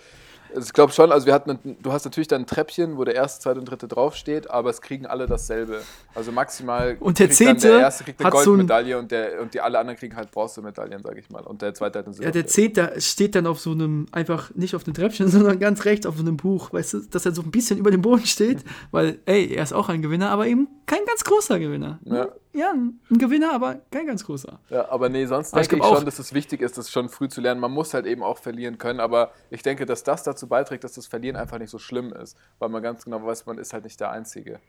also 0.55 0.67
ich 0.67 0.73
glaube 0.73 0.93
schon, 0.93 1.13
also 1.13 1.27
wir 1.27 1.35
hatten, 1.35 1.77
du 1.81 1.93
hast 1.93 2.05
natürlich 2.05 2.29
dann 2.29 2.43
ein 2.43 2.47
Treppchen, 2.47 2.97
wo 2.97 3.05
der 3.05 3.15
erste, 3.15 3.43
zweite 3.43 3.59
und 3.61 3.67
dritte 3.71 3.89
draufsteht, 3.89 4.51
aber 4.51 4.71
es 4.71 4.81
kriegen 4.81 5.07
alle 5.07 5.27
dasselbe. 5.27 5.81
Also 6.15 6.33
maximal 6.33 6.97
Und 7.01 7.19
der 7.19 7.31
Zehnte 7.31 7.69
der 7.69 7.81
erste 7.81 8.05
kriegt 8.05 8.21
eine 8.21 8.27
hat 8.27 8.33
so 8.35 8.39
ein- 8.41 8.45
Goldmedaille 8.59 8.99
und, 8.99 9.11
der, 9.11 9.41
und 9.41 9.55
die 9.55 9.61
alle 9.61 9.79
anderen 9.79 9.99
kriegen 9.99 10.17
halt 10.17 10.31
Bronzemedaillen, 10.31 11.03
sage 11.03 11.21
ich 11.21 11.31
mal. 11.31 11.43
Und 11.43 11.63
der 11.63 11.75
zweite 11.75 11.99
hat 12.01 12.07
eine 12.07 12.17
Ja, 12.17 12.31
der. 12.31 12.47
Zehnte 12.47 12.93
steht 12.99 13.35
dann 13.35 13.47
auf 13.47 13.61
so 13.61 13.71
einem, 13.73 14.07
einfach 14.13 14.51
nicht 14.55 14.75
auf 14.75 14.85
dem 14.85 14.95
Treppchen, 14.95 15.29
sondern 15.29 15.59
ganz 15.59 15.85
rechts 15.85 16.07
auf 16.07 16.17
so 16.17 16.23
einem 16.23 16.37
Buch, 16.37 16.73
weißt 16.73 16.95
du, 16.95 16.99
dass 17.11 17.27
er 17.27 17.33
so 17.33 17.43
ein 17.43 17.51
bisschen 17.51 17.79
über 17.79 17.91
dem 17.91 18.03
Boden 18.03 18.27
steht, 18.27 18.65
weil, 18.91 19.19
ey, 19.27 19.55
er 19.55 19.63
ist 19.63 19.73
auch 19.73 19.89
ein 19.89 20.03
Gewinner, 20.03 20.31
aber 20.31 20.47
eben 20.47 20.69
kein 20.87 21.05
ganz 21.07 21.25
großer 21.25 21.59
Gewinner. 21.59 21.99
Ja. 22.05 22.29
Ja, 22.59 22.73
ein 22.73 23.01
Gewinner, 23.19 23.53
aber 23.53 23.77
kein 23.91 24.07
ganz 24.07 24.25
großer. 24.25 24.59
Ja, 24.71 24.89
aber 24.91 25.09
nee, 25.09 25.25
sonst 25.27 25.53
Aber 25.55 25.63
ich 25.63 25.69
denke 25.69 25.77
ich, 25.77 25.81
glaub 25.83 25.97
schon, 25.97 26.05
dass 26.05 26.19
es 26.19 26.35
wichtig 26.35 26.61
ist, 26.61 26.77
das 26.77 26.91
schon 26.91 27.09
früh 27.09 27.29
zu 27.29 27.41
lernen. 27.41 27.61
Man 27.61 27.71
muss 27.73 27.95
halt 27.95 28.07
eben 28.07 28.23
auch 28.23 28.39
verlieren 28.39 28.79
können, 28.79 29.01
aber 29.01 29.33
ich 29.51 29.63
denke, 29.63 29.87
dass 29.87 30.03
das 30.03 30.23
dazu 30.25 30.47
beiträgt, 30.49 30.85
dass 30.85 30.93
das 30.95 31.07
Verlieren 31.07 31.37
einfach 31.37 31.59
nicht 31.59 31.71
so 31.71 31.79
schlimm 31.79 32.13
ist, 32.13 32.37
weil 32.59 32.69
man 32.69 32.83
ganz 32.83 33.05
genau 33.05 33.25
weiß, 33.25 33.47
man 33.47 33.59
ist 33.59 33.73
halt 33.73 33.85
nicht 33.85 34.01
der 34.01 34.11
Einzige. 34.11 34.61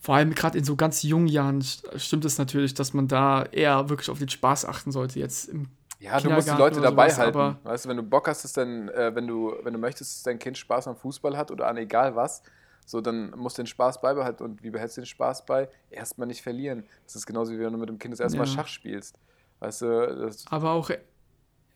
Vor 0.00 0.16
allem 0.16 0.34
gerade 0.34 0.58
in 0.58 0.64
so 0.64 0.74
ganz 0.74 1.02
jungen 1.02 1.28
Jahren 1.28 1.60
st- 1.62 1.98
stimmt 1.98 2.24
es 2.24 2.36
natürlich, 2.36 2.74
dass 2.74 2.92
man 2.92 3.06
da 3.06 3.44
eher 3.44 3.88
wirklich 3.88 4.10
auf 4.10 4.18
den 4.18 4.28
Spaß 4.28 4.64
achten 4.64 4.90
sollte. 4.90 5.20
Jetzt 5.20 5.48
im 5.48 5.68
Ja, 6.00 6.20
du 6.20 6.30
musst 6.30 6.48
die 6.48 6.56
Leute 6.56 6.80
dabei 6.80 7.06
sowas, 7.08 7.18
halten. 7.18 7.56
Weißt 7.62 7.84
du, 7.84 7.88
wenn 7.88 7.96
du 7.98 8.02
Bock 8.02 8.26
hast, 8.26 8.42
dass 8.42 8.52
dein, 8.52 8.88
äh, 8.88 9.14
wenn 9.14 9.28
du, 9.28 9.54
wenn 9.62 9.72
du 9.72 9.78
möchtest, 9.78 10.16
dass 10.16 10.22
dein 10.24 10.40
Kind 10.40 10.58
Spaß 10.58 10.88
am 10.88 10.96
Fußball 10.96 11.36
hat 11.36 11.52
oder 11.52 11.68
an 11.68 11.76
egal 11.76 12.16
was, 12.16 12.42
so 12.84 13.00
dann 13.00 13.30
musst 13.36 13.58
du 13.58 13.62
den 13.62 13.66
Spaß 13.68 14.00
beibehalten. 14.00 14.42
Und 14.42 14.62
wie 14.62 14.70
behältst 14.70 14.96
du 14.96 15.00
den 15.02 15.06
Spaß 15.06 15.46
bei? 15.46 15.68
Erstmal 15.90 16.26
nicht 16.26 16.42
verlieren. 16.42 16.84
Das 17.04 17.16
ist 17.16 17.26
genauso 17.26 17.52
wie 17.52 17.58
wenn 17.58 17.72
du 17.72 17.78
mit 17.78 17.88
dem 17.88 17.98
Kind 17.98 18.12
das 18.12 18.20
erste 18.20 18.38
Mal 18.38 18.46
Ja. 18.46 18.52
Schach 18.52 18.68
spielst. 18.68 19.16
Weißt 19.60 19.82
du, 19.82 20.26
das, 20.26 20.44
aber 20.48 20.72
auch 20.72 20.90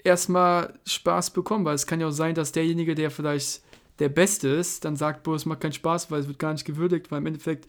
erstmal 0.02 0.74
Spaß 0.86 1.30
bekommen, 1.30 1.64
weil 1.64 1.74
es 1.74 1.86
kann 1.86 2.00
ja 2.00 2.08
auch 2.08 2.12
sein, 2.12 2.34
dass 2.34 2.52
derjenige, 2.52 2.94
der 2.94 3.10
vielleicht 3.10 3.62
der 3.98 4.08
Beste 4.08 4.48
ist, 4.48 4.84
dann 4.84 4.96
sagt, 4.96 5.22
boah, 5.22 5.34
es 5.36 5.46
macht 5.46 5.60
keinen 5.60 5.72
Spaß, 5.72 6.10
weil 6.10 6.20
es 6.20 6.28
wird 6.28 6.38
gar 6.38 6.52
nicht 6.52 6.64
gewürdigt, 6.64 7.10
weil 7.10 7.18
im 7.18 7.26
Endeffekt 7.26 7.66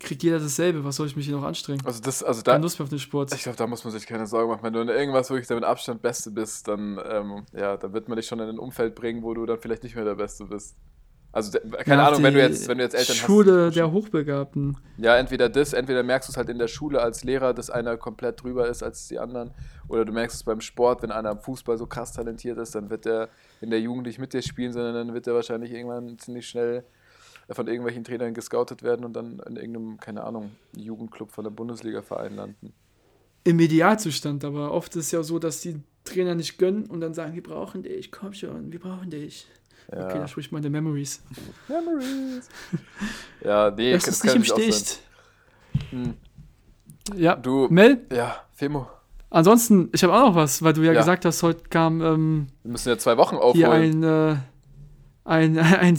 kriegt 0.00 0.22
jeder 0.22 0.40
dasselbe. 0.40 0.82
Was 0.84 0.96
soll 0.96 1.06
ich 1.06 1.14
mich 1.14 1.26
hier 1.26 1.36
noch 1.36 1.44
anstrengen? 1.44 1.84
also 1.84 2.00
das, 2.00 2.22
also 2.22 2.42
Keine 2.42 2.58
da, 2.58 2.62
Lust 2.62 2.78
mehr 2.78 2.84
auf 2.84 2.90
den 2.90 2.98
Sport. 2.98 3.32
ich 3.34 3.42
glaube, 3.42 3.58
da 3.58 3.66
muss 3.66 3.84
man 3.84 3.92
sich 3.92 4.06
keine 4.06 4.26
Sorgen 4.26 4.50
machen. 4.50 4.62
Wenn 4.62 4.72
du 4.72 4.80
in 4.80 4.88
irgendwas 4.88 5.30
wirklich 5.30 5.46
der 5.46 5.56
mit 5.56 5.64
Abstand 5.64 6.02
Beste 6.02 6.30
bist, 6.30 6.66
dann, 6.66 6.98
ähm, 7.06 7.44
ja, 7.52 7.76
dann 7.76 7.92
wird 7.92 8.08
man 8.08 8.16
dich 8.16 8.26
schon 8.26 8.40
in 8.40 8.48
ein 8.48 8.58
Umfeld 8.58 8.94
bringen, 8.94 9.22
wo 9.22 9.34
du 9.34 9.44
dann 9.46 9.58
vielleicht 9.58 9.82
nicht 9.82 9.94
mehr 9.94 10.04
der 10.04 10.14
Beste 10.14 10.46
bist. 10.46 10.74
Also, 11.32 11.58
keine 11.60 12.02
Ja, 12.02 12.08
Ahnung, 12.08 12.22
wenn 12.24 12.34
du 12.34 12.40
jetzt, 12.40 12.66
wenn 12.66 12.78
du 12.78 12.84
jetzt 12.84 12.94
Eltern 12.94 13.14
Schule 13.14 13.66
hast. 13.66 13.76
der 13.76 13.92
Hochbegabten. 13.92 14.76
Ja, 14.96 15.16
entweder 15.16 15.48
das, 15.48 15.72
entweder 15.72 16.02
merkst 16.02 16.28
du 16.28 16.32
es 16.32 16.36
halt 16.36 16.48
in 16.48 16.58
der 16.58 16.66
Schule 16.66 17.00
als 17.00 17.22
Lehrer, 17.22 17.54
dass 17.54 17.70
einer 17.70 17.96
komplett 17.96 18.42
drüber 18.42 18.68
ist 18.68 18.82
als 18.82 19.06
die 19.06 19.18
anderen. 19.18 19.52
Oder 19.86 20.04
du 20.04 20.12
merkst 20.12 20.36
es 20.36 20.42
beim 20.44 20.60
Sport, 20.60 21.02
wenn 21.02 21.12
einer 21.12 21.30
am 21.30 21.38
Fußball 21.38 21.78
so 21.78 21.86
krass 21.86 22.12
talentiert 22.12 22.58
ist, 22.58 22.74
dann 22.74 22.90
wird 22.90 23.06
er 23.06 23.28
in 23.60 23.70
der 23.70 23.80
Jugend 23.80 24.06
nicht 24.06 24.18
mit 24.18 24.32
dir 24.32 24.42
spielen, 24.42 24.72
sondern 24.72 24.94
dann 24.94 25.14
wird 25.14 25.26
er 25.28 25.34
wahrscheinlich 25.34 25.70
irgendwann 25.72 26.18
ziemlich 26.18 26.48
schnell 26.48 26.84
von 27.48 27.66
irgendwelchen 27.66 28.04
Trainern 28.04 28.34
gescoutet 28.34 28.82
werden 28.82 29.04
und 29.04 29.12
dann 29.12 29.40
in 29.46 29.56
irgendeinem, 29.56 29.98
keine 29.98 30.24
Ahnung, 30.24 30.52
Jugendclub 30.76 31.30
von 31.32 31.44
der 31.44 31.50
Bundesliga-Verein 31.50 32.34
landen. 32.36 32.72
Im 33.44 33.58
Idealzustand, 33.58 34.44
aber 34.44 34.72
oft 34.72 34.94
ist 34.96 35.06
es 35.06 35.10
ja 35.12 35.22
so, 35.22 35.38
dass 35.38 35.60
die 35.60 35.80
Trainer 36.04 36.34
nicht 36.34 36.58
gönnen 36.58 36.86
und 36.86 37.00
dann 37.00 37.14
sagen, 37.14 37.34
wir 37.34 37.42
brauchen 37.42 37.82
dich, 37.82 38.12
komm 38.12 38.32
schon, 38.34 38.70
wir 38.72 38.78
brauchen 38.80 39.10
dich. 39.10 39.46
Ja. 39.92 40.04
Okay, 40.06 40.18
da 40.18 40.28
spricht 40.28 40.52
man 40.52 40.62
der 40.62 40.70
Memories. 40.70 41.22
Memories. 41.68 42.48
ja, 43.44 43.70
nee, 43.70 43.92
Lass 43.92 44.06
es 44.06 44.22
nicht 44.22 44.34
im 44.34 44.42
natürlich 44.42 44.52
auch 44.52 44.72
sein. 44.72 44.72
Stich. 44.72 45.90
Hm. 45.90 46.14
Ja, 47.16 47.34
Du, 47.36 47.66
Mel, 47.70 48.06
ja, 48.12 48.36
Femo, 48.52 48.86
ansonsten, 49.30 49.88
ich 49.92 50.02
habe 50.04 50.12
auch 50.14 50.28
noch 50.28 50.34
was, 50.36 50.62
weil 50.62 50.74
du 50.74 50.82
ja, 50.82 50.92
Ja. 50.92 51.00
gesagt 51.00 51.24
hast, 51.24 51.42
heute 51.42 51.62
kam 51.68 52.00
ähm, 52.02 52.46
wir 52.62 52.70
müssen 52.72 52.88
ja 52.88 52.98
zwei 52.98 53.16
Wochen 53.16 53.36
hier 53.52 53.68
aufholen. 53.68 54.04
ein, 54.04 54.34
äh, 54.34 54.36
ein, 55.24 55.58
ein, 55.58 55.98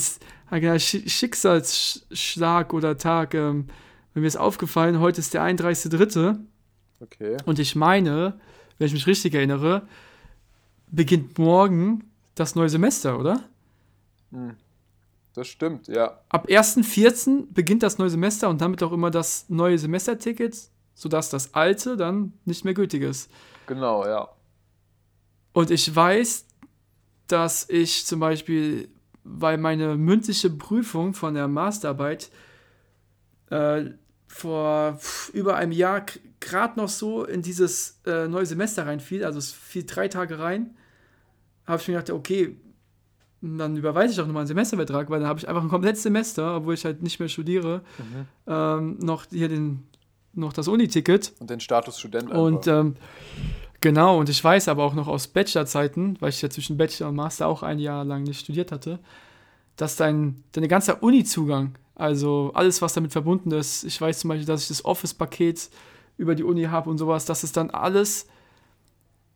ein, 0.50 0.66
ein 0.66 0.80
Sch- 0.80 1.10
Schicksalsschlag 1.10 2.74
oder 2.74 2.98
Tag. 2.98 3.34
Ähm, 3.34 3.68
mir 4.14 4.26
ist 4.28 4.38
aufgefallen, 4.38 5.00
heute 5.00 5.20
ist 5.20 5.34
der 5.34 5.42
31.3. 5.44 6.38
Okay. 7.02 7.36
und 7.46 7.58
ich 7.60 7.76
meine, 7.76 8.40
wenn 8.78 8.88
ich 8.88 8.94
mich 8.94 9.08
richtig 9.08 9.34
erinnere, 9.34 9.82
beginnt 10.92 11.40
morgen 11.40 12.04
das 12.36 12.54
neue 12.56 12.70
Semester, 12.70 13.18
oder? 13.20 13.42
Hm. 14.32 14.56
Das 15.34 15.48
stimmt, 15.48 15.88
ja. 15.88 16.20
Ab 16.30 16.48
1.4. 16.50 17.48
beginnt 17.52 17.84
das 17.84 17.98
neue 17.98 18.10
Semester 18.10 18.50
und 18.50 18.60
damit 18.60 18.84
auch 18.84 18.92
immer 18.92 19.12
das 19.12 19.46
neue 19.48 19.78
Semesterticket, 19.78 20.58
sodass 20.94 21.30
das 21.30 21.54
alte 21.54 21.96
dann 21.96 22.34
nicht 22.44 22.66
mehr 22.66 22.74
gültig 22.74 23.04
ist. 23.04 23.32
Genau, 23.66 24.06
ja. 24.06 24.28
Und 25.54 25.72
ich 25.72 25.94
weiß, 25.94 26.46
dass 27.28 27.70
ich 27.70 28.06
zum 28.06 28.20
Beispiel, 28.20 28.90
weil 29.24 29.58
meine 29.58 29.96
mündliche 29.96 30.50
Prüfung 30.50 31.14
von 31.14 31.34
der 31.34 31.48
Masterarbeit 31.48 32.30
äh, 33.50 33.86
vor 34.28 35.00
über 35.34 35.56
einem 35.56 35.72
Jahr 35.72 36.06
gerade 36.42 36.80
noch 36.80 36.90
so 36.90 37.24
in 37.24 37.42
dieses 37.42 38.02
äh, 38.06 38.28
neue 38.28 38.46
Semester 38.46 38.86
reinfiel, 38.86 39.24
also 39.24 39.40
es 39.40 39.52
fiel 39.52 39.86
drei 39.86 40.08
Tage 40.08 40.40
rein, 40.40 40.76
habe 41.66 41.82
ich 41.82 41.88
mir 41.88 41.96
gedacht, 41.96 42.10
okay, 42.10 42.58
dann 43.42 43.76
überweise 43.76 44.14
ich 44.14 44.22
auch 44.22 44.26
nochmal 44.26 44.42
einen 44.42 44.48
Semesterbetrag, 44.48 45.10
weil 45.10 45.20
dann 45.20 45.28
habe 45.28 45.40
ich 45.40 45.50
einfach 45.50 45.64
ein 45.64 45.70
komplettes 45.70 46.04
Semester, 46.04 46.58
obwohl 46.58 46.76
ich 46.76 46.86
halt 46.86 47.02
nicht 47.02 47.20
mehr 47.20 47.30
studiere, 47.30 47.82
ähm, 48.48 48.98
noch 49.00 49.26
hier 49.30 49.50
den, 49.50 49.84
noch 50.34 50.54
das 50.54 50.68
Uni-Ticket. 50.68 51.34
Und 51.40 51.50
den 51.50 51.60
Status 51.60 52.00
Student 52.00 52.26
einfach. 52.26 52.42
Und 52.42 52.68
ähm, 52.68 52.96
genau, 53.82 54.20
und 54.20 54.30
ich 54.30 54.44
weiß 54.44 54.68
aber 54.68 54.84
auch 54.84 54.94
noch 54.94 55.08
aus 55.08 55.28
Bachelorzeiten, 55.28 56.18
weil 56.22 56.30
ich 56.30 56.42
ja 56.42 56.50
zwischen 56.50 56.78
Bachelor 56.78 57.10
und 57.10 57.16
Master 57.16 57.48
auch 57.48 57.64
ein 57.64 57.80
Jahr 57.80 58.06
lang 58.06 58.24
nicht 58.24 58.42
studiert 58.42 58.72
hatte, 58.72 59.00
dass 59.76 59.96
dein, 59.96 60.44
dein 60.52 60.68
ganzer 60.68 61.02
Uni-Zugang, 61.02 61.76
also 61.96 62.52
alles, 62.54 62.82
was 62.84 62.94
damit 62.94 63.12
verbunden 63.12 63.52
ist, 63.52 63.84
ich 63.84 64.00
weiß 64.00 64.20
zum 64.20 64.30
Beispiel, 64.30 64.46
dass 64.46 64.62
ich 64.62 64.68
das 64.68 64.86
Office-Paket 64.86 65.70
über 66.18 66.36
die 66.36 66.44
Uni 66.44 66.64
habe 66.66 66.92
und 66.92 67.00
sowas, 67.00 67.26
dass 67.26 67.42
es 67.42 67.52
dann 67.52 67.72
alles 67.72 68.28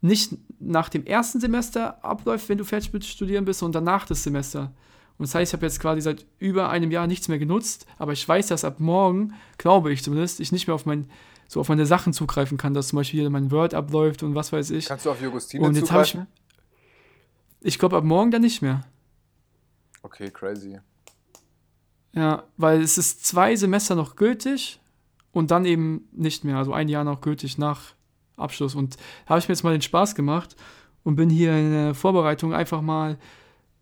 nicht 0.06 0.38
nach 0.60 0.90
dem 0.90 1.06
ersten 1.06 1.40
Semester 1.40 2.04
abläuft, 2.04 2.50
wenn 2.50 2.58
du 2.58 2.64
fertig 2.64 2.94
mit 2.94 3.06
Studieren 3.06 3.46
bist, 3.46 3.60
sondern 3.60 3.86
danach 3.86 4.06
das 4.06 4.24
Semester. 4.24 4.74
Und 5.18 5.28
das 5.28 5.36
heißt, 5.36 5.52
ich 5.52 5.54
habe 5.58 5.66
jetzt 5.66 5.80
quasi 5.80 6.02
seit 6.02 6.26
über 6.40 6.70
einem 6.70 6.92
Jahr 6.92 7.08
nichts 7.08 7.28
mehr 7.28 7.40
genutzt, 7.40 7.86
aber 7.98 8.14
ich 8.14 8.28
weiß, 8.28 8.48
dass 8.48 8.66
ab 8.66 8.80
morgen, 8.80 9.34
glaube 9.58 9.92
ich 9.92 10.04
zumindest, 10.04 10.40
ich 10.40 10.52
nicht 10.52 10.68
mehr 10.68 10.76
auf 10.76 10.86
mein, 10.86 11.10
so 11.48 11.60
auf 11.60 11.70
meine 11.70 11.86
Sachen 11.86 12.14
zugreifen 12.14 12.58
kann, 12.58 12.74
dass 12.74 12.90
zum 12.90 12.98
Beispiel 12.98 13.22
hier 13.22 13.30
mein 13.30 13.52
Word 13.52 13.74
abläuft 13.74 14.24
und 14.24 14.36
was 14.36 14.52
weiß 14.52 14.72
ich. 14.72 14.88
Kannst 14.88 15.06
du 15.06 15.12
auf 15.12 15.22
Jugostine 15.22 15.66
Und 15.66 15.76
jetzt 15.76 15.92
habe 15.92 16.04
ich, 16.04 16.12
zugreifen? 16.12 16.34
ich 17.62 17.80
glaube 17.80 17.98
ab 17.98 18.04
morgen 18.04 18.32
dann 18.32 18.42
nicht 18.42 18.62
mehr. 18.62 18.86
Okay, 20.04 20.30
crazy. 20.30 20.80
Ja, 22.14 22.44
weil 22.58 22.82
es 22.82 22.98
ist 22.98 23.26
zwei 23.26 23.56
Semester 23.56 23.96
noch 23.96 24.16
gültig 24.16 24.80
und 25.32 25.52
dann 25.52 25.66
eben 25.66 26.08
nicht 26.12 26.44
mehr, 26.44 26.58
also 26.58 26.74
ein 26.74 26.90
Jahr 26.90 27.04
noch 27.04 27.22
gültig 27.22 27.58
nach 27.58 27.96
Abschluss. 28.38 28.76
Und 28.76 28.98
habe 29.26 29.40
ich 29.40 29.48
mir 29.48 29.54
jetzt 29.54 29.64
mal 29.64 29.72
den 29.72 29.82
Spaß 29.82 30.16
gemacht 30.16 30.56
und 31.04 31.16
bin 31.16 31.30
hier 31.30 31.56
in 31.56 31.72
der 31.72 31.94
Vorbereitung 31.94 32.54
einfach 32.54 32.82
mal 32.82 33.18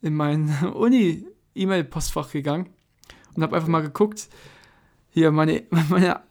in 0.02 0.16
mein 0.16 0.50
Uni-E-Mail-Postfach 0.74 2.32
gegangen 2.32 2.70
und 3.36 3.44
habe 3.44 3.56
einfach 3.56 3.70
mal 3.70 3.82
geguckt, 3.82 4.28
hier 5.10 5.32
meine, 5.32 5.64
meine, 5.90 6.22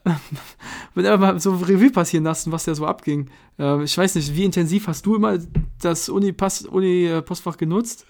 bin 0.94 1.06
einfach 1.06 1.20
mal 1.20 1.40
so 1.40 1.54
Revue 1.54 1.90
passieren 1.90 2.24
lassen, 2.24 2.52
was 2.52 2.64
da 2.64 2.74
so 2.74 2.86
abging. 2.86 3.30
Äh, 3.58 3.84
ich 3.84 3.96
weiß 3.96 4.14
nicht, 4.16 4.34
wie 4.34 4.44
intensiv 4.44 4.88
hast 4.88 5.06
du 5.06 5.14
immer 5.14 5.38
das 5.80 6.08
Uni-Postfach 6.08 6.72
Uni 6.72 7.58
genutzt? 7.58 8.06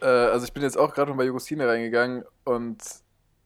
Äh, 0.00 0.06
also 0.06 0.46
ich 0.46 0.52
bin 0.52 0.62
jetzt 0.62 0.78
auch 0.78 0.94
gerade 0.94 1.10
mal 1.10 1.18
bei 1.18 1.24
Jugostine 1.26 1.66
reingegangen 1.66 2.24
und 2.44 2.78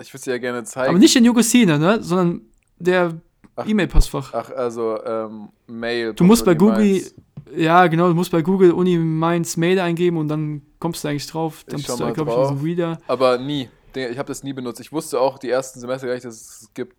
ich 0.00 0.12
würde 0.12 0.24
dir 0.24 0.30
ja 0.32 0.38
gerne 0.38 0.64
zeigen. 0.64 0.90
Aber 0.90 0.98
nicht 0.98 1.16
in 1.16 1.24
Jugosine, 1.24 1.78
ne? 1.78 2.02
sondern 2.02 2.42
der. 2.78 3.20
E-Mail-Postfach. 3.66 4.32
Ach, 4.34 4.50
also 4.50 5.02
ähm, 5.04 5.48
Mail. 5.66 6.14
Du 6.14 6.24
musst 6.24 6.44
bei 6.44 6.54
Google, 6.54 6.78
Mainz. 6.92 7.14
ja 7.56 7.86
genau, 7.86 8.08
du 8.08 8.14
musst 8.14 8.30
bei 8.30 8.42
Google 8.42 8.72
Uni 8.72 8.96
Mainz 8.98 9.56
Mail 9.56 9.78
eingeben 9.80 10.16
und 10.16 10.28
dann 10.28 10.62
kommst 10.78 11.04
du 11.04 11.08
eigentlich 11.08 11.26
drauf. 11.26 11.64
Dann 11.66 11.80
Ich 11.80 11.86
bist 11.86 11.98
du, 12.00 12.12
glaube 12.12 12.30
ich, 12.30 12.36
in 12.36 12.42
drauf. 12.42 12.50
diesem 12.52 12.64
Reader. 12.64 12.98
Aber 13.06 13.38
nie. 13.38 13.68
Ich 13.94 14.18
habe 14.18 14.28
das 14.28 14.42
nie 14.44 14.52
benutzt. 14.52 14.80
Ich 14.80 14.92
wusste 14.92 15.20
auch 15.20 15.38
die 15.38 15.50
ersten 15.50 15.80
Semester 15.80 16.06
gar 16.06 16.14
nicht, 16.14 16.24
dass 16.24 16.34
es 16.34 16.62
es 16.62 16.74
gibt. 16.74 16.96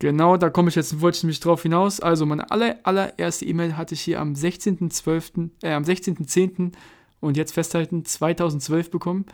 Genau, 0.00 0.36
da 0.36 0.50
komme 0.50 0.68
ich 0.68 0.74
jetzt, 0.74 1.00
wollte 1.00 1.16
ich 1.18 1.22
nämlich 1.22 1.38
drauf 1.40 1.62
hinaus. 1.62 2.00
Also 2.00 2.26
meine 2.26 2.50
aller, 2.50 2.76
allererste 2.82 3.44
E-Mail 3.46 3.76
hatte 3.76 3.94
ich 3.94 4.00
hier 4.00 4.20
am 4.20 4.32
16.12., 4.32 5.50
äh, 5.62 5.72
am 5.72 5.84
16.10. 5.84 6.72
und 7.20 7.36
jetzt 7.36 7.52
festhalten, 7.54 8.04
2012 8.04 8.90
bekommen. 8.90 9.26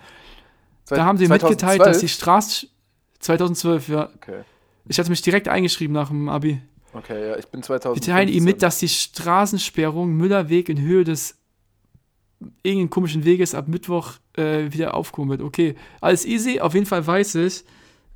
Da 0.88 1.04
haben 1.04 1.16
sie 1.18 1.26
mitgeteilt, 1.26 1.80
dass 1.80 2.00
die 2.00 2.08
Straße, 2.08 2.66
2012, 3.20 3.88
ja. 3.88 4.10
Okay, 4.14 4.42
Ich 4.88 4.98
hatte 4.98 5.10
mich 5.10 5.22
direkt 5.22 5.48
eingeschrieben 5.48 5.94
nach 5.94 6.08
dem 6.08 6.28
Abi. 6.28 6.60
okay, 6.94 7.28
ja, 7.28 7.36
ich 7.36 7.46
bin 7.48 7.60
Wir 7.60 7.66
2000. 7.66 8.04
teilen 8.04 8.28
ihm 8.28 8.44
mit, 8.44 8.62
dass 8.62 8.78
die 8.78 8.88
Straßensperrung 8.88 10.12
Müllerweg 10.12 10.68
in 10.68 10.80
Höhe 10.80 11.04
des 11.04 11.36
irgendeinen 12.62 12.90
komischen 12.90 13.24
Weges 13.24 13.54
ab 13.54 13.68
Mittwoch 13.68 14.14
äh, 14.34 14.72
wieder 14.72 14.94
aufkommen 14.94 15.30
wird. 15.30 15.42
Okay, 15.42 15.74
alles 16.00 16.24
easy. 16.24 16.60
Auf 16.60 16.74
jeden 16.74 16.86
Fall 16.86 17.06
weiß 17.06 17.34
ich 17.36 17.64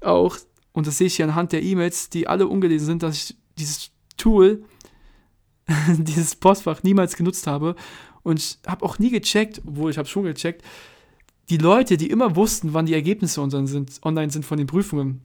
auch, 0.01 0.37
und 0.73 0.87
das 0.87 0.99
sehe 0.99 1.09
ich 1.09 1.17
hier 1.17 1.27
anhand 1.27 1.53
der 1.53 1.63
E-Mails, 1.63 2.09
die 2.09 2.27
alle 2.27 2.47
ungelesen 2.47 2.87
sind, 2.87 3.03
dass 3.03 3.17
ich 3.17 3.37
dieses 3.59 3.91
Tool, 4.17 4.65
dieses 5.89 6.37
Postfach 6.37 6.83
niemals 6.83 7.17
genutzt 7.17 7.47
habe. 7.47 7.75
Und 8.23 8.39
ich 8.39 8.59
habe 8.67 8.85
auch 8.85 8.99
nie 8.99 9.11
gecheckt, 9.11 9.61
obwohl 9.67 9.91
ich 9.91 9.99
habe 9.99 10.09
schon 10.09 10.25
gecheckt, 10.25 10.63
die 11.51 11.59
Leute, 11.59 11.97
die 11.97 12.09
immer 12.09 12.37
wussten, 12.37 12.73
wann 12.73 12.87
die 12.87 12.95
Ergebnisse 12.95 13.43
online 13.43 13.67
sind, 13.67 14.01
online 14.05 14.31
sind 14.31 14.47
von 14.47 14.59
den 14.59 14.69
Prüfungen, 14.69 15.21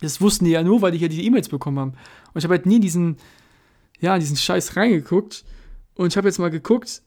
das 0.00 0.20
wussten 0.20 0.44
die 0.44 0.52
ja 0.52 0.62
nur, 0.62 0.82
weil 0.82 0.92
die 0.92 0.98
hier 0.98 1.08
die 1.08 1.26
E-Mails 1.26 1.48
bekommen 1.48 1.78
haben. 1.78 1.94
Und 2.32 2.38
ich 2.38 2.44
habe 2.44 2.54
halt 2.54 2.66
nie 2.66 2.78
diesen, 2.80 3.16
ja, 4.00 4.14
in 4.14 4.20
diesen 4.20 4.36
Scheiß 4.36 4.76
reingeguckt. 4.76 5.44
Und 5.94 6.08
ich 6.08 6.16
habe 6.16 6.28
jetzt 6.28 6.38
mal 6.38 6.50
geguckt, 6.50 7.02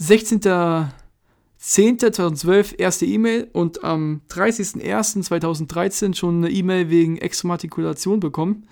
16.10.2012 0.00 2.78
erste 2.78 3.04
E-Mail 3.06 3.48
und 3.52 3.84
am 3.84 4.22
30.01.2013 4.30 6.14
schon 6.14 6.44
eine 6.44 6.50
E-Mail 6.50 6.90
wegen 6.90 7.18
Exmatrikulation 7.18 8.20
bekommen, 8.20 8.68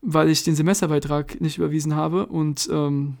weil 0.00 0.30
ich 0.30 0.44
den 0.44 0.56
Semesterbeitrag 0.56 1.38
nicht 1.40 1.58
überwiesen 1.58 1.94
habe. 1.94 2.26
Und 2.26 2.68
ähm, 2.72 3.18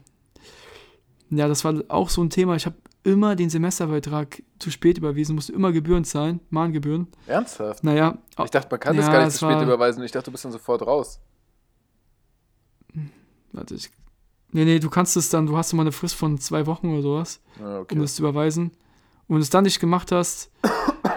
ja, 1.30 1.48
das 1.48 1.64
war 1.64 1.82
auch 1.88 2.10
so 2.10 2.22
ein 2.22 2.30
Thema. 2.30 2.54
Ich 2.56 2.66
habe 2.66 2.76
immer 3.04 3.36
den 3.36 3.50
Semesterbeitrag 3.50 4.42
zu 4.58 4.70
spät 4.70 4.98
überwiesen, 4.98 5.34
musste 5.36 5.52
immer 5.52 5.70
Gebühren 5.72 6.04
zahlen, 6.04 6.40
Mahngebühren. 6.50 7.06
Ernsthaft? 7.26 7.84
Naja, 7.84 8.18
Ich 8.42 8.50
dachte, 8.50 8.68
man 8.70 8.80
kann 8.80 8.96
das 8.96 9.06
Ja, 9.06 9.12
gar 9.12 9.24
nicht 9.24 9.32
zu 9.32 9.44
spät 9.46 9.56
war- 9.56 9.62
überweisen. 9.62 10.02
Ich 10.02 10.10
dachte, 10.12 10.26
du 10.26 10.32
bist 10.32 10.44
dann 10.44 10.52
sofort 10.52 10.82
raus. 10.86 11.20
warte, 13.52 13.74
ich. 13.74 13.90
Nee, 14.52 14.64
nee, 14.64 14.78
du 14.78 14.88
kannst 14.88 15.16
es 15.16 15.28
dann, 15.30 15.46
du 15.46 15.56
hast 15.56 15.72
immer 15.72 15.82
eine 15.82 15.92
Frist 15.92 16.14
von 16.14 16.38
zwei 16.38 16.66
Wochen 16.66 16.88
oder 16.92 17.02
sowas. 17.02 17.40
Um 17.58 17.66
okay. 17.66 17.98
das 17.98 18.14
zu 18.16 18.22
überweisen 18.22 18.70
und 19.26 19.40
es 19.40 19.50
dann 19.50 19.64
nicht 19.64 19.80
gemacht 19.80 20.12
hast, 20.12 20.50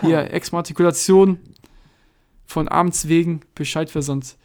hier 0.01 0.31
Exmatrikulation 0.33 1.39
von 2.45 2.67
Amts 2.69 3.07
wegen 3.07 3.41
Bescheid 3.53 3.89
versandt. 3.91 4.37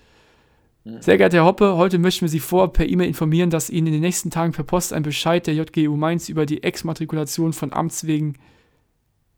Mhm. 0.84 1.00
Sehr 1.00 1.18
geehrter 1.18 1.38
Herr 1.38 1.44
Hoppe, 1.44 1.76
heute 1.76 1.98
möchten 1.98 2.22
wir 2.22 2.28
Sie 2.28 2.40
vor 2.40 2.72
per 2.72 2.88
E-Mail 2.88 3.08
informieren, 3.08 3.50
dass 3.50 3.70
Ihnen 3.70 3.88
in 3.88 3.92
den 3.94 4.02
nächsten 4.02 4.30
Tagen 4.30 4.52
per 4.52 4.64
Post 4.64 4.92
ein 4.92 5.02
Bescheid 5.02 5.46
der 5.46 5.54
JGU 5.54 5.96
Mainz 5.96 6.28
über 6.28 6.46
die 6.46 6.62
Exmatrikulation 6.62 7.52
von 7.52 7.72
Amts 7.72 8.06
wegen 8.06 8.34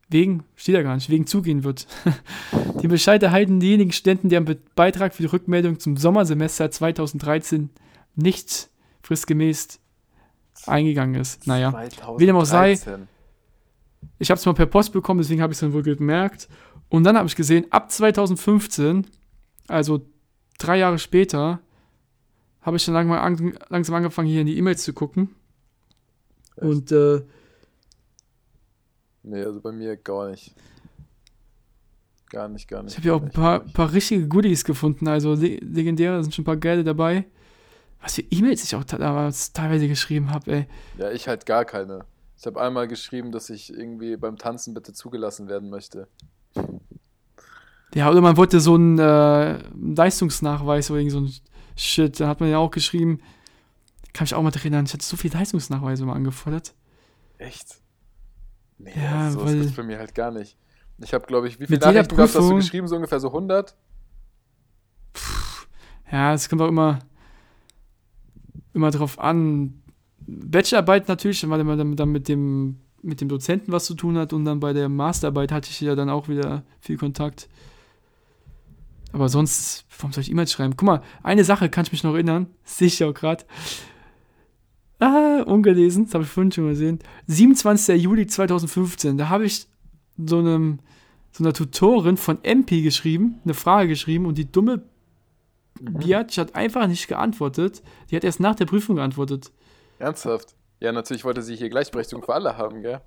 wegen, 0.09 0.43
steht 0.55 0.75
da 0.75 0.83
gar 0.83 0.95
nicht, 0.95 1.09
wegen 1.09 1.25
zugehen 1.25 1.63
wird. 1.63 1.87
Den 2.81 2.89
Bescheid 2.89 3.21
erhalten 3.23 3.59
diejenigen 3.59 3.91
Studenten, 3.91 4.29
deren 4.29 4.45
Be 4.45 4.57
Beitrag 4.75 5.15
für 5.15 5.23
die 5.23 5.29
Rückmeldung 5.29 5.79
zum 5.79 5.97
Sommersemester 5.97 6.69
2013 6.69 7.69
nicht 8.15 8.69
fristgemäß 9.01 9.79
eingegangen 10.67 11.19
ist. 11.19 11.47
Naja. 11.47 11.71
2013. 11.71 12.19
wie 12.19 12.25
dem 12.27 12.35
auch 12.35 12.45
sei, 12.45 12.79
Ich 14.19 14.29
habe 14.29 14.37
es 14.37 14.45
mal 14.45 14.53
per 14.53 14.67
Post 14.67 14.93
bekommen, 14.93 15.19
deswegen 15.19 15.41
habe 15.41 15.53
ich 15.53 15.57
es 15.57 15.61
dann 15.61 15.73
wohl 15.73 15.83
gemerkt. 15.83 16.47
Und 16.89 17.03
dann 17.03 17.17
habe 17.17 17.27
ich 17.27 17.35
gesehen, 17.35 17.65
ab 17.71 17.91
2015, 17.91 19.07
also 19.67 20.05
drei 20.57 20.77
Jahre 20.77 20.99
später, 20.99 21.59
habe 22.61 22.77
ich 22.77 22.85
dann 22.85 22.93
lang, 22.93 23.11
an, 23.11 23.57
langsam 23.69 23.95
angefangen, 23.95 24.27
hier 24.27 24.41
in 24.41 24.47
die 24.47 24.57
E-Mails 24.57 24.83
zu 24.83 24.93
gucken. 24.93 25.35
Und 26.57 26.91
äh, 26.91 27.21
Nee, 29.25 29.43
also 29.43 29.59
bei 29.59 29.71
mir 29.71 29.97
gar 29.97 30.29
nicht. 30.29 30.53
Gar 32.29 32.47
nicht, 32.47 32.67
gar 32.67 32.83
nicht. 32.83 32.91
ich 32.91 32.97
habe 32.97 33.03
hier 33.03 33.15
auch 33.15 33.21
ein 33.21 33.27
Echt 33.27 33.35
paar, 33.35 33.59
paar 33.61 33.91
richtige 33.91 34.27
Goodies 34.27 34.63
gefunden, 34.63 35.07
also 35.07 35.33
le 35.33 35.57
legendäre, 35.57 36.17
da 36.17 36.23
sind 36.23 36.33
schon 36.33 36.43
ein 36.43 36.45
paar 36.45 36.57
geile 36.57 36.83
dabei. 36.83 37.25
Was 38.01 38.15
für 38.15 38.21
E-Mails 38.21 38.63
ich 38.63 38.75
auch 38.75 38.83
damals 38.83 39.51
teilweise 39.51 39.87
geschrieben 39.87 40.29
habe, 40.31 40.51
ey. 40.51 40.67
Ja, 40.99 41.11
ich 41.11 41.27
halt 41.27 41.47
gar 41.47 41.65
keine. 41.65 42.05
Ich 42.37 42.45
habe 42.45 42.61
einmal 42.61 42.87
geschrieben, 42.87 43.31
dass 43.31 43.49
ich 43.49 43.73
irgendwie 43.73 44.15
beim 44.15 44.37
Tanzen 44.37 44.75
bitte 44.75 44.93
zugelassen 44.93 45.47
werden 45.47 45.69
möchte. 45.69 46.07
Ja, 47.95 48.11
oder 48.11 48.21
man 48.21 48.37
wollte 48.37 48.59
so 48.59 48.75
einen 48.75 48.99
äh, 48.99 49.57
Leistungsnachweis 49.73 50.91
oder 50.91 50.99
irgend 50.99 51.11
so 51.13 51.19
ein 51.21 51.33
Shit. 51.77 52.19
Da 52.19 52.27
hat 52.27 52.39
man 52.39 52.49
ja 52.49 52.57
auch 52.59 52.69
geschrieben, 52.71 53.19
kann 54.13 54.25
mich 54.25 54.35
auch 54.35 54.43
mal 54.43 54.51
dran 54.51 54.61
erinnern, 54.61 54.85
ich 54.85 54.93
hatte 54.93 55.03
so 55.05 55.17
viel 55.17 55.33
Leistungsnachweise 55.33 56.05
mal 56.05 56.13
angefordert. 56.13 56.73
Echt? 57.37 57.79
Nee, 58.77 58.91
Ja, 58.95 59.25
also, 59.25 59.39
sowas 59.39 59.51
weil- 59.53 59.59
gibt's 59.61 59.75
bei 59.75 59.83
mir 59.83 59.97
halt 59.97 60.13
gar 60.13 60.31
nicht. 60.31 60.55
Ich 61.01 61.13
habe, 61.13 61.25
glaube 61.25 61.47
ich, 61.47 61.59
wie 61.59 61.67
viele 61.67 61.79
Nachrichten 61.79 62.15
du, 62.15 62.21
hast 62.21 62.35
du 62.35 62.39
Prüfung- 62.39 62.57
geschrieben? 62.57 62.87
So 62.87 62.95
ungefähr 62.95 63.19
so 63.19 63.31
100? 63.31 63.75
Ja, 66.11 66.33
es 66.33 66.47
kommt 66.49 66.61
auch 66.61 66.67
immer, 66.67 66.99
immer 68.73 68.91
drauf 68.91 69.19
an. 69.19 69.81
Bachelorarbeit 70.27 71.07
natürlich, 71.07 71.47
weil 71.49 71.63
man 71.63 71.77
dann, 71.77 71.95
dann 71.95 72.09
mit 72.11 72.27
dem 72.27 72.79
mit 73.01 73.21
dem 73.21 73.29
Dozenten 73.29 73.71
was 73.71 73.85
zu 73.85 73.93
tun 73.93 74.17
hat 74.17 74.33
und 74.33 74.45
dann 74.45 74.59
bei 74.59 74.73
der 74.73 74.89
Masterarbeit 74.89 75.51
hatte 75.51 75.69
ich 75.69 75.79
ja 75.79 75.93
dann 75.93 76.09
auch 76.09 76.27
wieder 76.27 76.63
viel 76.79 76.97
Kontakt. 76.97 77.47
Aber 79.15 79.29
sonst, 79.29 79.85
warum 79.97 80.11
soll 80.11 80.23
ich 80.23 80.31
E-Mails 80.31 80.51
schreiben? 80.51 80.75
Guck 80.75 80.85
mal, 80.85 81.01
eine 81.23 81.43
Sache 81.43 81.69
kann 81.69 81.85
ich 81.85 81.91
mich 81.91 82.03
noch 82.03 82.13
erinnern, 82.13 82.47
sehe 82.65 82.87
ich 82.87 83.03
auch 83.03 83.13
gerade. 83.13 83.45
Ah, 84.99 85.41
ungelesen, 85.45 86.05
das 86.05 86.13
habe 86.13 86.23
ich 86.25 86.29
vorhin 86.29 86.51
schon 86.51 86.67
gesehen. 86.67 86.99
27. 87.27 88.01
Juli 88.01 88.27
2015, 88.27 89.17
da 89.17 89.29
habe 89.29 89.45
ich 89.45 89.67
so 90.17 90.39
einem 90.39 90.79
so 91.31 91.43
einer 91.43 91.53
Tutorin 91.53 92.15
von 92.15 92.41
MP 92.43 92.81
geschrieben, 92.81 93.39
eine 93.43 93.53
Frage 93.53 93.89
geschrieben 93.89 94.25
und 94.25 94.37
die 94.37 94.49
dumme 94.49 94.83
Mhm. 95.81 95.97
Biatch 95.99 96.37
hat 96.37 96.55
einfach 96.55 96.87
nicht 96.87 97.07
geantwortet. 97.07 97.83
Die 98.09 98.15
hat 98.15 98.23
erst 98.23 98.39
nach 98.39 98.55
der 98.55 98.65
Prüfung 98.65 98.95
geantwortet. 98.95 99.51
Ernsthaft? 99.99 100.55
Ja, 100.79 100.91
natürlich 100.91 101.25
wollte 101.25 101.41
sie 101.41 101.55
hier 101.55 101.69
Gleichberechtigung 101.69 102.23
für 102.23 102.33
alle 102.33 102.57
haben, 102.57 102.81
gell? 102.81 103.01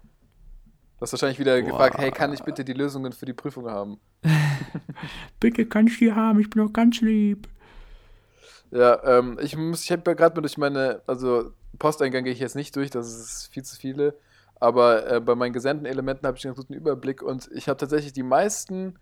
Du 0.98 1.02
hast 1.02 1.12
wahrscheinlich 1.12 1.38
wieder 1.38 1.62
gefragt, 1.62 1.96
hey, 1.98 2.10
kann 2.10 2.32
ich 2.32 2.42
bitte 2.42 2.64
die 2.64 2.72
Lösungen 2.72 3.12
für 3.12 3.24
die 3.24 3.32
Prüfung 3.32 3.70
haben? 3.70 4.00
Bitte 5.40 5.64
kann 5.64 5.86
ich 5.86 5.98
die 5.98 6.12
haben, 6.12 6.40
ich 6.40 6.50
bin 6.50 6.66
doch 6.66 6.72
ganz 6.72 7.00
lieb. 7.00 7.48
Ja, 8.72 9.02
ähm, 9.04 9.38
ich 9.40 9.56
muss, 9.56 9.84
ich 9.84 9.92
habe 9.92 10.02
ja 10.06 10.14
gerade 10.14 10.34
mal 10.34 10.42
durch 10.42 10.58
meine, 10.58 11.00
also 11.06 11.52
Posteingang 11.78 12.24
gehe 12.24 12.32
ich 12.32 12.40
jetzt 12.40 12.56
nicht 12.56 12.74
durch, 12.74 12.90
das 12.90 13.08
ist 13.08 13.48
viel 13.52 13.62
zu 13.62 13.76
viele, 13.76 14.14
aber 14.58 15.08
äh, 15.08 15.20
bei 15.20 15.36
meinen 15.36 15.52
gesendeten 15.52 15.86
Elementen 15.86 16.26
habe 16.26 16.36
ich 16.36 16.44
einen 16.44 16.56
guten 16.56 16.74
Überblick 16.74 17.22
und 17.22 17.48
ich 17.54 17.68
habe 17.68 17.78
tatsächlich 17.78 18.12
die 18.12 18.24
meisten 18.24 18.98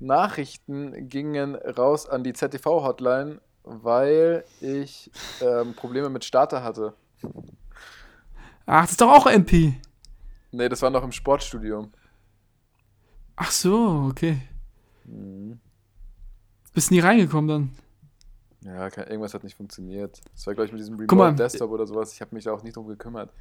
Nachrichten 0.00 1.08
gingen 1.08 1.54
raus 1.54 2.06
an 2.06 2.22
die 2.22 2.34
ZTV-Hotline 2.34 3.40
weil 3.64 4.44
ich 4.60 5.10
ähm, 5.40 5.74
Probleme 5.74 6.08
mit 6.08 6.24
Starter 6.24 6.62
hatte. 6.62 6.94
Ach, 8.66 8.82
das 8.82 8.92
ist 8.92 9.00
doch 9.00 9.12
auch 9.12 9.26
MP. 9.26 9.74
Nee, 10.52 10.68
das 10.68 10.82
war 10.82 10.90
noch 10.90 11.02
im 11.02 11.12
Sportstudium. 11.12 11.90
Ach 13.36 13.50
so, 13.50 14.06
okay. 14.10 14.38
Mhm. 15.04 15.58
Bist 16.74 16.90
nie 16.90 17.00
reingekommen 17.00 17.48
dann. 17.48 17.70
Ja, 18.64 18.88
kein, 18.90 19.08
irgendwas 19.08 19.34
hat 19.34 19.42
nicht 19.44 19.56
funktioniert. 19.56 20.20
Das 20.34 20.46
war, 20.46 20.54
glaube 20.54 20.66
ich, 20.66 20.72
mit 20.72 20.80
diesem 20.80 20.94
Remote 20.94 21.08
Desktop 21.34 21.70
oder 21.70 21.86
sowas. 21.86 22.12
Ich 22.12 22.20
habe 22.20 22.34
mich 22.34 22.44
da 22.44 22.52
auch 22.52 22.62
nicht 22.62 22.76
drum 22.76 22.86
gekümmert. 22.86 23.32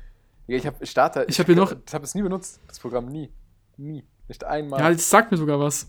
Ich 0.48 0.66
habe 0.66 0.84
Starter. 0.86 1.30
Ich 1.30 1.40
hab 1.40 1.46
hier 1.46 1.56
noch- 1.56 1.76
Ich 1.86 1.94
habe 1.94 2.04
es 2.04 2.16
nie 2.16 2.24
benutzt, 2.24 2.60
das 2.68 2.80
Programm 2.80 3.06
nie. 3.06 3.30
Nie. 3.78 4.04
Nicht 4.28 4.44
einmal. 4.44 4.80
Ja, 4.80 4.90
das 4.92 5.10
sagt 5.10 5.32
mir 5.32 5.38
sogar 5.38 5.60
was. 5.60 5.88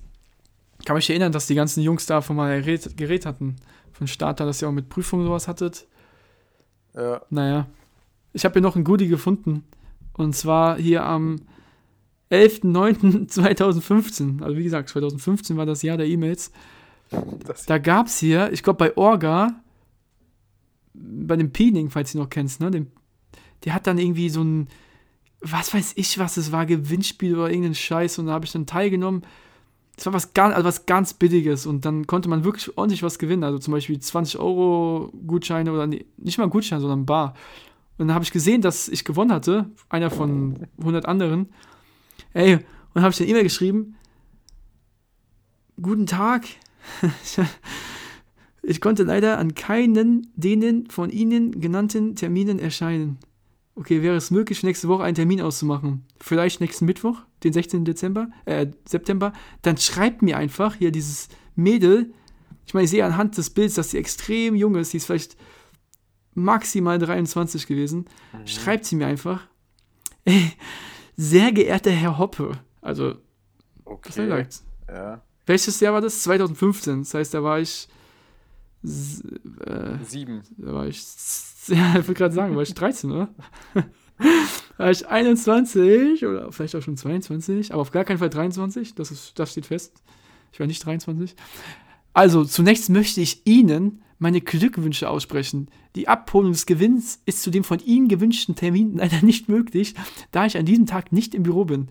Kann 0.85 0.97
mich 0.97 1.09
erinnern, 1.09 1.33
dass 1.33 1.47
die 1.47 1.55
ganzen 1.55 1.81
Jungs 1.83 2.07
da 2.07 2.21
von 2.21 2.37
mal 2.37 2.61
Gerät, 2.61 2.97
Gerät 2.97 3.25
hatten. 3.25 3.57
Von 3.93 4.07
Starter, 4.07 4.45
dass 4.45 4.61
ihr 4.61 4.69
auch 4.69 4.73
mit 4.73 4.89
Prüfungen 4.89 5.25
sowas 5.27 5.49
hattet. 5.49 5.87
Ja. 6.95 7.23
Naja. 7.31 7.67
Ich 8.33 8.45
habe 8.45 8.55
hier 8.55 8.63
noch 8.63 8.77
ein 8.77 8.85
Goodie 8.85 9.09
gefunden. 9.09 9.65
Und 10.15 10.37
zwar 10.37 10.79
hier 10.79 11.05
am 11.05 11.41
11.09.2015. 12.31 14.43
Also 14.43 14.57
wie 14.57 14.65
gesagt, 14.65 14.89
2015 14.89 15.57
war 15.57 15.67
das 15.67 15.83
Jahr 15.83 15.97
der 15.97 16.07
E-Mails. 16.07 16.53
Da 17.67 17.79
gab 17.79 18.07
es 18.07 18.19
hier, 18.19 18.53
ich 18.53 18.63
glaube 18.63 18.79
bei 18.79 18.97
Orga, 18.97 19.61
bei 20.95 21.37
dem 21.37 21.53
Peeling, 21.53 21.91
falls 21.91 22.13
du 22.13 22.19
noch 22.19 22.31
kennst, 22.31 22.61
ne? 22.61 22.71
Dem, 22.71 22.87
der 23.65 23.75
hat 23.75 23.87
dann 23.87 23.99
irgendwie 23.99 24.31
so 24.31 24.43
ein, 24.43 24.69
was 25.41 25.75
weiß 25.75 25.93
ich, 25.97 26.19
was 26.19 26.37
es 26.37 26.53
war, 26.53 26.67
Gewinnspiel 26.67 27.35
oder 27.35 27.51
irgendeinen 27.51 27.75
Scheiß 27.75 28.19
und 28.19 28.27
da 28.27 28.33
habe 28.33 28.47
ich 28.47 28.53
dann 28.53 28.67
teilgenommen. 28.67 29.23
Es 29.97 30.07
war 30.07 30.15
was 30.15 30.33
ganz, 30.33 30.55
also 30.55 30.67
was 30.67 30.87
ganz 30.87 31.13
Billiges 31.15 31.67
und 31.67 31.85
dann 31.85 32.07
konnte 32.07 32.31
man 32.31 32.45
wirklich 32.45 32.77
ordentlich 32.79 33.03
was 33.03 33.19
gewinnen. 33.19 33.45
Also 33.45 33.59
zum 33.59 33.73
Beispiel 33.73 34.01
20 34.01 34.41
Euro 34.41 35.13
Gutscheine 35.27 35.71
oder 35.71 35.87
nee, 35.87 36.07
nicht 36.17 36.39
mal 36.39 36.49
Gutschein, 36.49 36.81
sondern 36.81 37.05
Bar. 37.05 37.35
Und 37.99 38.09
dann 38.09 38.15
habe 38.15 38.25
ich 38.25 38.33
gesehen, 38.33 38.63
dass 38.63 38.89
ich 38.89 39.05
gewonnen 39.05 39.33
hatte, 39.33 39.71
einer 39.89 40.11
von 40.11 40.67
100 40.79 41.07
anderen. 41.07 41.49
Ey, 42.33 42.59
und 42.95 43.03
habe 43.03 43.13
ich 43.13 43.21
eine 43.21 43.31
E-Mail 43.31 43.45
geschrieben. 43.45 43.97
Guten 45.81 46.07
Tag. 46.07 46.45
Ich 48.65 48.81
konnte 48.81 49.03
leider 49.03 49.39
an 49.39 49.55
keinen 49.55 50.29
denen 50.37 50.89
von 50.89 51.11
Ihnen 51.11 51.61
genannten 51.61 52.15
Terminen 52.15 52.61
erscheinen. 52.61 53.19
Okay, 53.75 54.03
wäre 54.03 54.15
es 54.15 54.31
möglich, 54.31 54.63
nächste 54.63 54.87
Woche 54.87 55.03
einen 55.03 55.17
Termin 55.17 55.41
auszumachen? 55.41 56.05
Vielleicht 56.21 56.61
nächsten 56.61 56.85
Mittwoch, 56.85 57.19
den 57.43 57.53
16. 57.53 57.85
Dezember, 57.85 58.29
äh, 58.45 58.69
September. 58.87 59.33
Dann 59.63 59.79
schreibt 59.79 60.23
mir 60.23 60.37
einfach 60.37 60.77
hier 60.77 60.93
dieses 60.93 61.29
Mädel. 61.57 62.13
Ich 62.67 62.75
meine, 62.75 62.85
ich 62.85 62.91
sehe 62.91 63.05
anhand 63.05 63.37
des 63.37 63.51
Bilds, 63.51 63.75
dass 63.75 63.91
sie 63.91 63.99
extrem 63.99 64.55
jung 64.55 64.77
ist. 64.77 64.91
Sie 64.91 64.99
ist 64.99 65.07
vielleicht 65.07 65.37
maximal 66.35 66.99
23 66.99 67.67
gewesen. 67.67 68.07
Schreibt 68.45 68.85
sie 68.85 68.97
mir 68.97 69.07
einfach. 69.07 69.47
Ey, 70.25 70.53
sehr 71.17 71.53
geehrter 71.53 71.91
Herr 71.91 72.19
Hoppe. 72.19 72.53
Also, 72.81 73.17
was 73.85 74.17
er 74.17 74.25
okay. 74.25 74.29
sagt. 74.29 74.63
Ja. 74.89 75.23
Welches 75.47 75.81
Jahr 75.81 75.95
war 75.95 76.01
das? 76.01 76.23
2015. 76.23 77.01
Das 77.01 77.15
heißt, 77.15 77.35
da 77.35 77.43
war 77.43 77.61
ich. 77.61 77.89
Äh, 78.85 79.99
Sieben. 80.05 80.43
da 80.57 80.73
war 80.73 80.87
ich. 80.87 81.03
Ja, 81.69 81.91
ich 81.91 82.09
wollte 82.09 82.15
gerade 82.15 82.35
sagen, 82.35 82.57
war 82.57 82.65
ich 82.65 82.75
13, 82.75 83.13
oder? 83.13 83.29
war 84.79 84.91
ich 84.91 85.07
21 85.07 86.27
oder 86.27 86.51
vielleicht 86.51 86.75
auch 86.75 86.83
schon 86.83 86.97
22, 86.97 87.73
aber 87.73 87.83
auf 87.83 87.93
gar 87.93 88.03
keinen 88.03 88.19
Fall 88.19 88.31
23. 88.31 88.97
Das, 88.97 89.13
ist, 89.13 89.39
das 89.39 89.53
steht 89.53 89.67
fest. 89.67 90.03
Ich 90.53 90.59
war 90.59 90.67
nicht 90.67 90.85
23. 90.85 91.37
Also, 92.15 92.45
zunächst 92.45 92.91
möchte 92.91 93.21
ich 93.21 93.47
Ihnen 93.47 94.03
meine 94.23 94.41
Glückwünsche 94.41 95.11
aussprechen. 95.11 95.69
Die 95.97 96.09
Abholung 96.09 96.53
des 96.53 96.65
Gewinns 96.67 97.21
ist 97.27 97.43
zu 97.43 97.51
dem 97.51 97.65
von 97.65 97.81
Ihnen 97.81 98.09
gewünschten 98.09 98.55
Termin 98.55 98.95
leider 98.97 99.21
nicht 99.23 99.49
möglich, 99.49 99.95
da 100.31 100.47
ich 100.47 100.57
an 100.57 100.65
diesem 100.65 100.87
Tag 100.87 101.13
nicht 101.13 101.35
im 101.35 101.43
Büro 101.43 101.65
bin. 101.65 101.89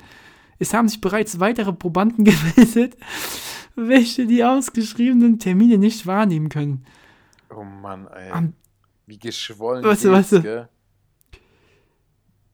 Es 0.57 0.73
haben 0.73 0.87
sich 0.87 1.01
bereits 1.01 1.39
weitere 1.39 1.73
Probanden 1.73 2.23
gemeldet, 2.55 2.95
welche 3.75 4.25
die 4.27 4.43
ausgeschriebenen 4.43 5.39
Termine 5.39 5.77
nicht 5.77 6.07
wahrnehmen 6.07 6.49
können. 6.49 6.85
Oh 7.55 7.63
Mann, 7.63 8.07
ey. 8.07 8.31
Am- 8.31 8.53
Wie 9.05 9.19
geschwollen. 9.19 9.83
Warte, 9.83 10.11
warte. 10.11 10.41
gell? 10.41 10.69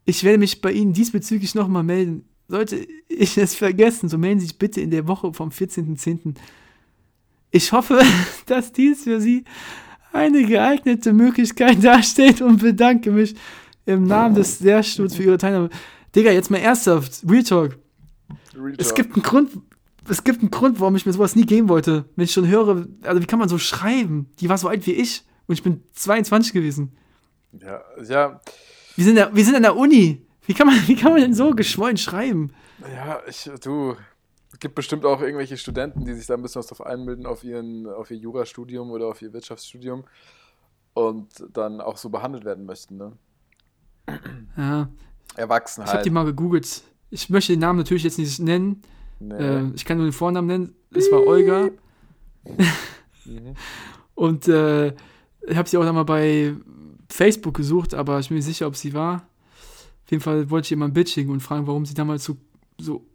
Ich 0.05 0.23
werde 0.23 0.39
mich 0.39 0.61
bei 0.61 0.71
Ihnen 0.71 0.93
diesbezüglich 0.93 1.53
nochmal 1.53 1.83
melden. 1.83 2.27
Sollte 2.47 2.87
ich 3.09 3.37
es 3.37 3.55
vergessen, 3.55 4.07
so 4.09 4.17
melden 4.17 4.39
Sie 4.39 4.47
sich 4.47 4.57
bitte 4.57 4.79
in 4.81 4.89
der 4.89 5.07
Woche 5.07 5.33
vom 5.33 5.49
14.10. 5.49 6.35
Ich 7.51 7.71
hoffe, 7.71 8.01
dass 8.45 8.71
dies 8.71 9.03
für 9.03 9.19
Sie 9.21 9.43
eine 10.13 10.45
geeignete 10.45 11.13
Möglichkeit 11.13 11.83
darstellt 11.83 12.41
und 12.41 12.61
bedanke 12.61 13.11
mich 13.11 13.35
im 13.85 14.05
Namen 14.05 14.35
des 14.35 14.59
Lehrstuhls 14.59 15.15
für 15.15 15.23
Ihre 15.23 15.37
Teilnahme. 15.37 15.69
Digga, 16.15 16.31
jetzt 16.31 16.49
mal 16.49 16.57
ernsthaft, 16.57 17.21
Real 17.29 17.43
Talk. 17.43 17.77
Real 18.55 18.75
Es 18.77 18.93
gibt 18.93 19.13
einen 19.15 19.23
Grund, 19.23 19.51
es 20.09 20.23
gibt 20.23 20.41
einen 20.41 20.51
Grund, 20.51 20.79
warum 20.79 20.95
ich 20.95 21.05
mir 21.05 21.13
sowas 21.13 21.35
nie 21.35 21.45
geben 21.45 21.69
wollte. 21.69 22.05
Wenn 22.15 22.25
ich 22.25 22.31
schon 22.31 22.47
höre, 22.47 22.87
also 23.03 23.21
wie 23.21 23.25
kann 23.25 23.39
man 23.39 23.49
so 23.49 23.57
schreiben? 23.57 24.29
Die 24.39 24.49
war 24.49 24.57
so 24.57 24.67
alt 24.67 24.85
wie 24.87 24.93
ich 24.93 25.23
und 25.47 25.53
ich 25.53 25.63
bin 25.63 25.83
22 25.93 26.53
gewesen. 26.53 26.91
Ja, 27.61 27.81
ja, 28.07 28.41
Wir 28.95 29.05
sind, 29.05 29.17
ja- 29.17 29.29
wir 29.33 29.45
sind 29.45 29.55
an 29.55 29.63
der 29.63 29.75
Uni. 29.75 30.25
Wie 30.45 30.53
kann, 30.53 30.67
man, 30.67 30.75
wie 30.87 30.95
kann 30.95 31.11
man 31.11 31.21
denn 31.21 31.33
so 31.33 31.51
geschwollen 31.51 31.97
schreiben? 31.97 32.51
ja, 32.81 33.19
ich, 33.27 33.49
du. 33.63 33.95
Es 34.57 34.61
gibt 34.61 34.73
bestimmt 34.73 35.05
auch 35.05 35.21
irgendwelche 35.21 35.55
Studenten, 35.55 36.03
die 36.03 36.15
sich 36.15 36.25
da 36.25 36.33
ein 36.33 36.41
bisschen 36.41 36.57
was 36.57 36.65
drauf 36.65 36.83
einbilden 36.83 37.27
auf, 37.27 37.43
ihren, 37.43 37.85
auf 37.85 38.09
ihr 38.09 38.17
Jurastudium 38.17 38.89
oder 38.89 39.05
auf 39.05 39.21
ihr 39.21 39.31
Wirtschaftsstudium 39.31 40.03
und 40.95 41.27
dann 41.53 41.79
auch 41.79 41.95
so 41.95 42.09
behandelt 42.09 42.43
werden 42.43 42.65
möchten, 42.65 42.97
ne? 42.97 43.11
Ja, 44.57 44.89
Erwachsen 45.35 45.81
ich 45.81 45.87
habe 45.89 45.97
halt. 45.97 46.05
die 46.07 46.09
mal 46.09 46.25
gegoogelt. 46.25 46.81
Ich 47.11 47.29
möchte 47.29 47.53
den 47.53 47.59
Namen 47.59 47.77
natürlich 47.77 48.01
jetzt 48.01 48.17
nicht 48.17 48.39
nennen. 48.39 48.81
Nee. 49.19 49.35
Äh, 49.35 49.71
ich 49.75 49.85
kann 49.85 49.97
nur 49.97 50.07
den 50.07 50.13
Vornamen 50.13 50.47
nennen. 50.47 50.75
Es 50.89 51.11
war 51.11 51.27
Olga. 51.27 51.69
Mhm. 53.25 53.53
Und 54.15 54.47
äh, 54.47 54.87
ich 54.87 55.55
habe 55.55 55.69
sie 55.69 55.77
auch 55.77 55.85
nochmal 55.85 56.05
bei 56.05 56.55
Facebook 57.09 57.53
gesucht, 57.53 57.93
aber 57.93 58.17
ich 58.17 58.29
bin 58.29 58.35
mir 58.35 58.39
nicht 58.39 58.47
sicher, 58.47 58.65
ob 58.65 58.75
sie 58.75 58.95
war. 58.95 59.27
Auf 60.05 60.09
jeden 60.09 60.23
Fall 60.23 60.49
wollte 60.49 60.65
ich 60.65 60.71
ihr 60.71 60.77
mal 60.77 60.85
ein 60.85 60.93
Bild 60.93 61.09
schicken 61.09 61.29
und 61.29 61.41
fragen, 61.41 61.67
warum 61.67 61.85
sie 61.85 61.93
damals 61.93 62.23
so, 62.23 62.37
so, 62.79 63.05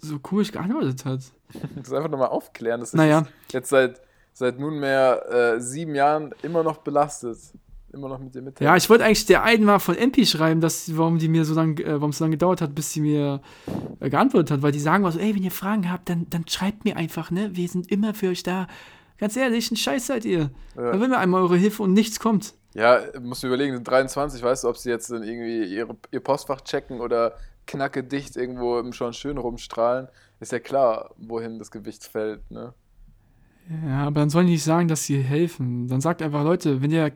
so 0.00 0.18
komisch 0.18 0.52
geantwortet 0.52 1.04
hat. 1.04 1.20
Das 1.76 1.92
einfach 1.92 2.10
nochmal 2.10 2.28
aufklären. 2.28 2.80
Das 2.80 2.90
ist 2.90 2.94
Naja. 2.94 3.26
jetzt 3.52 3.68
seit, 3.70 4.00
seit 4.32 4.58
nunmehr 4.58 5.54
äh, 5.56 5.60
sieben 5.60 5.94
Jahren 5.94 6.34
immer 6.42 6.62
noch 6.62 6.78
belastet. 6.78 7.38
Immer 7.92 8.08
noch 8.08 8.18
mit 8.18 8.34
dir 8.34 8.42
mit. 8.42 8.60
Ja, 8.60 8.76
ich 8.76 8.90
wollte 8.90 9.04
eigentlich 9.04 9.24
der 9.26 9.42
einen 9.44 9.64
mal 9.64 9.78
von 9.78 9.96
MP 9.96 10.26
schreiben, 10.26 10.60
dass, 10.60 10.94
warum 10.96 11.18
die 11.18 11.28
mir 11.28 11.44
so 11.44 11.54
lange, 11.54 11.80
äh, 11.82 11.92
warum 11.94 12.10
es 12.10 12.18
so 12.18 12.24
lange 12.24 12.34
gedauert 12.34 12.60
hat, 12.60 12.74
bis 12.74 12.92
sie 12.92 13.00
mir 13.00 13.40
äh, 14.00 14.10
geantwortet 14.10 14.50
hat, 14.50 14.62
weil 14.62 14.72
die 14.72 14.80
sagen 14.80 15.02
mal 15.02 15.12
so, 15.12 15.18
ey, 15.18 15.34
wenn 15.34 15.42
ihr 15.44 15.50
Fragen 15.52 15.90
habt, 15.90 16.08
dann, 16.10 16.26
dann 16.28 16.46
schreibt 16.48 16.84
mir 16.84 16.96
einfach, 16.96 17.30
ne? 17.30 17.50
Wir 17.54 17.68
sind 17.68 17.90
immer 17.90 18.12
für 18.12 18.28
euch 18.28 18.42
da. 18.42 18.66
Ganz 19.18 19.36
ehrlich, 19.36 19.70
ein 19.70 19.76
Scheiß 19.76 20.08
seid 20.08 20.24
ihr. 20.26 20.50
Da 20.74 20.92
Ja, 20.92 21.00
will 21.00 21.08
mir 21.08 21.16
einmal 21.18 21.40
eure 21.40 21.56
Hilfe 21.56 21.82
und 21.84 21.94
nichts 21.94 22.20
kommt. 22.20 22.52
ja 22.74 23.00
musst 23.22 23.42
du 23.42 23.46
überlegen, 23.46 23.72
sind 23.76 23.88
23, 23.88 24.42
weißt 24.42 24.64
du, 24.64 24.68
ob 24.68 24.76
sie 24.76 24.90
jetzt 24.90 25.10
dann 25.10 25.22
irgendwie 25.22 25.64
ihre, 25.64 25.96
ihr 26.10 26.20
Postfach 26.20 26.60
checken 26.62 27.00
oder 27.00 27.34
knacke 27.66 28.02
dicht 28.04 28.36
irgendwo 28.36 28.78
im 28.78 28.92
schon 28.92 29.12
schön 29.12 29.38
rumstrahlen. 29.38 30.08
Ist 30.40 30.52
ja 30.52 30.58
klar, 30.60 31.14
wohin 31.16 31.58
das 31.58 31.70
Gewicht 31.70 32.04
fällt, 32.04 32.50
ne? 32.50 32.74
Ja, 33.86 34.06
aber 34.06 34.20
dann 34.20 34.30
sollen 34.30 34.46
die 34.46 34.52
nicht 34.52 34.62
sagen, 34.64 34.86
dass 34.88 35.04
sie 35.04 35.20
helfen. 35.20 35.88
Dann 35.88 36.00
sagt 36.00 36.22
einfach, 36.22 36.44
Leute, 36.44 36.80
wenn 36.82 36.90
ihr 36.92 37.12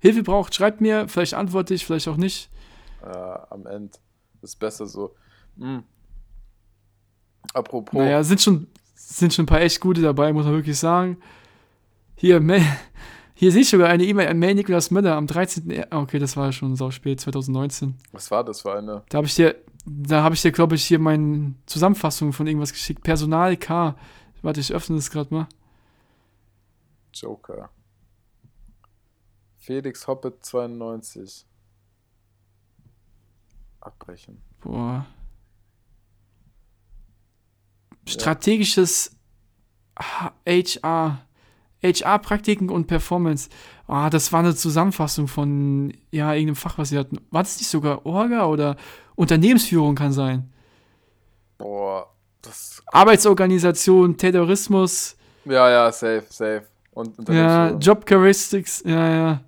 Hilfe 0.00 0.22
braucht, 0.24 0.54
schreibt 0.54 0.80
mir, 0.80 1.06
vielleicht 1.08 1.34
antworte 1.34 1.74
ich, 1.74 1.86
vielleicht 1.86 2.08
auch 2.08 2.16
nicht. 2.16 2.50
Äh, 3.02 3.06
am 3.50 3.66
Ende. 3.66 3.92
ist 4.42 4.58
besser 4.58 4.86
so. 4.86 5.14
Hm. 5.58 5.84
Apropos. 7.54 7.98
Naja, 8.00 8.22
sind 8.22 8.40
schon, 8.40 8.66
sind 8.94 9.32
schon 9.32 9.44
ein 9.44 9.46
paar 9.46 9.60
echt 9.60 9.80
gute 9.80 10.00
dabei, 10.00 10.32
muss 10.32 10.44
man 10.44 10.54
wirklich 10.54 10.78
sagen. 10.78 11.18
Hier, 12.16 12.40
Mel, 12.40 12.62
hier 13.34 13.52
sehe 13.52 13.62
ich 13.62 13.68
sogar 13.70 13.88
eine 13.88 14.04
E-Mail 14.04 14.28
an 14.28 14.38
Mail 14.38 14.54
Niklas 14.54 14.90
Möller 14.90 15.16
am 15.16 15.26
13. 15.26 15.70
Er- 15.70 15.92
ah, 15.92 16.00
Okay, 16.00 16.18
das 16.18 16.36
war 16.36 16.50
schon 16.52 16.74
sau 16.76 16.90
spät, 16.90 17.20
2019. 17.20 17.94
Was 18.12 18.30
war 18.30 18.42
das 18.44 18.62
für 18.62 18.72
eine? 18.72 19.02
Da 19.08 19.18
habe 19.18 19.26
ich 19.26 19.34
dir, 19.34 19.54
da 19.84 20.22
habe 20.22 20.34
ich 20.34 20.42
dir, 20.42 20.52
glaube 20.52 20.74
ich, 20.74 20.84
hier 20.84 20.98
meine 20.98 21.54
Zusammenfassung 21.66 22.32
von 22.32 22.46
irgendwas 22.46 22.72
geschickt. 22.72 23.02
Personal 23.02 23.56
K. 23.56 23.96
Warte, 24.42 24.60
ich 24.60 24.72
öffne 24.72 24.96
das 24.96 25.10
gerade 25.10 25.32
mal. 25.34 25.48
Joker. 27.14 27.70
Felix 29.58 30.06
Hoppet 30.06 30.44
92. 30.44 31.46
Abbrechen. 33.80 34.42
Boah. 34.60 35.06
Strategisches 38.08 39.16
H- 39.98 40.32
HR. 40.46 41.24
HR-Praktiken 41.82 42.70
und 42.70 42.86
Performance. 42.86 43.48
Ah, 43.86 44.10
das 44.10 44.32
war 44.32 44.40
eine 44.40 44.54
Zusammenfassung 44.54 45.28
von, 45.28 45.92
ja, 46.10 46.32
irgendeinem 46.32 46.56
Fach, 46.56 46.78
was 46.78 46.90
sie 46.90 46.98
hatten. 46.98 47.18
War 47.30 47.42
das 47.42 47.58
nicht 47.58 47.68
sogar 47.68 48.06
Orga 48.06 48.46
oder 48.46 48.76
Unternehmensführung 49.16 49.94
kann 49.94 50.12
sein? 50.12 50.50
Boah, 51.58 52.08
das. 52.40 52.82
Arbeitsorganisation, 52.86 54.16
Terrorismus. 54.16 55.16
Ja, 55.44 55.70
ja, 55.70 55.92
safe, 55.92 56.24
safe. 56.28 56.62
Und 56.92 57.08
Ja, 57.08 57.18
Unternehmensführung. 57.18 57.80
Job 57.80 58.06
Characteristics, 58.06 58.82
ja, 58.86 59.08
ja. 59.08 59.40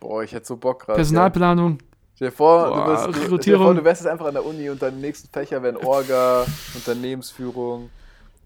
Boah, 0.00 0.22
ich 0.22 0.32
hätte 0.32 0.46
so 0.46 0.56
Bock 0.56 0.84
gerade. 0.84 0.96
Personalplanung. 0.96 1.78
Stell 2.14 2.28
dir 2.30 2.36
vor, 2.36 2.68
Boah, 2.68 2.84
du, 2.84 2.90
wirst, 2.90 3.42
stell 3.42 3.54
dir 3.54 3.58
vor, 3.58 3.74
du 3.74 3.84
wärst 3.84 4.02
jetzt 4.02 4.10
einfach 4.10 4.26
an 4.26 4.34
der 4.34 4.44
Uni 4.44 4.68
und 4.68 4.80
deine 4.82 4.96
nächsten 4.96 5.28
Fächer 5.32 5.62
wären 5.62 5.76
Orga, 5.78 6.44
Unternehmensführung, 6.74 7.90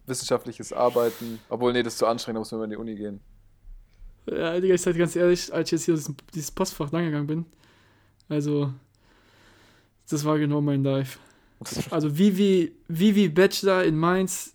wissenschaftliches 0.06 0.72
Arbeiten. 0.72 1.40
Obwohl, 1.48 1.72
nee, 1.72 1.82
das 1.82 1.94
ist 1.94 1.98
zu 1.98 2.06
anstrengend, 2.06 2.36
da 2.36 2.40
muss 2.40 2.52
man 2.52 2.64
in 2.64 2.70
die 2.70 2.76
Uni 2.76 2.94
gehen. 2.94 3.20
Ja, 4.26 4.58
Digga, 4.58 4.74
ich 4.74 4.82
sag 4.82 4.94
dir 4.94 5.00
ganz 5.00 5.16
ehrlich, 5.16 5.52
als 5.52 5.68
ich 5.68 5.72
jetzt 5.72 5.84
hier 5.84 5.94
dieses, 5.94 6.14
dieses 6.34 6.50
Postfach 6.50 6.90
langgegangen 6.92 7.26
bin, 7.26 7.46
also, 8.28 8.72
das 10.08 10.24
war 10.24 10.38
genau 10.38 10.60
mein 10.60 10.82
Life. 10.82 11.18
Also, 11.90 12.16
Vivi, 12.16 12.72
Vivi 12.88 13.28
Bachelor 13.28 13.84
in 13.84 13.98
Mainz, 13.98 14.54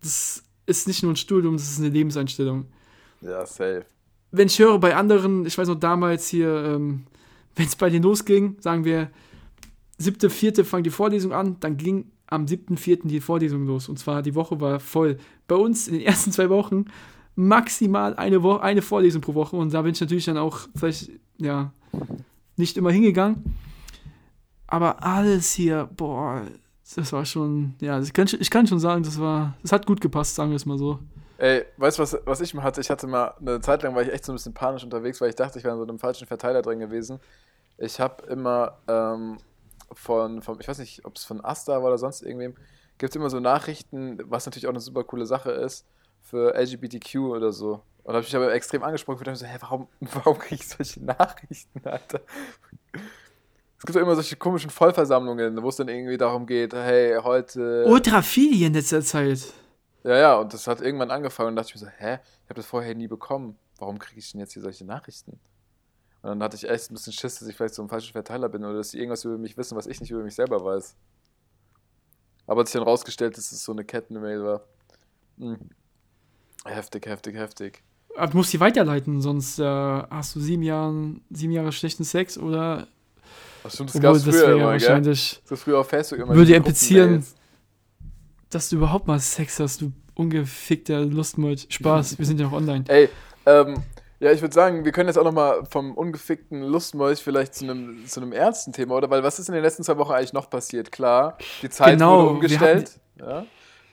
das 0.00 0.44
ist 0.66 0.86
nicht 0.86 1.02
nur 1.02 1.12
ein 1.12 1.16
Studium, 1.16 1.54
das 1.54 1.70
ist 1.70 1.78
eine 1.78 1.88
Lebenseinstellung. 1.88 2.66
Ja, 3.20 3.44
safe. 3.44 3.84
Wenn 4.30 4.46
ich 4.46 4.58
höre 4.58 4.78
bei 4.78 4.94
anderen, 4.94 5.46
ich 5.46 5.56
weiß 5.56 5.68
noch 5.68 5.80
damals 5.80 6.28
hier, 6.28 6.48
ähm, 6.48 7.04
wenn 7.56 7.66
es 7.66 7.76
bei 7.76 7.90
denen 7.90 8.04
losging, 8.04 8.56
sagen 8.60 8.84
wir, 8.84 9.10
siebte, 9.96 10.30
vierte 10.30 10.64
fangen 10.64 10.84
die 10.84 10.90
Vorlesung 10.90 11.32
an, 11.32 11.56
dann 11.60 11.76
ging 11.76 12.10
am 12.26 12.46
siebten, 12.46 12.76
vierten 12.76 13.08
die 13.08 13.20
Vorlesung 13.20 13.66
los. 13.66 13.88
Und 13.88 13.98
zwar 13.98 14.22
die 14.22 14.34
Woche 14.34 14.60
war 14.60 14.80
voll. 14.80 15.18
Bei 15.46 15.56
uns 15.56 15.88
in 15.88 15.94
den 15.94 16.02
ersten 16.02 16.30
zwei 16.30 16.50
Wochen 16.50 16.84
maximal 17.38 18.16
eine, 18.16 18.42
Wo 18.42 18.56
eine 18.56 18.82
Vorlesung 18.82 19.22
pro 19.22 19.34
Woche. 19.34 19.54
Und 19.54 19.72
da 19.72 19.82
bin 19.82 19.92
ich 19.92 20.00
natürlich 20.00 20.24
dann 20.24 20.36
auch 20.36 20.58
vielleicht, 20.74 21.10
ja, 21.38 21.72
nicht 22.56 22.76
immer 22.76 22.90
hingegangen. 22.90 23.56
Aber 24.66 25.04
alles 25.04 25.52
hier, 25.52 25.88
boah, 25.96 26.42
das 26.96 27.12
war 27.12 27.24
schon, 27.24 27.74
ja, 27.80 28.00
ich 28.00 28.12
kann, 28.12 28.26
ich 28.38 28.50
kann 28.50 28.66
schon 28.66 28.80
sagen, 28.80 29.04
das 29.04 29.20
war, 29.20 29.56
das 29.62 29.70
hat 29.70 29.86
gut 29.86 30.00
gepasst, 30.00 30.34
sagen 30.34 30.50
wir 30.50 30.56
es 30.56 30.66
mal 30.66 30.78
so. 30.78 30.98
Ey, 31.38 31.64
weißt 31.76 31.98
du, 31.98 32.02
was, 32.02 32.18
was 32.24 32.40
ich 32.40 32.52
mal 32.54 32.64
hatte? 32.64 32.80
Ich 32.80 32.90
hatte 32.90 33.06
mal 33.06 33.32
eine 33.40 33.60
Zeit 33.60 33.84
lang, 33.84 33.94
war 33.94 34.02
ich 34.02 34.12
echt 34.12 34.24
so 34.24 34.32
ein 34.32 34.34
bisschen 34.34 34.54
panisch 34.54 34.82
unterwegs, 34.82 35.20
weil 35.20 35.28
ich 35.28 35.36
dachte, 35.36 35.58
ich 35.58 35.64
wäre 35.64 35.74
in 35.74 35.80
so 35.80 35.86
einem 35.86 36.00
falschen 36.00 36.26
Verteiler 36.26 36.60
drin 36.60 36.80
gewesen. 36.80 37.20
Ich 37.76 38.00
habe 38.00 38.26
immer 38.26 38.78
ähm, 38.88 39.38
von, 39.92 40.42
von, 40.42 40.58
ich 40.60 40.66
weiß 40.66 40.78
nicht, 40.80 41.04
ob 41.04 41.14
es 41.14 41.24
von 41.24 41.44
Asta 41.44 41.74
war 41.74 41.84
oder 41.84 41.98
sonst 41.98 42.22
irgendwem, 42.22 42.54
gibt 42.98 43.10
es 43.10 43.16
immer 43.16 43.30
so 43.30 43.38
Nachrichten, 43.38 44.18
was 44.24 44.44
natürlich 44.44 44.66
auch 44.66 44.72
eine 44.72 44.80
super 44.80 45.04
coole 45.04 45.24
Sache 45.24 45.52
ist, 45.52 45.86
für 46.28 46.54
LGBTQ 46.54 47.16
oder 47.16 47.52
so. 47.52 47.82
Und 48.04 48.12
da 48.12 48.14
habe 48.14 48.20
ich 48.20 48.32
mich 48.32 48.36
aber 48.36 48.52
extrem 48.52 48.82
angesprochen, 48.82 49.18
ich 49.20 49.24
dachte 49.24 49.38
so, 49.38 49.46
hä, 49.46 49.56
warum, 49.60 49.88
warum 50.00 50.38
kriege 50.38 50.62
ich 50.62 50.68
solche 50.68 51.04
Nachrichten, 51.04 51.86
Alter? 51.86 52.20
Es 52.92 53.84
gibt 53.84 53.94
ja 53.94 54.02
immer 54.02 54.14
solche 54.14 54.36
komischen 54.36 54.70
Vollversammlungen, 54.70 55.62
wo 55.62 55.68
es 55.68 55.76
dann 55.76 55.88
irgendwie 55.88 56.16
darum 56.16 56.46
geht, 56.46 56.74
hey, 56.74 57.18
heute. 57.22 57.84
Ultra 57.86 58.22
viel 58.22 58.66
in 58.66 58.74
letzter 58.74 59.02
Zeit. 59.02 59.52
Ja, 60.04 60.16
ja, 60.16 60.36
und 60.36 60.52
das 60.52 60.66
hat 60.66 60.80
irgendwann 60.80 61.10
angefangen 61.10 61.50
und 61.50 61.56
dachte 61.56 61.68
ich 61.68 61.80
mir 61.80 61.86
so, 61.86 61.92
hä, 61.96 62.18
ich 62.44 62.50
habe 62.50 62.54
das 62.54 62.66
vorher 62.66 62.94
nie 62.94 63.08
bekommen. 63.08 63.56
Warum 63.78 63.98
kriege 63.98 64.18
ich 64.18 64.32
denn 64.32 64.40
jetzt 64.40 64.52
hier 64.52 64.62
solche 64.62 64.84
Nachrichten? 64.84 65.38
Und 66.22 66.30
dann 66.30 66.42
hatte 66.42 66.56
ich 66.56 66.68
echt 66.68 66.90
ein 66.90 66.94
bisschen 66.94 67.12
Schiss, 67.12 67.38
dass 67.38 67.48
ich 67.48 67.56
vielleicht 67.56 67.74
so 67.74 67.82
ein 67.82 67.88
falscher 67.88 68.12
Verteiler 68.12 68.48
bin 68.48 68.64
oder 68.64 68.78
dass 68.78 68.90
sie 68.90 68.98
irgendwas 68.98 69.24
über 69.24 69.38
mich 69.38 69.56
wissen, 69.56 69.76
was 69.76 69.86
ich 69.86 70.00
nicht 70.00 70.10
über 70.10 70.22
mich 70.22 70.34
selber 70.34 70.64
weiß. 70.64 70.96
Aber 72.46 72.60
hat 72.60 72.66
sich 72.66 72.74
dann 72.74 72.82
rausgestellt, 72.82 73.36
dass 73.36 73.52
es 73.52 73.62
so 73.62 73.72
eine 73.72 73.84
Kettenmail 73.84 74.42
war. 74.42 74.62
Hm. 75.38 75.70
Heftig, 76.64 77.06
heftig, 77.06 77.36
heftig. 77.36 77.82
Aber 78.16 78.28
du 78.32 78.36
musst 78.38 78.52
die 78.52 78.60
weiterleiten, 78.60 79.20
sonst 79.20 79.58
äh, 79.58 79.62
hast 79.64 80.34
du 80.34 80.40
sieben, 80.40 80.62
Jahren, 80.62 81.20
sieben 81.30 81.52
Jahre 81.52 81.72
schlechten 81.72 82.04
Sex 82.04 82.36
oder. 82.36 82.88
Ach 83.64 83.70
stimmt, 83.70 83.94
das 83.94 84.00
gab 84.02 84.14
es 84.14 84.24
das 84.24 84.34
früher 84.36 84.44
immer, 84.52 84.56
gell? 84.56 84.66
wahrscheinlich, 84.88 85.40
So 85.44 85.56
früher 85.56 85.78
auf 85.80 85.88
Facebook 85.88 86.18
immer. 86.18 86.34
Würde 86.34 86.54
implizieren- 86.54 87.24
dass 88.50 88.70
du 88.70 88.76
überhaupt 88.76 89.06
mal 89.06 89.18
Sex 89.20 89.60
hast, 89.60 89.82
du 89.82 89.92
ungefickter 90.14 91.00
Lustmolch. 91.04 91.66
Spaß, 91.68 92.18
wir 92.18 92.24
sind 92.24 92.40
ja 92.40 92.46
noch 92.46 92.54
online. 92.54 92.84
Ey, 92.88 93.08
ähm, 93.44 93.76
ja, 94.20 94.32
ich 94.32 94.40
würde 94.40 94.54
sagen, 94.54 94.84
wir 94.86 94.90
können 94.92 95.08
jetzt 95.08 95.18
auch 95.18 95.24
nochmal 95.24 95.64
vom 95.66 95.92
ungefickten 95.94 96.62
Lustmolch 96.62 97.22
vielleicht 97.22 97.54
zu 97.54 97.64
einem, 97.64 98.06
zu 98.06 98.20
einem 98.20 98.32
ernsten 98.32 98.72
Thema, 98.72 98.94
oder? 98.96 99.10
Weil 99.10 99.22
was 99.22 99.38
ist 99.38 99.48
in 99.48 99.54
den 99.54 99.62
letzten 99.62 99.84
zwei 99.84 99.96
Wochen 99.98 100.12
eigentlich 100.12 100.32
noch 100.32 100.48
passiert? 100.50 100.90
Klar, 100.90 101.36
die 101.62 101.68
Zeit 101.68 101.92
Genau, 101.98 102.22
wurde 102.22 102.30
umgestellt. 102.30 102.98
Ja, 103.20 103.44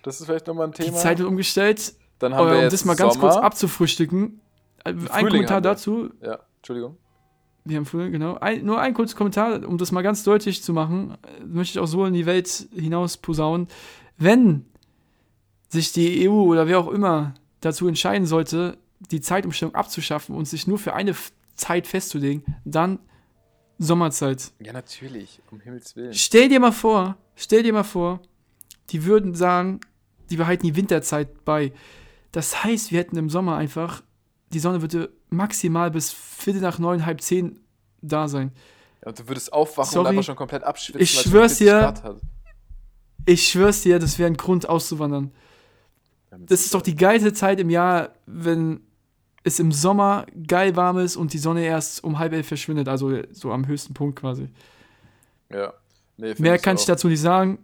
das 0.03 0.19
ist 0.21 0.25
vielleicht 0.25 0.47
nochmal 0.47 0.67
ein 0.67 0.71
Die 0.71 0.83
Thema. 0.83 0.97
Zeit 0.97 1.19
wird 1.19 1.27
umgestellt. 1.27 1.93
Dann 2.19 2.33
haben 2.33 2.41
Aber 2.41 2.51
wir 2.51 2.57
um 2.57 2.63
jetzt 2.63 2.73
das 2.73 2.85
mal 2.85 2.95
ganz 2.95 3.13
Sommer. 3.15 3.29
kurz 3.29 3.37
abzufrühstücken. 3.43 4.39
äh, 4.83 4.89
Ein 4.89 4.99
Frühling 4.99 5.27
Kommentar 5.29 5.57
wir. 5.57 5.61
dazu. 5.61 6.09
Ja, 6.21 6.39
Entschuldigung. 6.57 6.97
Wir 7.65 7.77
haben 7.77 7.85
Frühling, 7.85 8.11
genau. 8.11 8.35
Ein, 8.35 8.63
nur 8.63 8.79
ein 8.79 8.93
kurzes 8.93 9.15
Kommentar, 9.15 9.67
um 9.67 9.77
das 9.77 9.91
mal 9.91 10.01
ganz 10.03 10.23
deutlich 10.23 10.61
zu 10.63 10.71
machen. 10.73 11.17
äh, 11.41 11.43
Möchte 11.43 11.77
ich 11.77 11.83
auch 11.83 11.87
so 11.87 12.05
in 12.05 12.13
die 12.13 12.25
Welt 12.25 12.67
hinaus 12.73 13.17
posaunen. 13.17 13.67
Wenn 14.17 14.65
sich 15.69 15.91
die 15.91 16.29
EU 16.29 16.33
oder 16.43 16.67
wer 16.67 16.79
auch 16.79 16.87
immer 16.87 17.33
dazu 17.61 17.87
entscheiden 17.87 18.27
sollte, 18.27 18.77
die 19.11 19.19
Zeitumstellung 19.19 19.75
abzuschaffen 19.75 20.35
und 20.35 20.45
sich 20.47 20.67
nur 20.67 20.77
für 20.79 20.93
eine 20.93 21.15
Zeit 21.55 21.87
festzulegen, 21.87 22.43
dann 22.63 22.99
Sommerzeit. 23.77 24.51
Ja, 24.59 24.71
natürlich, 24.71 25.41
um 25.51 25.59
Himmels 25.59 25.95
Willen. 25.97 26.13
Stell 26.13 26.47
dir 26.47 26.59
mal 26.61 26.71
vor, 26.71 27.17
stell 27.35 27.63
dir 27.63 27.73
mal 27.73 27.83
vor, 27.83 28.21
die 28.91 29.03
würden 29.05 29.35
sagen, 29.35 29.81
die 30.29 30.37
behalten 30.37 30.65
die 30.65 30.75
Winterzeit 30.75 31.43
bei. 31.43 31.73
Das 32.35 32.65
heißt, 32.65 32.91
wir 32.91 32.99
hätten 32.99 33.15
im 33.15 33.29
Sommer 33.29 33.55
einfach, 33.55 34.03
die 34.51 34.59
Sonne 34.59 34.81
würde 34.81 35.09
maximal 35.29 35.89
bis 35.89 36.11
Viertel 36.11 36.59
nach 36.61 36.79
neun, 36.79 37.05
halb 37.05 37.21
zehn 37.21 37.61
da 38.01 38.27
sein. 38.27 38.51
Ja, 39.01 39.07
und 39.07 39.19
du 39.19 39.27
würdest 39.29 39.53
aufwachen 39.53 39.89
Sorry. 39.89 40.01
und 40.01 40.07
einfach 40.09 40.23
schon 40.25 40.35
komplett 40.35 40.65
abschwitzen, 40.65 41.01
Ich 41.01 41.11
schwör's 41.11 41.59
40 41.59 41.67
dir. 41.67 42.19
Ich 43.25 43.47
schwör's 43.47 43.83
dir, 43.83 43.99
das 43.99 44.19
wäre 44.19 44.27
ein 44.29 44.35
Grund 44.35 44.67
auszuwandern. 44.67 45.31
Das 46.29 46.59
ist 46.59 46.73
doch 46.73 46.81
die 46.81 46.97
geilste 46.97 47.31
Zeit 47.31 47.57
im 47.61 47.69
Jahr, 47.69 48.09
wenn 48.25 48.81
es 49.45 49.61
im 49.61 49.71
Sommer 49.71 50.25
geil 50.45 50.75
warm 50.75 50.97
ist 50.97 51.15
und 51.15 51.31
die 51.31 51.37
Sonne 51.37 51.63
erst 51.63 52.03
um 52.03 52.19
halb 52.19 52.33
elf 52.33 52.49
verschwindet, 52.49 52.89
also 52.89 53.17
so 53.31 53.53
am 53.53 53.65
höchsten 53.65 53.93
Punkt 53.93 54.19
quasi. 54.19 54.49
Ja. 55.49 55.73
Nee, 56.17 56.35
Mehr 56.39 56.59
kann 56.59 56.75
ich 56.75 56.81
auch. 56.81 56.87
dazu 56.87 57.07
nicht 57.07 57.21
sagen. 57.21 57.59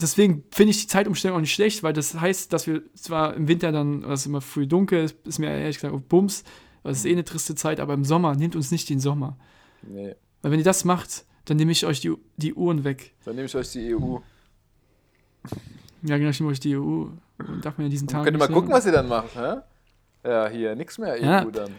Deswegen 0.00 0.44
finde 0.50 0.70
ich 0.70 0.80
die 0.82 0.86
Zeitumstellung 0.88 1.36
auch 1.36 1.40
nicht 1.40 1.54
schlecht, 1.54 1.82
weil 1.82 1.92
das 1.92 2.18
heißt, 2.18 2.52
dass 2.52 2.66
wir 2.66 2.82
zwar 2.94 3.34
im 3.34 3.46
Winter 3.46 3.70
dann, 3.72 4.06
was 4.06 4.26
immer 4.26 4.40
früh 4.40 4.66
dunkel 4.66 5.04
ist, 5.04 5.16
ist 5.26 5.38
mir 5.38 5.48
ehrlich 5.50 5.76
gesagt 5.76 5.94
auf 5.94 6.02
Bums, 6.02 6.44
weil 6.82 6.92
es 6.92 6.98
ist 6.98 7.04
eh 7.04 7.12
eine 7.12 7.24
triste 7.24 7.54
Zeit, 7.54 7.78
aber 7.78 7.94
im 7.94 8.04
Sommer 8.04 8.34
nimmt 8.34 8.56
uns 8.56 8.70
nicht 8.70 8.88
den 8.90 8.98
Sommer. 9.00 9.36
Nee, 9.82 10.14
Weil 10.40 10.50
wenn 10.52 10.58
ihr 10.58 10.64
das 10.64 10.84
macht, 10.84 11.24
dann 11.44 11.56
nehme 11.56 11.72
ich 11.72 11.86
euch 11.86 12.00
die, 12.00 12.12
die 12.36 12.54
Uhren 12.54 12.84
weg. 12.84 13.14
dann 13.24 13.36
nehme 13.36 13.46
ich 13.46 13.54
euch 13.54 13.70
die 13.72 13.94
EU. 13.94 14.18
Ja, 16.04 16.18
genau, 16.18 16.30
ich 16.30 16.40
nehme 16.40 16.50
euch 16.52 16.60
die 16.60 16.76
EU. 16.76 16.80
Und 17.38 17.64
darf 17.64 17.78
man 17.78 17.86
in 17.86 17.90
diesen 17.90 18.08
Tagen. 18.08 18.24
Könnt 18.24 18.36
ihr 18.36 18.38
mal 18.38 18.48
gucken, 18.52 18.70
was 18.72 18.86
ihr 18.86 18.92
dann 18.92 19.08
macht, 19.08 19.34
hä? 19.36 19.56
Ja, 20.24 20.48
hier, 20.48 20.74
nix 20.74 20.98
mehr 20.98 21.14
EU 21.14 21.22
Ja. 21.24 21.44
dann. 21.44 21.74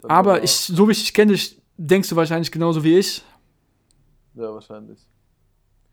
Dann 0.00 0.10
Aber 0.10 0.42
ich, 0.44 0.50
so 0.52 0.86
wie 0.88 0.92
ich 0.92 1.00
dich 1.00 1.14
kenne, 1.14 1.36
denkst 1.76 2.08
du 2.08 2.16
wahrscheinlich 2.16 2.50
genauso 2.52 2.82
wie 2.84 2.98
ich. 2.98 3.24
Ja, 4.34 4.52
wahrscheinlich. 4.52 4.98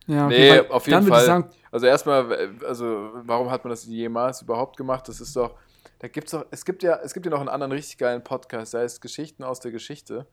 Ja, 0.07 0.27
Nee, 0.27 0.59
auf 0.59 0.85
jeden 0.87 0.97
dann 0.97 1.05
würde 1.05 1.15
ich 1.17 1.25
Fall. 1.25 1.25
sagen, 1.25 1.49
Also 1.71 1.85
erstmal, 1.85 2.55
also 2.65 3.09
warum 3.23 3.49
hat 3.49 3.63
man 3.63 3.69
das 3.69 3.85
jemals 3.85 4.41
überhaupt 4.41 4.77
gemacht? 4.77 5.07
Das 5.07 5.21
ist 5.21 5.35
doch, 5.35 5.55
da 5.99 6.07
gibt's 6.07 6.31
doch, 6.31 6.45
es 6.51 6.65
gibt 6.65 6.83
ja, 6.83 6.97
es 7.03 7.13
gibt 7.13 7.25
ja 7.25 7.31
noch 7.31 7.39
einen 7.39 7.49
anderen 7.49 7.71
richtig 7.71 7.97
geilen 7.97 8.23
Podcast, 8.23 8.73
der 8.73 8.81
heißt 8.81 9.01
Geschichten 9.01 9.43
aus 9.43 9.59
der 9.59 9.71
Geschichte. 9.71 10.27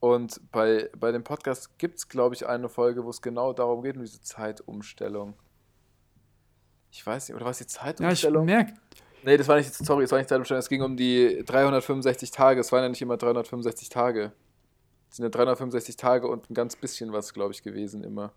Und 0.00 0.40
bei, 0.52 0.90
bei 0.98 1.10
dem 1.12 1.24
Podcast 1.24 1.78
gibt 1.78 1.96
es, 1.98 2.08
glaube 2.08 2.34
ich, 2.34 2.46
eine 2.46 2.68
Folge, 2.68 3.04
wo 3.04 3.10
es 3.10 3.22
genau 3.22 3.52
darum 3.54 3.82
geht, 3.82 3.96
um 3.96 4.02
diese 4.02 4.20
Zeitumstellung. 4.20 5.34
Ich 6.90 7.04
weiß 7.06 7.28
nicht, 7.28 7.36
oder 7.36 7.44
war 7.44 7.50
es 7.52 7.58
die 7.58 7.64
ja, 7.64 7.68
ich 7.68 7.74
Zeitumstellung? 7.74 8.44
merke, 8.44 8.74
nee, 9.24 9.36
das 9.36 9.48
war 9.48 9.56
nicht, 9.56 9.72
sorry, 9.74 10.04
es 10.04 10.12
war 10.12 10.18
nicht 10.18 10.28
Zeitumstellung, 10.28 10.58
es 10.60 10.68
ging 10.68 10.82
um 10.82 10.96
die 10.96 11.42
365 11.44 12.30
Tage. 12.30 12.60
Es 12.60 12.70
waren 12.72 12.82
ja 12.82 12.88
nicht 12.90 13.02
immer 13.02 13.16
365 13.16 13.88
Tage. 13.88 14.32
Es 15.10 15.16
sind 15.16 15.24
ja 15.24 15.30
365 15.30 15.96
Tage 15.96 16.28
und 16.28 16.50
ein 16.50 16.54
ganz 16.54 16.76
bisschen 16.76 17.12
was, 17.12 17.32
glaube 17.32 17.52
ich, 17.52 17.62
gewesen 17.62 18.04
immer. 18.04 18.32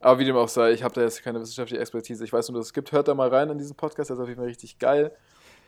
Aber 0.00 0.18
wie 0.18 0.24
dem 0.24 0.36
auch 0.36 0.48
sei, 0.48 0.72
ich 0.72 0.82
habe 0.82 0.94
da 0.94 1.00
jetzt 1.02 1.22
keine 1.22 1.40
wissenschaftliche 1.40 1.80
Expertise. 1.80 2.22
Ich 2.24 2.32
weiß 2.32 2.48
nur, 2.50 2.58
dass 2.58 2.66
es 2.66 2.72
gibt. 2.74 2.92
Hört 2.92 3.08
da 3.08 3.14
mal 3.14 3.28
rein 3.28 3.48
in 3.50 3.58
diesen 3.58 3.74
Podcast, 3.76 4.10
der 4.10 4.16
ist 4.16 4.20
auf 4.22 4.28
jeden 4.28 4.38
Fall 4.40 4.48
richtig 4.48 4.78
geil. 4.78 5.12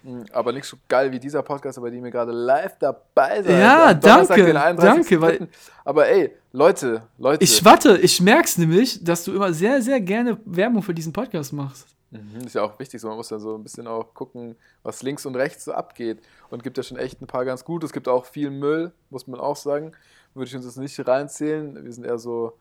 Mm, 0.03 0.23
Aber 0.33 0.53
nicht 0.53 0.67
so 0.67 0.77
geil 0.89 1.11
wie 1.11 1.19
dieser 1.19 1.43
Podcast, 1.43 1.81
bei 1.81 1.89
dem 1.89 2.05
ihr 2.05 2.11
gerade 2.11 2.33
live 2.33 2.77
dabei 2.79 3.43
seid. 3.43 3.59
Ja, 3.61 3.95
danke, 3.95 4.35
den 4.45 4.57
31.03.. 4.57 4.75
danke, 4.83 5.21
weil- 5.23 5.49
Aber 5.85 6.07
ey, 6.07 6.33
Leute, 6.53 7.03
Leute. 7.17 7.43
ich 7.43 7.65
warte, 7.65 7.97
ich 7.99 8.21
merke 8.21 8.45
es 8.45 8.59
nämlich, 8.59 9.03
dass 9.03 9.25
du 9.25 9.33
immer 9.35 9.53
sehr, 9.55 9.81
sehr 9.81 10.01
gerne 10.03 10.39
Werbung 10.45 10.83
für 10.83 10.93
diesen 10.95 11.15
Podcast 11.15 11.53
machst. 11.55 11.87
Mhm, 12.11 12.45
ist 12.47 12.55
ja 12.55 12.63
auch 12.63 12.79
wichtig, 12.79 13.01
so 13.01 13.09
man 13.09 13.17
muss 13.17 13.31
ja 13.31 13.39
so 13.39 13.57
ein 13.57 13.63
bisschen 13.63 13.87
auch 13.87 14.13
gucken, 14.15 14.55
was 14.83 15.03
links 15.03 15.25
und 15.27 15.35
rechts 15.35 15.65
so 15.65 15.73
abgeht. 15.73 16.19
Und 16.51 16.63
gibt 16.63 16.77
ja 16.77 16.83
schon 16.83 16.99
echt 16.99 17.21
ein 17.23 17.27
paar 17.27 17.45
ganz 17.47 17.65
gut. 17.65 17.83
Es 17.83 17.93
gibt 17.93 18.07
auch 18.07 18.27
viel 18.27 18.51
Müll, 18.51 18.93
muss 19.11 19.27
man 19.27 19.41
auch 19.41 19.57
sagen. 19.57 19.93
Würde 20.35 20.49
ich 20.49 20.55
uns 20.55 20.67
das 20.67 20.77
nicht 20.77 21.09
reinzählen. 21.09 21.83
Wir 21.83 21.93
sind 21.93 22.05
eher 22.05 22.19
so, 22.19 22.53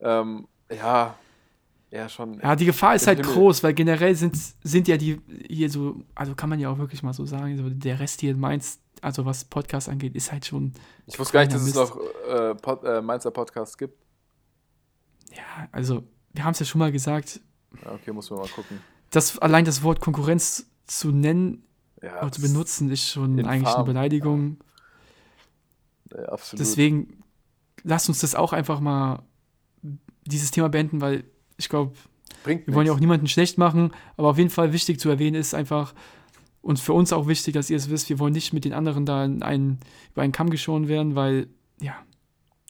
ähm, 0.00 0.48
ja, 0.70 1.14
eher 1.90 2.08
schon. 2.08 2.40
Ja, 2.40 2.56
die 2.56 2.64
Gefahr 2.64 2.94
ist 2.94 3.06
halt 3.06 3.20
Himmel. 3.20 3.34
groß, 3.34 3.62
weil 3.62 3.74
generell 3.74 4.14
sind, 4.14 4.36
sind 4.62 4.88
ja 4.88 4.96
die 4.96 5.20
hier 5.48 5.70
so, 5.70 6.02
also 6.14 6.34
kann 6.34 6.48
man 6.50 6.58
ja 6.58 6.70
auch 6.70 6.78
wirklich 6.78 7.02
mal 7.02 7.12
so 7.12 7.24
sagen, 7.26 7.56
so 7.56 7.68
der 7.70 8.00
Rest 8.00 8.20
hier 8.20 8.32
in 8.32 8.40
Mainz, 8.40 8.80
also 9.02 9.24
was 9.24 9.44
Podcast 9.44 9.88
angeht, 9.88 10.14
ist 10.16 10.32
halt 10.32 10.44
schon, 10.46 10.72
ich 11.06 11.18
wusste 11.18 11.32
gar 11.34 11.40
nicht, 11.40 11.52
dass 11.54 11.62
es 11.62 11.72
kleiner 11.72 11.88
noch 11.88 12.00
äh, 12.28 12.54
Pod, 12.56 12.84
äh, 12.84 13.00
Mainzer 13.02 13.30
Podcasts 13.30 13.76
gibt. 13.78 13.96
ja, 15.32 15.68
also 15.72 16.02
wir 16.32 16.44
haben 16.44 16.52
es 16.52 16.58
ja 16.58 16.66
schon 16.66 16.78
mal 16.80 16.92
gesagt, 16.92 17.40
Ja, 17.84 17.92
okay, 17.92 18.12
muss 18.12 18.30
man 18.30 18.40
mal 18.40 18.48
gucken. 18.48 18.80
dass 19.10 19.38
allein 19.38 19.64
das 19.64 19.82
Wort 19.82 20.00
Konkurrenz 20.00 20.66
zu 20.86 21.10
nennen, 21.12 21.62
Ja, 22.02 22.20
Aber 22.20 22.32
zu 22.32 22.40
das- 22.40 22.50
benutzen 22.52 22.90
ist 22.90 23.08
schon 23.08 23.38
infam. 23.38 23.52
eigentlich 23.52 23.74
eine 23.74 23.84
Beleidigung. 23.84 24.58
äh, 26.12 26.22
absolut. 26.24 26.60
Deswegen 26.60 27.22
lasst 27.84 28.08
uns 28.08 28.20
das 28.20 28.34
auch 28.34 28.52
einfach 28.52 28.80
mal 28.80 29.22
dieses 30.28 30.50
Thema 30.50 30.68
beenden, 30.68 31.00
weil 31.00 31.24
ich 31.56 31.68
glaube, 31.68 31.92
wir 32.44 32.54
wollen 32.74 32.86
ja 32.86 32.92
auch 32.92 32.96
nichts. 32.96 33.00
niemanden 33.00 33.26
schlecht 33.28 33.58
machen, 33.58 33.92
aber 34.16 34.28
auf 34.28 34.38
jeden 34.38 34.50
Fall 34.50 34.72
wichtig 34.72 35.00
zu 35.00 35.08
erwähnen 35.08 35.34
ist 35.36 35.54
einfach 35.54 35.94
und 36.62 36.78
für 36.80 36.92
uns 36.92 37.12
auch 37.12 37.28
wichtig, 37.28 37.54
dass 37.54 37.70
ihr 37.70 37.76
es 37.76 37.90
wisst, 37.90 38.08
wir 38.08 38.18
wollen 38.18 38.32
nicht 38.32 38.52
mit 38.52 38.64
den 38.64 38.72
anderen 38.72 39.06
da 39.06 39.24
in 39.24 39.42
einen, 39.42 39.78
über 40.12 40.22
einen 40.22 40.32
Kamm 40.32 40.50
geschoren 40.50 40.88
werden, 40.88 41.14
weil 41.14 41.46
ja, 41.80 41.94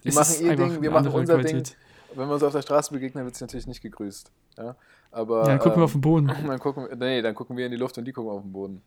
Die 0.05 0.11
machen 0.13 0.35
ihr 0.45 0.51
einfach 0.51 0.65
Ding, 0.71 0.83
wir 0.83 0.91
eine 0.91 1.01
machen 1.09 1.19
unser 1.19 1.35
Qualität. 1.35 1.77
Wenn 2.15 2.29
wir 2.29 2.35
uns 2.35 2.43
auf 2.43 2.53
der 2.53 2.63
Straße 2.63 2.93
begegnen, 2.93 3.25
wird 3.25 3.35
es 3.35 3.41
natürlich 3.41 3.67
nicht 3.67 3.83
gegrüßt. 3.83 4.31
Ja, 4.59 4.77
aber, 5.11 5.47
Ja, 5.49 5.59
gucken 5.59 5.73
wir 5.77 5.77
ähm, 5.79 5.83
auf 5.85 5.93
den 5.93 6.01
Boden. 6.01 6.27
Dann 6.47 6.59
gucken, 6.59 6.89
wir- 6.89 6.97
nee, 6.97 7.21
dann 7.23 7.35
gucken 7.35 7.57
wir 7.57 7.67
in 7.67 7.73
die 7.73 7.77
Luft 7.79 7.99
und 7.99 8.05
die 8.07 8.13
gucken 8.13 8.31
auf 8.31 8.43
den 8.43 8.53
Boden. 8.53 8.83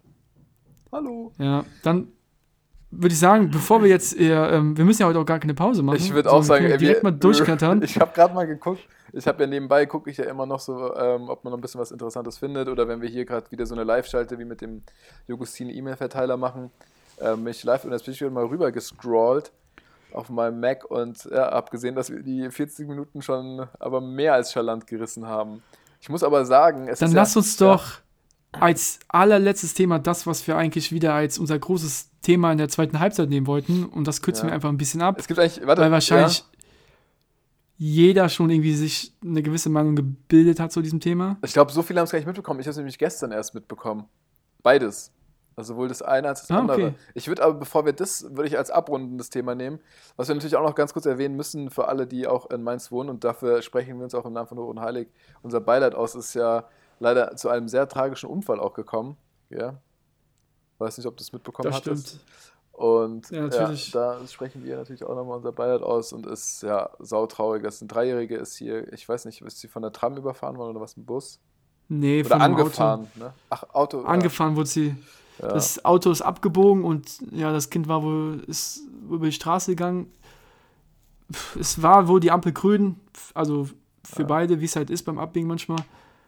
Hallo. 0.91 1.31
Ja, 1.37 1.63
dann 1.83 2.07
würde 2.91 3.13
ich 3.13 3.19
sagen, 3.19 3.51
bevor 3.51 3.81
wir 3.83 3.89
jetzt 3.89 4.15
eher, 4.17 4.51
ähm, 4.51 4.75
wir 4.77 4.83
müssen 4.85 5.01
ja 5.03 5.07
heute 5.07 5.19
auch 5.19 5.25
gar 5.25 5.39
keine 5.39 5.53
Pause 5.53 5.83
machen. 5.83 5.97
Ich 5.97 6.13
würde 6.13 6.31
auch 6.31 6.41
sagen, 6.43 6.65
wir 6.65 6.71
ey, 6.73 6.77
direkt 6.77 7.03
wir- 7.03 7.11
mal 7.11 7.17
durchknattern. 7.17 7.81
Ich 7.83 7.99
habe 7.99 8.11
gerade 8.13 8.33
mal 8.33 8.47
geguckt. 8.47 8.81
Ich 9.11 9.25
habe 9.27 9.41
ja 9.43 9.47
nebenbei, 9.49 9.85
gucke 9.87 10.09
ich 10.11 10.17
ja 10.17 10.25
immer 10.25 10.45
noch 10.45 10.59
so, 10.59 10.95
ähm, 10.95 11.29
ob 11.29 11.43
man 11.43 11.51
noch 11.51 11.57
ein 11.57 11.61
bisschen 11.61 11.81
was 11.81 11.91
Interessantes 11.91 12.37
findet. 12.37 12.67
Oder 12.69 12.87
wenn 12.87 13.01
wir 13.01 13.09
hier 13.09 13.25
gerade 13.25 13.49
wieder 13.51 13.65
so 13.65 13.73
eine 13.73 13.83
Live-Schalte 13.83 14.37
wie 14.37 14.45
mit 14.45 14.61
dem 14.61 14.83
Jogustin 15.27 15.69
E-Mail-Verteiler 15.69 16.37
machen, 16.37 16.69
ähm, 17.19 17.43
bin 17.43 17.51
ich 17.51 17.63
live 17.63 17.83
und 17.85 17.91
jetzt 17.91 18.05
bin 18.05 18.13
ich 18.13 18.21
wieder 18.21 18.29
mal 18.31 18.45
rüber 18.45 18.71
gescrollt 18.71 19.51
auf 20.13 20.29
meinem 20.29 20.59
Mac 20.59 20.85
und 20.89 21.25
ja, 21.25 21.51
habe 21.51 21.69
gesehen, 21.71 21.95
dass 21.95 22.11
wir 22.11 22.21
die 22.21 22.49
40 22.49 22.87
Minuten 22.87 23.21
schon 23.21 23.67
aber 23.79 23.99
mehr 24.01 24.33
als 24.33 24.51
charlant 24.51 24.87
gerissen 24.87 25.27
haben. 25.27 25.61
Ich 26.01 26.09
muss 26.09 26.23
aber 26.23 26.45
sagen, 26.45 26.87
es 26.87 26.99
Dann 26.99 27.09
ist 27.09 27.15
lass 27.15 27.33
ja, 27.35 27.39
uns 27.39 27.57
doch 27.57 27.85
als 28.51 28.99
allerletztes 29.07 29.73
Thema 29.73 29.99
das, 29.99 30.25
was 30.27 30.45
wir 30.47 30.57
eigentlich 30.57 30.91
wieder 30.91 31.13
als 31.13 31.37
unser 31.37 31.57
großes 31.59 32.09
Thema 32.21 32.51
in 32.51 32.57
der 32.57 32.67
zweiten 32.69 32.99
Halbzeit 32.99 33.29
nehmen 33.29 33.47
wollten. 33.47 33.85
Und 33.85 34.07
das 34.07 34.21
kürzen 34.21 34.45
Ja. 34.45 34.51
wir 34.51 34.55
einfach 34.55 34.69
ein 34.69 34.77
bisschen 34.77 35.01
ab, 35.01 35.15
Es 35.19 35.27
gibt 35.27 35.39
eigentlich, 35.39 35.65
warte, 35.65 35.81
weil 35.81 35.91
wahrscheinlich 35.91 36.39
ja, 36.39 36.45
jeder 37.77 38.27
schon 38.27 38.49
irgendwie 38.49 38.73
sich 38.73 39.13
eine 39.23 39.41
gewisse 39.41 39.69
Meinung 39.69 39.95
gebildet 39.95 40.59
hat 40.59 40.71
zu 40.71 40.81
diesem 40.81 40.99
Thema. 40.99 41.37
ich 41.45 41.53
glaube, 41.53 41.71
so 41.71 41.81
viele 41.81 41.99
haben 41.99 42.05
es 42.05 42.11
gar 42.11 42.19
nicht 42.19 42.25
mitbekommen. 42.25 42.59
Ich 42.59 42.65
habe 42.65 42.71
es 42.71 42.77
nämlich 42.77 42.97
gestern 42.97 43.31
erst 43.31 43.53
mitbekommen. 43.55 44.05
Beides. 44.63 45.11
Also 45.55 45.73
sowohl 45.73 45.87
das 45.89 46.01
eine 46.01 46.27
als 46.29 46.41
das 46.41 46.51
Ah, 46.51 46.59
andere. 46.59 46.77
okay. 46.87 46.93
Ich 47.13 47.27
würde 47.27 47.43
aber, 47.43 47.53
bevor 47.53 47.85
wir 47.85 47.93
das, 47.93 48.23
würde 48.31 48.47
ich 48.47 48.57
als 48.57 48.69
abrundendes 48.71 49.29
Thema 49.29 49.55
nehmen, 49.55 49.79
was 50.15 50.27
wir 50.29 50.35
natürlich 50.35 50.55
auch 50.55 50.63
noch 50.63 50.75
ganz 50.75 50.93
kurz 50.93 51.05
erwähnen 51.05 51.35
müssen 51.35 51.69
für 51.69 51.87
alle, 51.87 52.07
die 52.07 52.27
auch 52.27 52.49
in 52.49 52.63
Mainz 52.63 52.91
wohnen 52.91 53.09
und 53.09 53.23
dafür 53.23 53.61
sprechen 53.61 53.97
wir 53.97 54.03
uns 54.05 54.15
auch 54.15 54.25
im 54.25 54.33
Namen 54.33 54.47
von 54.47 54.57
Hoch 54.57 54.69
und 54.69 54.79
Heilig. 54.79 55.09
Unser 55.41 55.59
Beileid 55.61 55.95
aus 55.95 56.15
ist 56.15 56.33
ja 56.33 56.65
leider 56.99 57.35
zu 57.35 57.49
einem 57.49 57.67
sehr 57.67 57.87
tragischen 57.87 58.29
Unfall 58.29 58.59
auch 58.59 58.73
gekommen. 58.73 59.17
Ja. 59.49 59.79
Weiß 60.77 60.97
nicht, 60.97 61.07
ob 61.07 61.17
du 61.17 61.21
es 61.21 61.33
mitbekommen 61.33 61.67
Das 61.69 61.77
hattest. 61.77 62.07
stimmt. 62.07 62.23
Und 62.71 63.29
Ja, 63.31 63.47
ja, 63.47 63.73
da 63.91 64.25
sprechen 64.27 64.63
wir 64.63 64.77
natürlich 64.77 65.03
auch 65.03 65.13
nochmal 65.15 65.35
unser 65.37 65.51
Beileid 65.51 65.81
aus 65.81 66.13
und 66.13 66.25
ist 66.25 66.63
ja 66.63 66.89
sautraurig, 66.99 67.61
dass 67.61 67.81
ein 67.81 67.89
Dreijährige 67.89 68.37
ist 68.37 68.55
hier, 68.55 68.91
ich 68.93 69.07
weiß 69.07 69.25
nicht, 69.25 69.41
ist 69.41 69.59
sie 69.59 69.67
von 69.67 69.81
der 69.81 69.91
Tram 69.91 70.15
überfahren 70.15 70.57
worden 70.57 70.69
oder 70.71 70.81
was, 70.81 70.95
ein 70.95 71.05
Bus? 71.05 71.39
Nee, 71.89 72.21
Oder 72.21 72.29
von 72.29 72.41
angefahren, 72.41 73.07
ne? 73.15 73.33
Ach, 73.49 73.63
Auto. 73.73 73.97
Auto. 73.99 74.07
Angefahren 74.07 74.55
wurde 74.55 74.69
sie. 74.69 74.95
Ja. 75.41 75.47
Das 75.49 75.83
Auto 75.83 76.11
ist 76.11 76.21
abgebogen 76.21 76.85
und 76.85 77.19
ja, 77.31 77.51
das 77.51 77.69
Kind 77.69 77.87
war 77.87 78.03
wohl 78.03 78.43
ist 78.47 78.81
über 79.09 79.25
die 79.25 79.31
Straße 79.33 79.71
gegangen. 79.71 80.11
Es 81.59 81.81
war 81.81 82.07
wohl 82.07 82.19
die 82.19 82.31
Ampel 82.31 82.51
grün, 82.53 82.99
also 83.33 83.67
für 84.03 84.21
Ja. 84.21 84.27
beide, 84.27 84.61
wie 84.61 84.65
es 84.65 84.75
halt 84.75 84.89
ist 84.89 85.03
beim 85.03 85.19
Abbiegen 85.19 85.47
manchmal. 85.47 85.79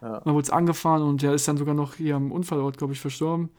Ja. 0.01 0.21
Man 0.25 0.33
wurde 0.33 0.43
es 0.43 0.49
angefahren 0.49 1.03
und 1.03 1.21
der 1.21 1.33
ist 1.33 1.47
dann 1.47 1.57
sogar 1.57 1.75
noch 1.75 1.95
hier 1.95 2.15
am 2.15 2.31
Unfallort, 2.31 2.77
glaube 2.77 2.93
ich, 2.93 2.99
verstorben. 2.99 3.49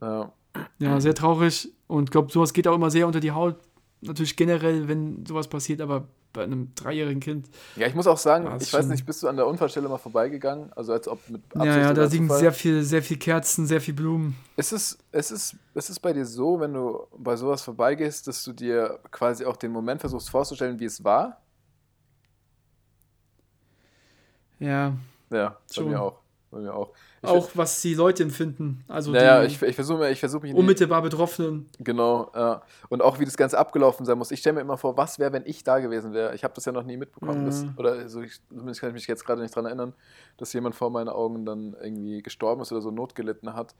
Ja. 0.00 0.32
Ja, 0.78 1.00
sehr 1.00 1.14
traurig. 1.14 1.72
Und 1.86 2.04
ich 2.04 2.10
glaube, 2.10 2.32
sowas 2.32 2.52
geht 2.52 2.66
auch 2.66 2.74
immer 2.74 2.90
sehr 2.90 3.06
unter 3.06 3.20
die 3.20 3.32
Haut. 3.32 3.56
Natürlich 4.00 4.36
generell, 4.36 4.88
wenn 4.88 5.24
sowas 5.26 5.48
passiert, 5.48 5.80
aber 5.80 6.08
bei 6.32 6.44
einem 6.44 6.74
dreijährigen 6.74 7.20
Kind. 7.20 7.48
Ja, 7.76 7.86
ich 7.86 7.94
muss 7.94 8.06
auch 8.06 8.18
sagen, 8.18 8.48
ich 8.60 8.72
weiß 8.72 8.86
nicht, 8.86 9.06
bist 9.06 9.22
du 9.22 9.28
an 9.28 9.36
der 9.36 9.46
Unfallstelle 9.46 9.88
mal 9.88 9.96
vorbeigegangen? 9.96 10.70
Also 10.74 10.92
als 10.92 11.08
ob 11.08 11.18
mit 11.30 11.42
ja, 11.54 11.64
ja, 11.64 11.94
da 11.94 12.04
liegen 12.04 12.28
sehr 12.28 12.52
viel, 12.52 12.82
sehr 12.82 13.02
viel 13.02 13.16
Kerzen, 13.16 13.66
sehr 13.66 13.80
viel 13.80 13.94
Blumen. 13.94 14.36
Ist 14.56 14.72
es, 14.72 14.98
ist, 15.12 15.30
es, 15.30 15.56
ist 15.74 15.90
es 15.90 15.98
bei 15.98 16.12
dir 16.12 16.26
so, 16.26 16.60
wenn 16.60 16.74
du 16.74 17.06
bei 17.16 17.36
sowas 17.36 17.62
vorbeigehst, 17.62 18.28
dass 18.28 18.44
du 18.44 18.52
dir 18.52 18.98
quasi 19.10 19.46
auch 19.46 19.56
den 19.56 19.72
Moment 19.72 20.00
versuchst 20.00 20.28
vorzustellen, 20.28 20.78
wie 20.78 20.84
es 20.84 21.02
war? 21.02 21.40
Ja, 24.58 24.92
Ja, 25.30 25.48
bei 25.50 25.56
Schon. 25.74 25.88
mir 25.90 26.00
auch. 26.00 26.20
Bei 26.50 26.58
mir 26.58 26.74
auch. 26.74 26.92
Ich 27.22 27.28
auch 27.28 27.50
was 27.54 27.82
die 27.82 27.94
Leute 27.94 28.22
empfinden. 28.22 28.84
Also 28.86 29.10
Naja, 29.10 29.42
ich, 29.42 29.60
ich 29.60 29.74
versuche 29.74 30.08
ich 30.10 30.20
versuch 30.20 30.42
mich 30.42 30.54
unmittelbar 30.54 31.02
Betroffenen. 31.02 31.68
Genau, 31.78 32.30
ja. 32.34 32.62
Und 32.88 33.02
auch 33.02 33.18
wie 33.18 33.24
das 33.24 33.36
Ganze 33.36 33.58
abgelaufen 33.58 34.06
sein 34.06 34.16
muss. 34.16 34.30
Ich 34.30 34.38
stelle 34.40 34.54
mir 34.54 34.60
immer 34.60 34.76
vor, 34.78 34.96
was 34.96 35.18
wäre, 35.18 35.32
wenn 35.32 35.44
ich 35.44 35.64
da 35.64 35.80
gewesen 35.80 36.12
wäre. 36.12 36.34
Ich 36.34 36.44
habe 36.44 36.54
das 36.54 36.64
ja 36.64 36.72
noch 36.72 36.84
nie 36.84 36.96
mitbekommen. 36.96 37.42
Mhm. 37.42 37.46
Dass, 37.46 37.66
oder 37.76 37.92
also 37.92 38.20
ich, 38.22 38.40
zumindest 38.48 38.80
kann 38.80 38.90
ich 38.90 38.94
mich 38.94 39.06
jetzt 39.08 39.24
gerade 39.26 39.42
nicht 39.42 39.54
daran 39.54 39.66
erinnern, 39.66 39.92
dass 40.36 40.52
jemand 40.52 40.76
vor 40.76 40.90
meinen 40.90 41.08
Augen 41.08 41.44
dann 41.44 41.74
irgendwie 41.82 42.22
gestorben 42.22 42.62
ist 42.62 42.70
oder 42.70 42.80
so 42.80 42.92
Not 42.92 43.14
gelitten 43.16 43.54
hat. 43.54 43.74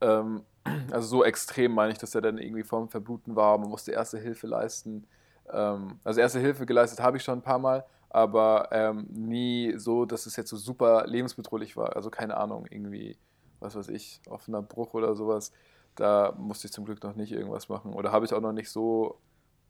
Ähm, 0.00 0.42
also 0.90 1.06
so 1.06 1.24
extrem 1.24 1.72
meine 1.72 1.92
ich, 1.92 1.98
dass 1.98 2.14
er 2.14 2.22
dann 2.22 2.38
irgendwie 2.38 2.62
vorm 2.62 2.88
Verbluten 2.88 3.36
war. 3.36 3.58
Man 3.58 3.68
musste 3.68 3.92
erste 3.92 4.18
Hilfe 4.18 4.46
leisten. 4.46 5.06
Ähm, 5.50 5.98
also 6.04 6.20
erste 6.20 6.40
Hilfe 6.40 6.64
geleistet 6.66 7.00
habe 7.00 7.18
ich 7.18 7.22
schon 7.22 7.38
ein 7.38 7.42
paar 7.42 7.58
Mal, 7.58 7.84
aber 8.12 8.68
ähm, 8.72 9.06
nie 9.10 9.74
so, 9.76 10.04
dass 10.04 10.26
es 10.26 10.36
jetzt 10.36 10.50
so 10.50 10.56
super 10.56 11.06
lebensbedrohlich 11.06 11.76
war. 11.76 11.96
Also 11.96 12.10
keine 12.10 12.36
Ahnung, 12.36 12.66
irgendwie, 12.70 13.16
was 13.60 13.74
weiß 13.74 13.88
ich, 13.88 14.20
offener 14.28 14.62
Bruch 14.62 14.94
oder 14.94 15.14
sowas. 15.14 15.52
Da 15.94 16.34
musste 16.38 16.66
ich 16.66 16.72
zum 16.72 16.84
Glück 16.84 17.02
noch 17.02 17.16
nicht 17.16 17.32
irgendwas 17.32 17.68
machen. 17.68 17.94
Oder 17.94 18.12
habe 18.12 18.26
ich 18.26 18.34
auch 18.34 18.40
noch 18.40 18.52
nicht 18.52 18.70
so 18.70 19.18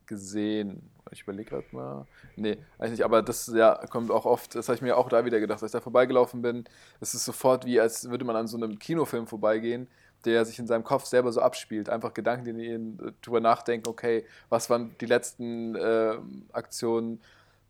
gesehen. 0.07 0.91
Ich 1.11 1.23
überlege 1.23 1.51
gerade 1.51 1.67
mal. 1.73 2.07
Nee, 2.37 2.59
eigentlich 2.79 2.93
nicht. 2.93 3.05
Aber 3.05 3.23
das 3.23 3.47
ja, 3.47 3.75
kommt 3.91 4.11
auch 4.11 4.27
oft, 4.27 4.55
das 4.55 4.69
habe 4.69 4.77
ich 4.77 4.83
mir 4.83 4.97
auch 4.97 5.09
da 5.09 5.25
wieder 5.25 5.41
gedacht, 5.41 5.63
als 5.63 5.71
ich 5.71 5.79
da 5.79 5.81
vorbeigelaufen 5.81 6.43
bin. 6.43 6.65
Es 7.01 7.15
ist 7.15 7.25
sofort 7.25 7.65
wie, 7.65 7.81
als 7.81 8.11
würde 8.11 8.25
man 8.25 8.37
an 8.37 8.49
so 8.49 8.57
einem 8.57 8.79
Kinofilm 8.79 9.27
vorbeigehen, 9.27 9.89
der 10.25 10.45
sich 10.45 10.59
in 10.59 10.67
seinem 10.67 10.85
Kopf 10.85 11.05
selber 11.05 11.33
so 11.33 11.41
abspielt. 11.41 11.89
Einfach 11.89 12.13
Gedanken, 12.15 12.59
die 12.59 12.67
ihn 12.67 12.99
äh, 13.01 13.13
drüber 13.23 13.41
nachdenken, 13.41 13.89
okay, 13.89 14.25
was 14.49 14.69
waren 14.71 14.95
die 15.01 15.07
letzten 15.07 15.75
äh, 15.77 16.17
Aktionen, 16.53 17.21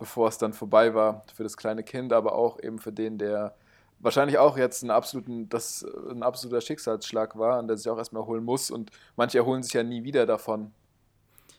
bevor 0.03 0.27
es 0.27 0.37
dann 0.37 0.53
vorbei 0.53 0.95
war 0.95 1.23
für 1.33 1.45
das 1.45 1.57
kleine 1.57 1.85
Kind, 1.85 2.13
aber 2.13 2.35
auch 2.35 2.59
eben 2.61 2.81
für 2.81 2.91
den, 2.91 3.19
der 3.19 3.55
wahrscheinlich 4.01 4.37
auch 4.37 4.59
jetzt 4.59 4.83
einen 4.83 4.91
absoluten, 4.91 5.49
das 5.49 5.87
ein 6.11 6.25
absoluter 6.25 6.61
Schicksalsschlag 6.61 7.39
war, 7.39 7.57
an 7.57 7.69
der 7.69 7.77
sich 7.77 7.89
auch 7.89 7.97
erstmal 7.97 8.23
erholen 8.23 8.43
muss. 8.43 8.73
Und 8.73 8.91
manche 9.15 9.39
erholen 9.39 9.63
sich 9.63 9.75
ja 9.75 9.85
nie 9.85 10.03
wieder 10.03 10.27
davon. 10.27 10.73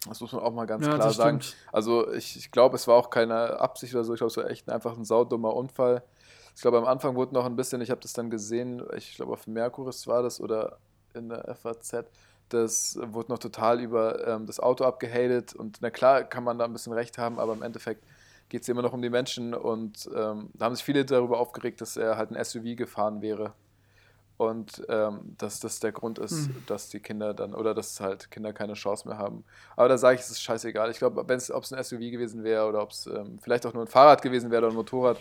Das 0.10 0.20
muss 0.20 0.34
man 0.34 0.42
auch 0.42 0.52
mal 0.52 0.66
ganz 0.66 0.86
ja, 0.86 0.94
klar 0.94 1.12
sagen. 1.14 1.40
Also 1.72 2.12
ich, 2.12 2.36
ich 2.36 2.52
glaube, 2.52 2.76
es 2.76 2.86
war 2.86 2.96
auch 2.98 3.10
keine 3.10 3.62
Absicht 3.62 3.96
oder 3.96 4.04
so. 4.04 4.14
Ich 4.14 4.18
glaube, 4.18 4.32
es 4.32 4.36
war 4.36 4.50
echt 4.50 4.70
einfach 4.70 4.98
ein 4.98 5.06
saudummer 5.06 5.56
Unfall. 5.56 6.04
Ich 6.54 6.62
glaube, 6.62 6.80
am 6.80 6.86
Anfang 6.86 7.16
wurde 7.16 7.34
noch 7.34 7.46
ein 7.46 7.56
bisschen, 7.56 7.80
ich 7.80 7.92
habe 7.92 8.02
das 8.02 8.12
dann 8.12 8.30
gesehen, 8.30 8.84
ich 8.98 9.16
glaube, 9.16 9.32
auf 9.32 9.48
Merkuris 9.48 10.06
war 10.06 10.22
das 10.22 10.42
oder 10.42 10.80
in 11.14 11.30
der 11.30 11.56
FAZ, 11.56 12.04
das 12.50 13.00
wurde 13.02 13.32
noch 13.32 13.40
total 13.40 13.80
über 13.80 14.28
ähm, 14.28 14.48
das 14.48 14.60
Auto 14.60 14.84
abgehatet. 14.84 15.56
Und 15.56 15.78
na 15.80 15.90
klar 15.90 16.26
kann 16.26 16.44
man 16.44 16.60
da 16.60 16.66
ein 16.66 16.74
bisschen 16.74 16.92
recht 16.92 17.18
haben, 17.18 17.40
aber 17.40 17.54
im 17.54 17.64
Endeffekt 17.64 18.04
geht 18.54 18.62
es 18.62 18.70
immer 18.70 18.84
noch 18.84 18.94
um 18.94 19.02
die 19.02 19.10
Menschen. 19.10 19.56
Und 19.56 20.08
ähm, 20.16 20.52
da 20.54 20.66
haben 20.66 20.76
sich 20.76 20.86
viele 20.86 21.04
darüber 21.04 21.40
aufgeregt, 21.40 21.82
dass 21.82 21.98
er 21.98 22.18
halt 22.18 22.30
ein 22.30 22.46
SUV 22.46 22.76
gefahren 22.76 23.24
wäre. 23.24 23.54
Und 24.38 24.84
ähm, 24.90 25.34
dass 25.40 25.60
das 25.60 25.80
der 25.80 25.92
Grund 25.92 26.20
ist, 26.20 26.50
Hm. 26.50 26.64
dass 26.68 26.88
die 26.90 27.00
Kinder 27.00 27.34
dann, 27.34 27.56
oder 27.56 27.74
dass 27.74 28.00
halt 28.00 28.30
Kinder 28.30 28.54
keine 28.54 28.74
Chance 28.74 29.08
mehr 29.08 29.18
haben. 29.18 29.44
Aber 29.76 29.90
da 29.90 29.98
sage 29.98 30.16
ich, 30.18 30.22
es 30.22 30.30
ist 30.30 30.42
scheißegal. 30.44 30.92
Ich 30.92 31.00
glaube, 31.00 31.20
ob 31.20 31.32
es 31.32 31.50
ein 31.52 31.84
SUV 31.84 32.00
gewesen 32.12 32.44
wäre 32.44 32.68
oder 32.68 32.84
ob 32.84 32.92
es 32.92 33.08
ähm, 33.08 33.40
vielleicht 33.42 33.66
auch 33.66 33.74
nur 33.74 33.86
ein 33.86 33.88
Fahrrad 33.88 34.22
gewesen 34.22 34.52
wäre 34.52 34.62
oder 34.66 34.72
ein 34.72 34.76
Motorrad, 34.76 35.18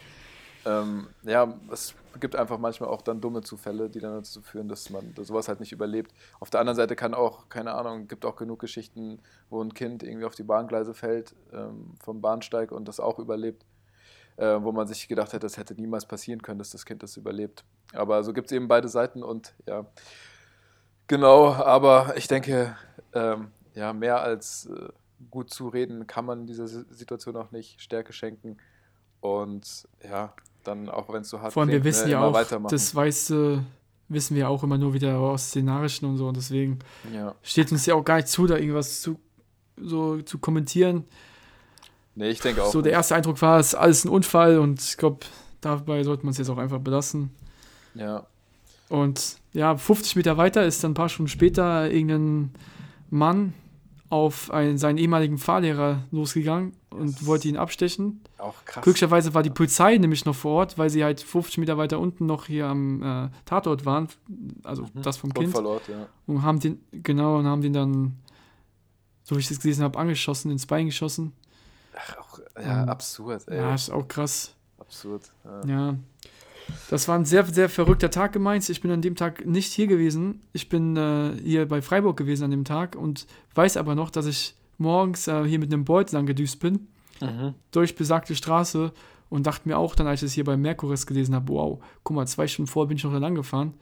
ähm, 0.65 1.09
ja, 1.23 1.59
es 1.71 1.95
gibt 2.21 2.37
einfach 2.37 2.59
manchmal 2.59 2.91
auch 2.91 3.03
dann 3.03 3.21
dumme 3.21 3.43
Zufälle, 3.43 3.91
die 3.91 4.01
dann 4.01 4.15
dazu 4.15 4.43
führen, 4.43 4.69
dass 4.69 4.91
man 4.91 5.15
sowas 5.17 5.49
halt 5.49 5.61
nicht 5.61 5.73
überlebt. 5.73 6.13
Auf 6.41 6.51
der 6.51 6.61
anderen 6.61 6.77
Seite 6.77 6.97
kann 6.97 7.15
auch, 7.15 7.49
keine 7.49 7.73
Ahnung, 7.75 8.07
gibt 8.09 8.25
auch 8.25 8.37
genug 8.37 8.61
Geschichten, 8.61 9.21
wo 9.51 9.63
ein 9.63 9.75
Kind 9.75 10.03
irgendwie 10.03 10.27
auf 10.27 10.35
die 10.35 10.43
Bahngleise 10.45 10.95
fällt 10.95 11.35
ähm, 11.53 11.95
vom 12.03 12.21
Bahnsteig 12.21 12.73
und 12.73 12.87
das 12.87 13.01
auch 13.01 13.19
überlebt, 13.19 13.65
äh, 14.37 14.59
wo 14.63 14.73
man 14.73 14.87
sich 14.87 15.09
gedacht 15.09 15.33
hätte, 15.33 15.47
das 15.47 15.57
hätte 15.57 15.75
niemals 15.75 16.07
passieren 16.07 16.43
können, 16.43 16.59
dass 16.59 16.71
das 16.71 16.85
Kind 16.87 17.03
das 17.03 17.17
überlebt. 17.17 17.65
Aber 17.93 18.23
so 18.25 18.33
gibt 18.33 18.47
es 18.49 18.53
eben 18.53 18.69
beide 18.69 18.89
Seiten 18.89 19.23
und 19.23 19.55
ja, 19.67 19.87
genau, 21.07 21.53
aber 21.53 22.15
ich 22.17 22.29
denke, 22.29 22.77
ähm, 23.13 23.53
ja, 23.75 23.93
mehr 23.93 24.21
als 24.21 24.67
äh, 24.67 24.89
gut 25.31 25.51
zu 25.51 25.69
reden 25.69 26.07
kann 26.07 26.25
man 26.25 26.47
dieser 26.47 26.67
Si- 26.69 26.85
Situation 26.91 27.37
auch 27.37 27.51
nicht 27.53 27.81
Stärke 27.81 28.13
schenken 28.13 28.59
und 29.21 29.89
ja, 30.03 30.35
dann 30.65 30.89
auch 30.89 31.13
wenn 31.13 31.23
es 31.23 31.29
so 31.29 31.41
hart 31.41 31.53
Vor 31.53 31.63
allem, 31.63 31.71
wir 31.71 31.85
wissen 31.85 32.07
ne, 32.07 32.13
ja 32.13 32.25
auch, 32.25 32.69
das 32.69 32.95
weiße 32.95 33.63
wissen 34.13 34.37
wir 34.37 34.49
auch 34.49 34.63
immer 34.63 34.79
nur 34.79 34.95
wieder 34.95 35.19
aus 35.19 35.53
den 35.53 35.67
Nachrichten 35.67 36.07
und 36.07 36.19
so. 36.19 36.29
Und 36.29 36.37
deswegen 36.37 36.79
ja. 37.13 37.35
steht 37.43 37.73
uns 37.73 37.87
ja 37.87 37.95
auch 37.95 38.05
gar 38.05 38.17
nicht 38.17 38.29
zu, 38.29 38.47
da 38.47 38.57
irgendwas 38.57 39.01
zu, 39.01 39.19
so 39.77 40.21
zu 40.23 40.39
kommentieren. 40.39 41.05
Nee, 42.15 42.29
ich 42.29 42.41
denke 42.41 42.63
auch. 42.63 42.71
So, 42.71 42.83
der 42.83 42.91
nicht. 42.91 42.99
erste 42.99 43.15
Eindruck 43.15 43.41
war, 43.41 43.59
es 43.59 43.69
ist 43.69 43.75
alles 43.75 44.05
ein 44.05 44.09
Unfall 44.09 44.59
und 44.59 44.81
ich 44.81 44.97
glaube, 44.97 45.21
dabei 45.61 46.05
sollte 46.05 46.25
man 46.25 46.33
es 46.33 46.39
jetzt 46.39 46.51
auch 46.51 46.59
einfach 46.59 46.79
belassen. 46.79 47.31
Ja. 47.95 48.27
Und 48.89 49.39
ja, 49.53 49.77
50 49.77 50.17
Meter 50.17 50.37
weiter 50.37 50.65
ist 50.65 50.85
dann 50.85 50.91
ein 50.91 50.95
paar 50.95 51.09
Stunden 51.09 51.29
später 51.29 51.91
irgendein 51.91 52.53
Mann 53.11 53.55
auf 54.13 54.51
einen, 54.51 54.77
seinen 54.77 54.99
ehemaligen 54.99 55.39
Fahrlehrer 55.39 56.01
losgegangen 56.11 56.75
und 56.91 57.15
Das- 57.19 57.25
wollte 57.27 57.49
ihn 57.49 57.57
abstechen. 57.57 58.21
Auch 58.37 58.63
krass. 58.67 58.85
Glücklicherweise 58.85 59.33
war 59.33 59.43
die 59.43 59.49
Polizei 59.49 59.97
nämlich 59.97 60.27
noch 60.27 60.35
vor 60.35 60.53
Ort, 60.53 60.77
weil 60.77 60.91
sie 60.91 61.03
halt 61.03 61.23
50 61.23 61.57
Meter 61.59 61.79
weiter 61.79 61.99
unten 61.99 62.27
noch 62.27 62.45
hier 62.47 62.67
am 62.67 63.03
äh, 63.03 63.29
Tatort 63.47 63.87
waren, 63.87 64.09
also 64.65 64.83
Mhm. 64.83 65.01
das 65.03 65.17
vom 65.17 65.33
Kind, 65.33 65.47
Unfallort, 65.47 65.89
ja. 65.89 66.07
und 66.27 66.43
haben 66.43 66.61
den, 66.61 66.85
genau, 66.93 67.39
und 67.39 67.47
haben 67.47 67.63
den 67.63 67.73
dann, 67.73 68.19
so 69.25 69.35
wie 69.37 69.41
ich 69.41 69.49
das 69.49 69.61
gelesen 69.61 69.83
habe, 69.83 69.99
angeschossen, 69.99 70.51
ins 70.51 70.67
Bein 70.67 70.87
geschossen. 70.87 71.33
Ach, 71.97 72.17
auch, 72.19 72.39
ja, 72.63 72.83
Ähm, 72.83 72.89
absurd, 72.91 73.49
ey. 73.49 73.57
Ja, 73.57 73.75
ist 73.75 73.91
auch 73.91 74.07
krass. 74.09 74.55
absurd. 74.79 75.23
Ja. 75.45 75.65
Ja. 75.67 75.95
Das 76.91 77.09
war 77.09 77.19
ein 77.19 77.25
sehr, 77.25 77.45
sehr 77.47 77.69
verrückter 77.69 78.11
Tag 78.11 78.33
gemeint. 78.33 78.69
Ich 78.69 78.81
bin 78.81 78.91
an 78.91 79.03
dem 79.03 79.17
Tag 79.17 79.47
nicht 79.47 79.73
hier 79.73 79.87
gewesen. 79.87 80.43
Ich 80.53 80.69
bin 80.69 80.97
äh, 80.97 81.33
hier 81.43 81.67
bei 81.67 81.81
Freiburg 81.83 82.17
gewesen 82.17 82.45
an 82.45 82.51
dem 82.51 82.65
Tag 82.65 82.97
und 82.97 83.27
weiß 83.55 83.77
aber 83.77 83.95
noch, 83.95 84.11
dass 84.11 84.27
ich 84.27 84.55
morgens 84.79 85.27
äh, 85.29 85.45
hier 85.45 85.59
mit 85.59 85.73
einem 85.73 85.85
Beutel 85.85 86.17
angedüst 86.17 86.61
bin, 86.61 86.89
Mhm. 87.21 87.55
durch 87.71 87.95
besagte 87.95 88.35
Straße 88.35 88.91
und 89.31 89.47
dachte 89.47 89.69
mir 89.69 89.79
auch 89.79 89.95
dann, 89.95 90.09
als 90.09 90.23
ich 90.23 90.27
es 90.27 90.33
hier 90.33 90.43
bei 90.45 90.57
Merkuris 90.57 91.07
gelesen 91.07 91.37
habe, 91.37 91.53
wow, 91.53 91.79
guck 92.03 92.17
mal, 92.17 92.27
zwei 92.27 92.49
Stunden 92.49 92.69
vor 92.69 92.89
bin 92.89 92.97
ich 92.97 93.05
noch 93.05 93.13
da 93.13 93.19
lang 93.19 93.37
gefahren 93.37 93.75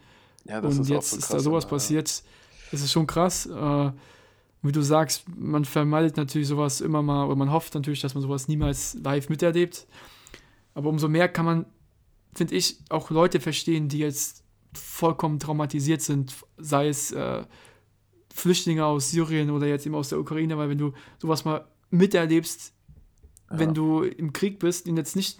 Ja, 0.45 0.61
das 0.61 0.75
und 0.75 0.83
ist 0.83 0.89
jetzt 0.91 1.13
ist 1.15 1.19
krass, 1.21 1.29
da 1.31 1.39
sowas 1.41 1.65
ja. 1.65 1.71
passiert. 1.71 2.23
Das 2.71 2.83
ist 2.83 2.93
schon 2.93 3.07
krass. 3.07 3.47
Äh, 3.47 3.91
wie 4.63 4.73
du 4.73 4.83
sagst, 4.83 5.25
man 5.39 5.65
vermeidet 5.65 6.19
natürlich 6.19 6.49
sowas 6.49 6.83
immer 6.83 7.01
mal, 7.03 7.25
oder 7.25 7.37
man 7.37 7.51
hofft 7.51 7.75
natürlich, 7.75 8.01
dass 8.01 8.13
man 8.15 8.23
sowas 8.23 8.47
niemals 8.47 8.95
live 9.03 9.31
miterlebt. 9.31 9.87
Aber 10.75 10.91
umso 10.91 11.09
mehr 11.09 11.29
kann 11.29 11.47
man, 11.47 11.65
finde 12.35 12.55
ich, 12.55 12.79
auch 12.89 13.11
Leute 13.11 13.41
verstehen, 13.41 13.89
die 13.89 13.99
jetzt 13.99 14.43
vollkommen 14.73 15.39
traumatisiert 15.39 16.01
sind, 16.03 16.35
sei 16.59 16.89
es 16.89 17.11
äh, 17.13 17.43
Flüchtlinge 18.33 18.85
aus 18.85 19.11
Syrien 19.11 19.51
oder 19.51 19.67
jetzt 19.67 19.85
eben 19.87 19.95
aus 19.97 20.09
der 20.11 20.21
Ukraine, 20.21 20.57
weil 20.57 20.69
wenn 20.69 20.79
du 20.79 20.93
sowas 21.19 21.45
mal 21.45 21.67
miterlebst, 21.91 22.73
wenn 23.49 23.71
Ja. 23.71 23.75
du 23.75 24.03
im 24.05 24.33
Krieg 24.33 24.61
bist 24.61 24.87
und 24.89 24.97
jetzt 24.97 25.17
nicht 25.17 25.39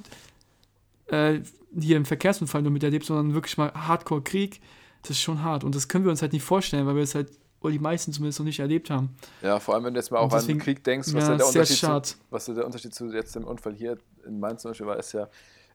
äh, 1.07 1.41
hier 1.79 1.97
im 1.97 2.05
Verkehrsunfall 2.05 2.63
nur 2.63 2.73
miterlebst, 2.73 3.09
sondern 3.09 3.35
wirklich 3.35 3.57
mal 3.57 3.73
Hardcore-Krieg, 3.73 4.61
das 5.03 5.11
ist 5.13 5.21
schon 5.21 5.43
hart. 5.43 5.63
Und 5.65 5.75
das 5.75 5.89
können 5.89 6.05
wir 6.05 6.11
uns 6.11 6.23
halt 6.23 6.33
nicht 6.33 6.43
vorstellen, 6.43 6.87
weil 6.87 6.97
wir 6.97 7.03
es 7.03 7.15
halt, 7.15 7.31
oder 7.61 7.73
die 7.73 7.79
meisten 7.79 8.13
zumindest 8.13 8.39
noch 8.41 8.47
nicht 8.47 8.59
erlebt 8.59 8.91
haben. 8.91 9.11
Ja, 9.43 9.61
vor 9.61 9.75
allem, 9.75 9.85
wenn 9.85 9.95
du 9.95 10.01
jetzt 10.01 10.11
mal 10.11 10.19
auch 10.19 10.25
an 10.25 10.31
deswegen- 10.41 10.59
den 10.59 10.65
Krieg 10.65 10.83
denkst, 10.85 11.13
was 11.15 11.29
ja, 11.29 11.37
der 11.37 11.47
Unterschied 11.47 11.77
zu, 11.79 12.17
was 12.31 12.45
der 12.47 12.67
Unterschied 12.67 12.95
zu 12.95 13.13
jetzt 13.13 13.35
dem 13.37 13.45
Unfall 13.45 13.75
hier 13.75 13.99
in 14.27 14.41
Mainz 14.41 14.63
zum 14.63 14.71
Beispiel 14.73 14.87
war, 14.87 14.99
ist 14.99 15.13
ja, 15.13 15.29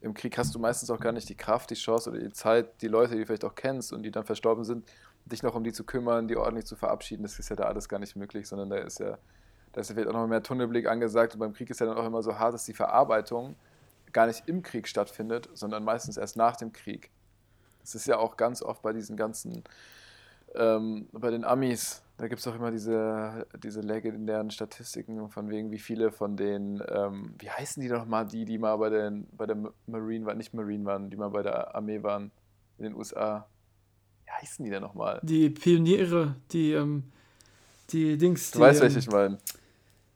im 0.05 0.13
Krieg 0.13 0.37
hast 0.37 0.53
du 0.53 0.59
meistens 0.59 0.91
auch 0.91 0.99
gar 0.99 1.11
nicht 1.11 1.27
die 1.29 1.35
Kraft, 1.35 1.71
die 1.71 1.75
Chance 1.75 2.11
oder 2.11 2.19
die 2.19 2.31
Zeit, 2.31 2.79
die 2.83 2.87
Leute, 2.87 3.13
die 3.13 3.21
du 3.21 3.25
vielleicht 3.25 3.43
auch 3.43 3.55
kennst 3.55 3.91
und 3.91 4.03
die 4.03 4.11
dann 4.11 4.23
verstorben 4.23 4.63
sind, 4.63 4.87
dich 5.25 5.41
noch 5.41 5.55
um 5.55 5.63
die 5.63 5.73
zu 5.73 5.83
kümmern, 5.83 6.27
die 6.27 6.37
ordentlich 6.37 6.65
zu 6.65 6.75
verabschieden. 6.75 7.23
Das 7.23 7.39
ist 7.39 7.49
ja 7.49 7.55
da 7.55 7.63
alles 7.63 7.89
gar 7.89 7.99
nicht 7.99 8.15
möglich, 8.15 8.47
sondern 8.47 8.69
da 8.69 8.77
ist 8.77 8.99
ja, 8.99 9.17
da 9.73 9.81
ist 9.81 9.89
ja 9.89 9.95
vielleicht 9.95 10.09
auch 10.09 10.13
noch 10.13 10.27
mehr 10.27 10.43
Tunnelblick 10.43 10.87
angesagt 10.87 11.33
und 11.33 11.39
beim 11.39 11.53
Krieg 11.53 11.71
ist 11.71 11.79
ja 11.79 11.87
dann 11.87 11.97
auch 11.97 12.05
immer 12.05 12.21
so 12.21 12.37
hart, 12.37 12.53
dass 12.53 12.65
die 12.65 12.75
Verarbeitung 12.75 13.55
gar 14.13 14.27
nicht 14.27 14.47
im 14.47 14.61
Krieg 14.61 14.87
stattfindet, 14.87 15.49
sondern 15.55 15.83
meistens 15.83 16.17
erst 16.17 16.37
nach 16.37 16.55
dem 16.55 16.71
Krieg. 16.71 17.09
Das 17.81 17.95
ist 17.95 18.05
ja 18.05 18.19
auch 18.19 18.37
ganz 18.37 18.61
oft 18.61 18.83
bei 18.83 18.93
diesen 18.93 19.17
ganzen, 19.17 19.63
ähm, 20.57 21.07
bei 21.11 21.31
den 21.31 21.43
Amis, 21.43 22.03
da 22.17 22.27
gibt 22.27 22.39
es 22.39 22.47
auch 22.47 22.55
immer 22.55 22.71
diese, 22.71 23.45
diese 23.61 23.81
legendären 23.81 24.49
Statistiken 24.49 25.29
von 25.29 25.49
wegen, 25.49 25.71
wie 25.71 25.79
viele 25.79 26.11
von 26.11 26.37
den, 26.37 26.81
ähm, 26.89 27.33
wie 27.39 27.49
heißen 27.49 27.81
die 27.81 27.89
noch 27.89 28.05
mal, 28.05 28.25
die, 28.25 28.45
die 28.45 28.57
mal 28.57 28.75
bei, 28.77 28.89
den, 28.89 29.27
bei 29.37 29.45
der 29.45 29.57
Marine 29.87 30.25
waren, 30.25 30.37
nicht 30.37 30.53
Marine 30.53 30.85
waren, 30.85 31.09
die 31.09 31.17
mal 31.17 31.29
bei 31.29 31.43
der 31.43 31.75
Armee 31.75 32.01
waren 32.03 32.31
in 32.77 32.85
den 32.85 32.95
USA. 32.95 33.47
Wie 34.23 34.31
heißen 34.31 34.63
die 34.63 34.71
denn 34.71 34.81
nochmal? 34.81 35.19
Die 35.23 35.49
Pioniere, 35.49 36.35
die, 36.51 36.71
ähm, 36.71 37.03
die 37.89 38.17
Dings. 38.17 38.51
Du 38.51 38.59
die, 38.59 38.63
weißt, 38.63 38.79
ähm, 38.79 38.83
welche 38.83 38.99
ich 38.99 39.09
meine. 39.09 39.37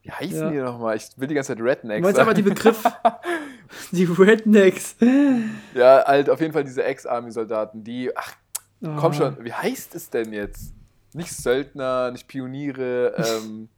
Wie 0.02 0.12
heißen 0.12 0.40
ja. 0.40 0.50
die 0.52 0.58
nochmal? 0.58 0.96
Ich 0.96 1.10
will 1.18 1.28
die 1.28 1.36
ganze 1.36 1.56
Zeit 1.56 1.62
Rednecks 1.62 2.00
Du 2.00 2.04
meinst 2.04 2.20
aber 2.20 2.34
die 2.34 2.42
Begriff. 2.42 2.84
die 3.92 4.06
Rednecks. 4.06 4.96
Ja, 5.74 6.04
halt 6.06 6.30
auf 6.30 6.40
jeden 6.40 6.54
Fall 6.54 6.64
diese 6.64 6.84
Ex-Army-Soldaten, 6.84 7.84
die, 7.84 8.16
ach, 8.16 8.36
Ah. 8.82 8.98
komm 9.00 9.14
schon, 9.14 9.44
wie 9.44 9.54
heißt 9.54 9.96
es 9.96 10.10
denn 10.10 10.32
jetzt? 10.34 10.74
Nicht 11.14 11.34
Söldner, 11.34 12.12
nicht 12.12 12.28
Pioniere, 12.28 13.14
ähm, 13.18 13.70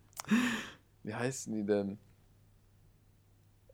wie 1.04 1.14
heißen 1.14 1.54
die 1.54 1.66
denn? 1.66 1.97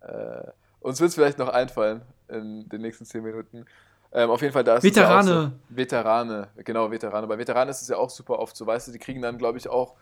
Äh, 0.01 0.51
uns 0.80 0.99
wird 0.99 1.09
es 1.09 1.15
vielleicht 1.15 1.38
noch 1.38 1.49
einfallen 1.49 2.01
in 2.30 2.67
den 2.69 2.82
nächsten 2.82 3.05
zehn 3.05 3.23
Minuten. 3.23 3.65
Ähm, 4.11 4.30
auf 4.30 4.41
jeden 4.41 4.53
Fall, 4.53 4.63
da 4.63 4.78
ist 4.78 4.86
es 4.86 4.95
ja 4.95 5.05
auch 5.05 5.19
Veterane. 5.19 5.53
so, 5.69 5.75
Veterane, 5.75 6.47
genau, 6.63 6.89
Veterane. 6.89 7.28
Bei 7.28 7.38
Veteranen 7.38 7.69
ist 7.69 7.82
es 7.82 7.89
ja 7.89 7.97
auch 7.97 8.09
super 8.09 8.39
oft 8.39 8.55
so, 8.55 8.65
weißt 8.65 8.88
du, 8.88 8.91
die 8.93 8.99
kriegen 8.99 9.21
dann, 9.21 9.38
glaube 9.38 9.57
ich, 9.57 9.67
auch, 9.67 9.95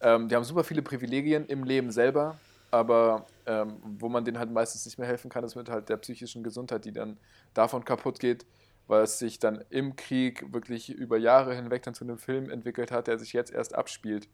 ähm, 0.00 0.28
die 0.28 0.34
haben 0.34 0.44
super 0.44 0.64
viele 0.64 0.82
Privilegien 0.82 1.46
im 1.46 1.62
Leben 1.62 1.92
selber, 1.92 2.36
aber 2.70 3.26
ähm, 3.46 3.76
wo 3.98 4.08
man 4.08 4.24
denen 4.24 4.38
halt 4.38 4.50
meistens 4.50 4.84
nicht 4.84 4.98
mehr 4.98 5.06
helfen 5.06 5.30
kann, 5.30 5.44
ist 5.44 5.54
mit 5.54 5.70
halt 5.70 5.88
der 5.88 5.96
psychischen 5.98 6.42
Gesundheit, 6.42 6.84
die 6.84 6.92
dann 6.92 7.18
davon 7.54 7.84
kaputt 7.84 8.18
geht, 8.18 8.44
weil 8.86 9.02
es 9.02 9.18
sich 9.18 9.38
dann 9.38 9.64
im 9.70 9.96
Krieg 9.96 10.52
wirklich 10.52 10.90
über 10.90 11.18
Jahre 11.18 11.54
hinweg 11.54 11.82
dann 11.82 11.94
zu 11.94 12.04
einem 12.04 12.18
Film 12.18 12.50
entwickelt 12.50 12.90
hat, 12.92 13.06
der 13.06 13.18
sich 13.18 13.32
jetzt 13.32 13.52
erst 13.52 13.74
abspielt. 13.74 14.28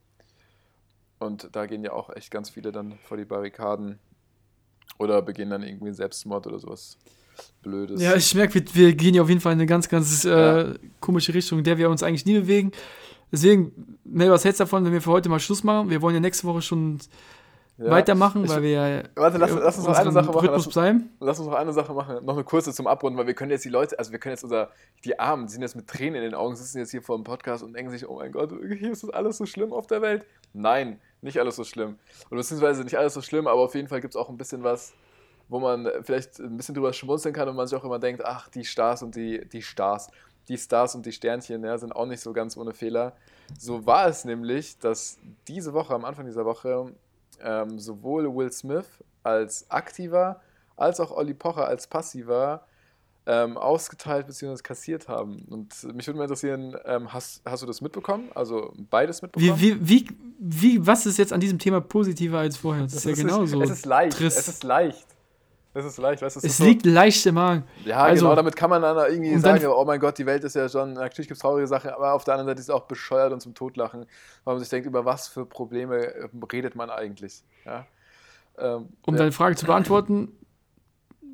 Und 1.18 1.50
da 1.54 1.66
gehen 1.66 1.84
ja 1.84 1.92
auch 1.92 2.10
echt 2.10 2.30
ganz 2.30 2.50
viele 2.50 2.72
dann 2.72 2.98
vor 3.04 3.16
die 3.16 3.24
Barrikaden 3.24 3.98
oder 4.98 5.22
begehen 5.22 5.50
dann 5.50 5.62
irgendwie 5.62 5.92
Selbstmord 5.92 6.46
oder 6.46 6.58
sowas 6.58 6.98
Blödes. 7.62 8.02
Ja, 8.02 8.14
ich 8.14 8.34
merke, 8.34 8.54
wir, 8.54 8.74
wir 8.74 8.94
gehen 8.94 9.14
ja 9.14 9.22
auf 9.22 9.28
jeden 9.28 9.40
Fall 9.40 9.52
in 9.52 9.58
eine 9.60 9.66
ganz, 9.66 9.88
ganz 9.88 10.24
äh, 10.24 10.30
Ja. 10.30 10.74
komische 11.00 11.32
Richtung, 11.32 11.58
in 11.58 11.64
der 11.64 11.78
wir 11.78 11.88
uns 11.88 12.02
eigentlich 12.02 12.26
nie 12.26 12.38
bewegen. 12.38 12.72
Deswegen, 13.30 13.98
Mel, 14.04 14.30
was 14.30 14.44
hältst 14.44 14.60
du 14.60 14.64
davon, 14.64 14.84
wenn 14.84 14.92
wir 14.92 15.00
für 15.00 15.10
heute 15.10 15.28
mal 15.30 15.40
Schluss 15.40 15.64
machen? 15.64 15.88
Wir 15.88 16.02
wollen 16.02 16.14
ja 16.14 16.20
nächste 16.20 16.46
Woche 16.46 16.60
schon 16.60 16.98
Ja. 17.78 17.90
weitermachen, 17.90 18.44
Ich- 18.44 18.50
weil 18.50 18.62
wir 18.62 18.70
ja 18.70 19.02
Warte, 19.14 19.38
lass, 19.38 19.50
lass 19.50 19.78
uns 19.78 19.86
noch 19.86 19.96
eine 19.96 20.12
Sache 20.12 20.30
machen. 20.30 20.46
Lass, 20.46 20.74
lass 21.20 21.38
uns 21.38 21.48
noch 21.48 21.54
eine 21.56 21.72
Sache 21.72 21.94
machen. 21.94 22.24
Noch 22.24 22.34
eine 22.34 22.44
kurze 22.44 22.72
zum 22.72 22.86
Abrunden, 22.86 23.18
weil 23.18 23.26
wir 23.26 23.34
können 23.34 23.50
jetzt 23.50 23.64
die 23.64 23.70
Leute, 23.70 23.98
also 23.98 24.12
wir 24.12 24.18
können 24.18 24.34
jetzt 24.34 24.44
unser, 24.44 24.70
die 25.04 25.18
Armen, 25.18 25.46
die 25.46 25.52
sind 25.54 25.62
jetzt 25.62 25.74
mit 25.74 25.88
Tränen 25.88 26.16
in 26.16 26.22
den 26.22 26.34
Augen, 26.34 26.54
sitzen 26.54 26.78
jetzt 26.78 26.90
hier 26.90 27.02
vor 27.02 27.16
dem 27.16 27.24
Podcast 27.24 27.62
und 27.64 27.72
denken 27.74 27.90
sich, 27.90 28.06
oh 28.08 28.16
mein 28.16 28.30
Gott, 28.30 28.50
hier 28.78 28.92
ist 28.92 29.02
das 29.02 29.10
alles 29.10 29.38
so 29.38 29.46
schlimm 29.46 29.72
auf 29.72 29.86
der 29.86 30.02
Welt. 30.02 30.26
Nein, 30.52 31.00
nicht 31.22 31.38
alles 31.40 31.56
so 31.56 31.64
schlimm. 31.64 31.98
Und 32.30 32.36
beziehungsweise 32.36 32.84
nicht 32.84 32.98
alles 32.98 33.14
so 33.14 33.22
schlimm, 33.22 33.46
aber 33.46 33.62
auf 33.62 33.74
jeden 33.74 33.88
Fall 33.88 34.00
gibt 34.00 34.14
es 34.14 34.20
auch 34.20 34.28
ein 34.28 34.36
bisschen 34.36 34.62
was, 34.62 34.92
wo 35.48 35.58
man 35.58 35.88
vielleicht 36.02 36.38
ein 36.40 36.56
bisschen 36.56 36.74
drüber 36.74 36.92
schmunzeln 36.92 37.34
kann 37.34 37.48
und 37.48 37.56
man 37.56 37.66
sich 37.66 37.76
auch 37.78 37.84
immer 37.84 37.98
denkt, 37.98 38.22
ach, 38.24 38.48
die 38.48 38.64
Stars 38.64 39.02
und 39.02 39.16
die, 39.16 39.48
die 39.48 39.62
Stars, 39.62 40.08
die 40.48 40.58
Stars 40.58 40.94
und 40.94 41.06
die 41.06 41.12
Sternchen, 41.12 41.64
ja, 41.64 41.78
sind 41.78 41.96
auch 41.96 42.06
nicht 42.06 42.20
so 42.20 42.32
ganz 42.32 42.56
ohne 42.56 42.74
Fehler. 42.74 43.12
So 43.58 43.86
war 43.86 44.06
es 44.08 44.24
nämlich, 44.24 44.78
dass 44.78 45.18
diese 45.48 45.72
Woche, 45.72 45.94
am 45.94 46.04
Anfang 46.04 46.26
dieser 46.26 46.44
Woche, 46.44 46.92
ähm, 47.44 47.78
sowohl 47.78 48.34
Will 48.34 48.52
Smith 48.52 48.86
als 49.22 49.70
aktiver 49.70 50.40
als 50.76 51.00
auch 51.00 51.10
Olli 51.10 51.34
Pocher 51.34 51.66
als 51.66 51.86
passiver 51.86 52.66
ähm, 53.24 53.56
ausgeteilt 53.56 54.26
bzw. 54.26 54.56
kassiert 54.62 55.08
haben. 55.08 55.44
Und 55.48 55.84
mich 55.94 56.06
würde 56.06 56.18
mal 56.18 56.24
interessieren, 56.24 56.76
ähm, 56.84 57.12
hast, 57.12 57.42
hast 57.44 57.62
du 57.62 57.66
das 57.66 57.80
mitbekommen? 57.80 58.30
Also 58.34 58.72
beides 58.90 59.22
mitbekommen? 59.22 59.60
Wie, 59.60 59.78
wie, 59.80 59.88
wie, 59.88 60.08
wie, 60.38 60.86
was 60.86 61.06
ist 61.06 61.18
jetzt 61.18 61.32
an 61.32 61.40
diesem 61.40 61.58
Thema 61.58 61.80
positiver 61.80 62.38
als 62.38 62.56
vorher? 62.56 62.82
Das 62.82 62.94
ist 62.94 63.04
ja 63.04 63.12
Es 63.12 63.18
genauso. 63.18 63.62
Es 63.62 63.70
ist 63.70 63.86
leicht. 63.86 64.16
Triss. 64.16 64.36
Es 64.36 64.48
ist 64.48 64.64
leicht. 64.64 65.06
Es 65.74 65.86
ist 65.86 65.96
leicht, 65.98 66.20
weißt 66.20 66.36
du? 66.36 66.40
Es 66.46 66.58
so- 66.58 66.64
liegt 66.64 66.84
leicht 66.84 67.24
im 67.24 67.36
Magen. 67.36 67.64
Ja, 67.84 67.98
also- 68.02 68.26
genau, 68.26 68.36
damit 68.36 68.56
kann 68.56 68.68
man 68.68 68.82
dann 68.82 68.96
irgendwie 69.10 69.38
sagen, 69.38 69.64
oh 69.66 69.84
mein 69.86 69.98
Gott, 70.00 70.18
die 70.18 70.26
Welt 70.26 70.44
ist 70.44 70.54
ja 70.54 70.68
schon, 70.68 70.92
natürlich 70.92 71.28
gibt 71.28 71.36
es 71.36 71.38
traurige 71.38 71.66
Sachen, 71.66 71.90
aber 71.90 72.12
auf 72.12 72.24
der 72.24 72.34
anderen 72.34 72.48
Seite 72.48 72.60
ist 72.60 72.66
es 72.66 72.70
auch 72.70 72.82
bescheuert 72.84 73.32
und 73.32 73.40
zum 73.40 73.54
Totlachen, 73.54 74.04
weil 74.44 74.54
man 74.54 74.60
sich 74.60 74.68
denkt, 74.68 74.86
über 74.86 75.04
was 75.06 75.28
für 75.28 75.46
Probleme 75.46 75.96
äh, 76.14 76.28
redet 76.52 76.74
man 76.74 76.90
eigentlich. 76.90 77.42
Ja? 77.64 77.86
Ähm, 78.58 78.88
Um 79.06 79.14
ja. 79.14 79.18
deine 79.20 79.32
Frage 79.32 79.56
zu 79.56 79.64
beantworten, 79.64 80.28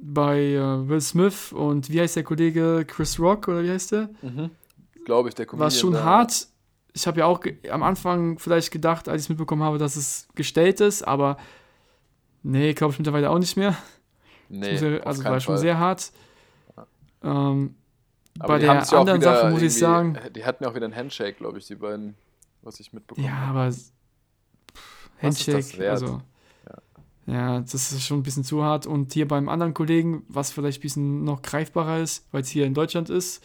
bei 0.00 0.38
äh, 0.52 0.88
Will 0.88 1.00
Smith 1.00 1.52
und 1.52 1.90
wie 1.90 2.00
heißt 2.00 2.14
der 2.14 2.22
Kollege 2.22 2.84
Chris 2.86 3.18
Rock 3.18 3.48
oder 3.48 3.64
wie 3.64 3.70
heißt 3.70 3.90
der? 3.92 4.08
Mhm. 4.22 4.50
Glaube 5.04 5.30
ich, 5.30 5.34
der 5.34 5.46
War 5.52 5.66
es 5.66 5.80
schon 5.80 5.92
der- 5.94 6.04
hart. 6.04 6.46
Ich 6.92 7.06
habe 7.08 7.18
ja 7.20 7.26
auch 7.26 7.40
am 7.70 7.82
Anfang 7.82 8.38
vielleicht 8.38 8.70
gedacht, 8.70 9.08
als 9.08 9.22
ich 9.22 9.26
es 9.26 9.28
mitbekommen 9.30 9.62
habe, 9.62 9.78
dass 9.78 9.96
es 9.96 10.28
gestellt 10.36 10.80
ist, 10.80 11.02
aber 11.06 11.36
nee, 12.44 12.72
glaube 12.74 12.92
ich 12.92 12.98
mittlerweile 13.00 13.30
auch 13.30 13.38
nicht 13.38 13.56
mehr. 13.56 13.76
Nee, 14.48 14.76
ja- 14.76 14.98
auf 15.00 15.06
also 15.06 15.24
war 15.24 15.40
schon 15.40 15.54
Fall. 15.54 15.60
sehr 15.62 15.78
hart. 15.78 16.12
Ähm, 17.22 17.74
Aber 18.38 18.48
bei 18.54 18.58
der 18.60 18.92
anderen 18.92 19.20
Sache 19.20 19.50
muss 19.50 19.62
ich 19.62 19.74
sagen, 19.76 20.16
Die 20.34 20.44
hatten 20.44 20.62
ja 20.64 20.70
auch 20.70 20.74
wieder 20.74 20.86
einen 20.86 20.94
Handshake, 20.96 21.34
glaube 21.38 21.58
ich, 21.58 21.66
die 21.66 21.74
beiden, 21.74 22.14
was 22.62 22.78
ich 22.80 22.92
mitbekommen 22.92 23.26
ja, 23.26 23.32
habe. 23.32 23.58
aber 23.58 23.66
Was 23.68 23.76
ist 23.78 23.92
Handshake, 25.20 25.56
das 25.58 25.78
wert? 25.78 25.90
also 25.90 26.22
ja, 27.26 27.60
das 27.60 27.74
ist 27.74 28.02
schon 28.04 28.20
ein 28.20 28.22
bisschen 28.22 28.44
zu 28.44 28.62
hart. 28.64 28.86
Und 28.86 29.12
hier 29.12 29.28
beim 29.28 29.50
anderen 29.50 29.74
Kollegen, 29.74 30.22
was 30.28 30.50
vielleicht 30.50 30.78
ein 30.78 30.82
bisschen 30.82 31.24
noch 31.24 31.42
greifbarer 31.42 31.98
ist, 32.00 32.26
weil 32.32 32.40
es 32.40 32.48
hier 32.48 32.64
in 32.64 32.72
Deutschland 32.72 33.10
ist, 33.10 33.44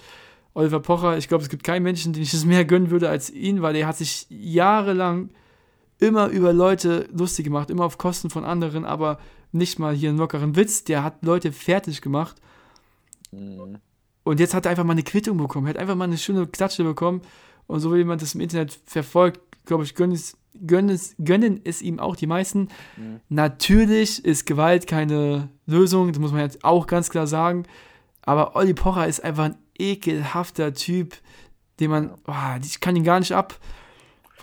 Oliver 0.53 0.79
Pocher, 0.79 1.17
ich 1.17 1.27
glaube, 1.27 1.43
es 1.43 1.49
gibt 1.49 1.63
keinen 1.65 1.83
Menschen, 1.83 2.13
den 2.13 2.23
ich 2.23 2.33
es 2.33 2.45
mehr 2.45 2.63
gönnen 2.63 2.91
würde 2.91 3.09
als 3.09 3.29
ihn, 3.29 3.61
weil 3.61 3.75
er 3.75 3.87
hat 3.87 3.97
sich 3.97 4.25
jahrelang 4.29 5.31
immer 5.99 6.27
über 6.27 6.53
Leute 6.53 7.09
lustig 7.11 7.43
gemacht, 7.43 7.69
immer 7.69 7.83
auf 7.85 7.97
Kosten 7.97 8.29
von 8.29 8.45
anderen, 8.45 8.85
aber 8.85 9.19
nicht 9.53 9.79
mal 9.79 9.93
hier 9.93 10.09
einen 10.09 10.17
lockeren 10.17 10.55
Witz. 10.55 10.83
Der 10.83 11.03
hat 11.03 11.23
Leute 11.23 11.51
fertig 11.51 12.01
gemacht. 12.01 12.35
Mhm. 13.31 13.77
Und 14.23 14.39
jetzt 14.39 14.53
hat 14.53 14.65
er 14.65 14.71
einfach 14.71 14.83
mal 14.83 14.93
eine 14.93 15.03
Quittung 15.03 15.37
bekommen. 15.37 15.67
Er 15.67 15.71
hat 15.71 15.77
einfach 15.77 15.95
mal 15.95 16.05
eine 16.05 16.17
schöne 16.17 16.47
Klatsche 16.47 16.83
bekommen. 16.83 17.21
Und 17.67 17.79
so 17.79 17.93
wie 17.93 17.97
jemand 17.97 18.21
das 18.21 18.35
im 18.35 18.41
Internet 18.41 18.79
verfolgt, 18.85 19.39
glaube 19.65 19.83
ich, 19.83 19.95
gönnen 19.95 20.15
es, 20.15 20.37
gönnen, 20.65 20.89
es, 20.89 21.15
gönnen 21.17 21.61
es 21.63 21.81
ihm 21.81 21.99
auch 21.99 22.15
die 22.15 22.27
meisten. 22.27 22.69
Mhm. 22.97 23.19
Natürlich 23.29 24.23
ist 24.23 24.45
Gewalt 24.45 24.87
keine 24.87 25.49
Lösung, 25.65 26.09
das 26.09 26.19
muss 26.19 26.31
man 26.31 26.41
jetzt 26.41 26.63
auch 26.63 26.87
ganz 26.87 27.09
klar 27.09 27.27
sagen. 27.27 27.63
Aber 28.21 28.55
Olli 28.55 28.73
Pocher 28.73 29.07
ist 29.07 29.23
einfach 29.23 29.45
ein 29.45 29.57
ekelhafter 29.77 30.73
Typ, 30.73 31.15
den 31.79 31.91
man, 31.91 32.11
oh, 32.27 32.59
ich 32.61 32.79
kann 32.79 32.95
ihn 32.95 33.03
gar 33.03 33.19
nicht 33.19 33.33
ab. 33.33 33.59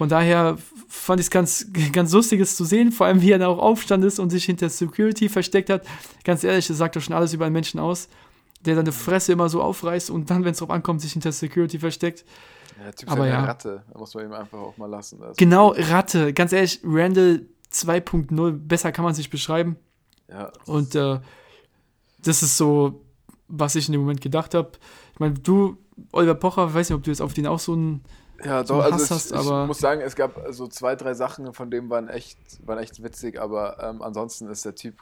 Von 0.00 0.08
daher 0.08 0.56
fand 0.88 1.20
ich 1.20 1.26
es 1.26 1.30
ganz, 1.30 1.66
ganz 1.92 2.10
lustiges 2.10 2.56
zu 2.56 2.64
sehen, 2.64 2.90
vor 2.90 3.06
allem 3.06 3.20
wie 3.20 3.32
er 3.32 3.38
da 3.38 3.48
auch 3.48 3.58
aufstand 3.58 4.02
ist 4.02 4.18
und 4.18 4.30
sich 4.30 4.46
hinter 4.46 4.70
Security 4.70 5.28
versteckt 5.28 5.68
hat. 5.68 5.84
Ganz 6.24 6.42
ehrlich, 6.42 6.68
das 6.68 6.78
sagt 6.78 6.96
doch 6.96 7.02
schon 7.02 7.14
alles 7.14 7.34
über 7.34 7.44
einen 7.44 7.52
Menschen 7.52 7.78
aus, 7.78 8.08
der 8.64 8.76
seine 8.76 8.92
Fresse 8.92 9.32
immer 9.32 9.50
so 9.50 9.60
aufreißt 9.60 10.08
und 10.08 10.30
dann, 10.30 10.42
wenn 10.42 10.52
es 10.52 10.58
drauf 10.60 10.70
ankommt, 10.70 11.02
sich 11.02 11.12
hinter 11.12 11.32
Security 11.32 11.78
versteckt. 11.78 12.24
Ja, 12.78 12.84
der 12.84 12.94
Typ 12.94 13.10
Aber 13.10 13.24
ist 13.24 13.26
ja 13.26 13.32
ja. 13.34 13.38
eine 13.40 13.48
Ratte. 13.48 13.82
Da 13.92 13.98
muss 13.98 14.14
man 14.14 14.24
ihm 14.24 14.32
einfach 14.32 14.58
auch 14.58 14.78
mal 14.78 14.86
lassen. 14.86 15.22
Also, 15.22 15.34
Genau, 15.36 15.74
Ratte. 15.76 16.32
Ganz 16.32 16.54
ehrlich, 16.54 16.80
Randall 16.82 17.42
2.0, 17.70 18.52
besser 18.52 18.92
kann 18.92 19.04
man 19.04 19.12
sich 19.12 19.28
beschreiben. 19.28 19.76
Ja, 20.30 20.50
Und 20.64 20.94
äh, 20.94 21.20
das 22.22 22.42
ist 22.42 22.56
so, 22.56 23.02
was 23.48 23.74
ich 23.74 23.86
in 23.86 23.92
dem 23.92 24.00
Moment 24.00 24.22
gedacht 24.22 24.54
habe. 24.54 24.70
Ich 25.12 25.20
meine, 25.20 25.34
du, 25.34 25.76
Oliver 26.12 26.36
Pocher, 26.36 26.72
weiß 26.72 26.88
nicht, 26.88 26.96
ob 26.96 27.02
du 27.02 27.10
jetzt 27.10 27.20
auf 27.20 27.34
den 27.34 27.46
auch 27.46 27.58
so 27.58 27.74
ein. 27.74 28.00
Ja, 28.44 28.64
so 28.64 28.74
doch, 28.74 28.84
also 28.84 29.04
ich, 29.04 29.10
hast, 29.10 29.32
ich 29.32 29.66
muss 29.66 29.78
sagen, 29.78 30.00
es 30.00 30.16
gab 30.16 30.32
so 30.50 30.66
zwei, 30.66 30.96
drei 30.96 31.14
Sachen, 31.14 31.52
von 31.52 31.70
denen 31.70 31.90
waren 31.90 32.08
echt, 32.08 32.38
waren 32.66 32.78
echt 32.78 33.02
witzig, 33.02 33.40
aber 33.40 33.82
ähm, 33.82 34.02
ansonsten 34.02 34.48
ist 34.48 34.64
der 34.64 34.74
Typ, 34.74 34.94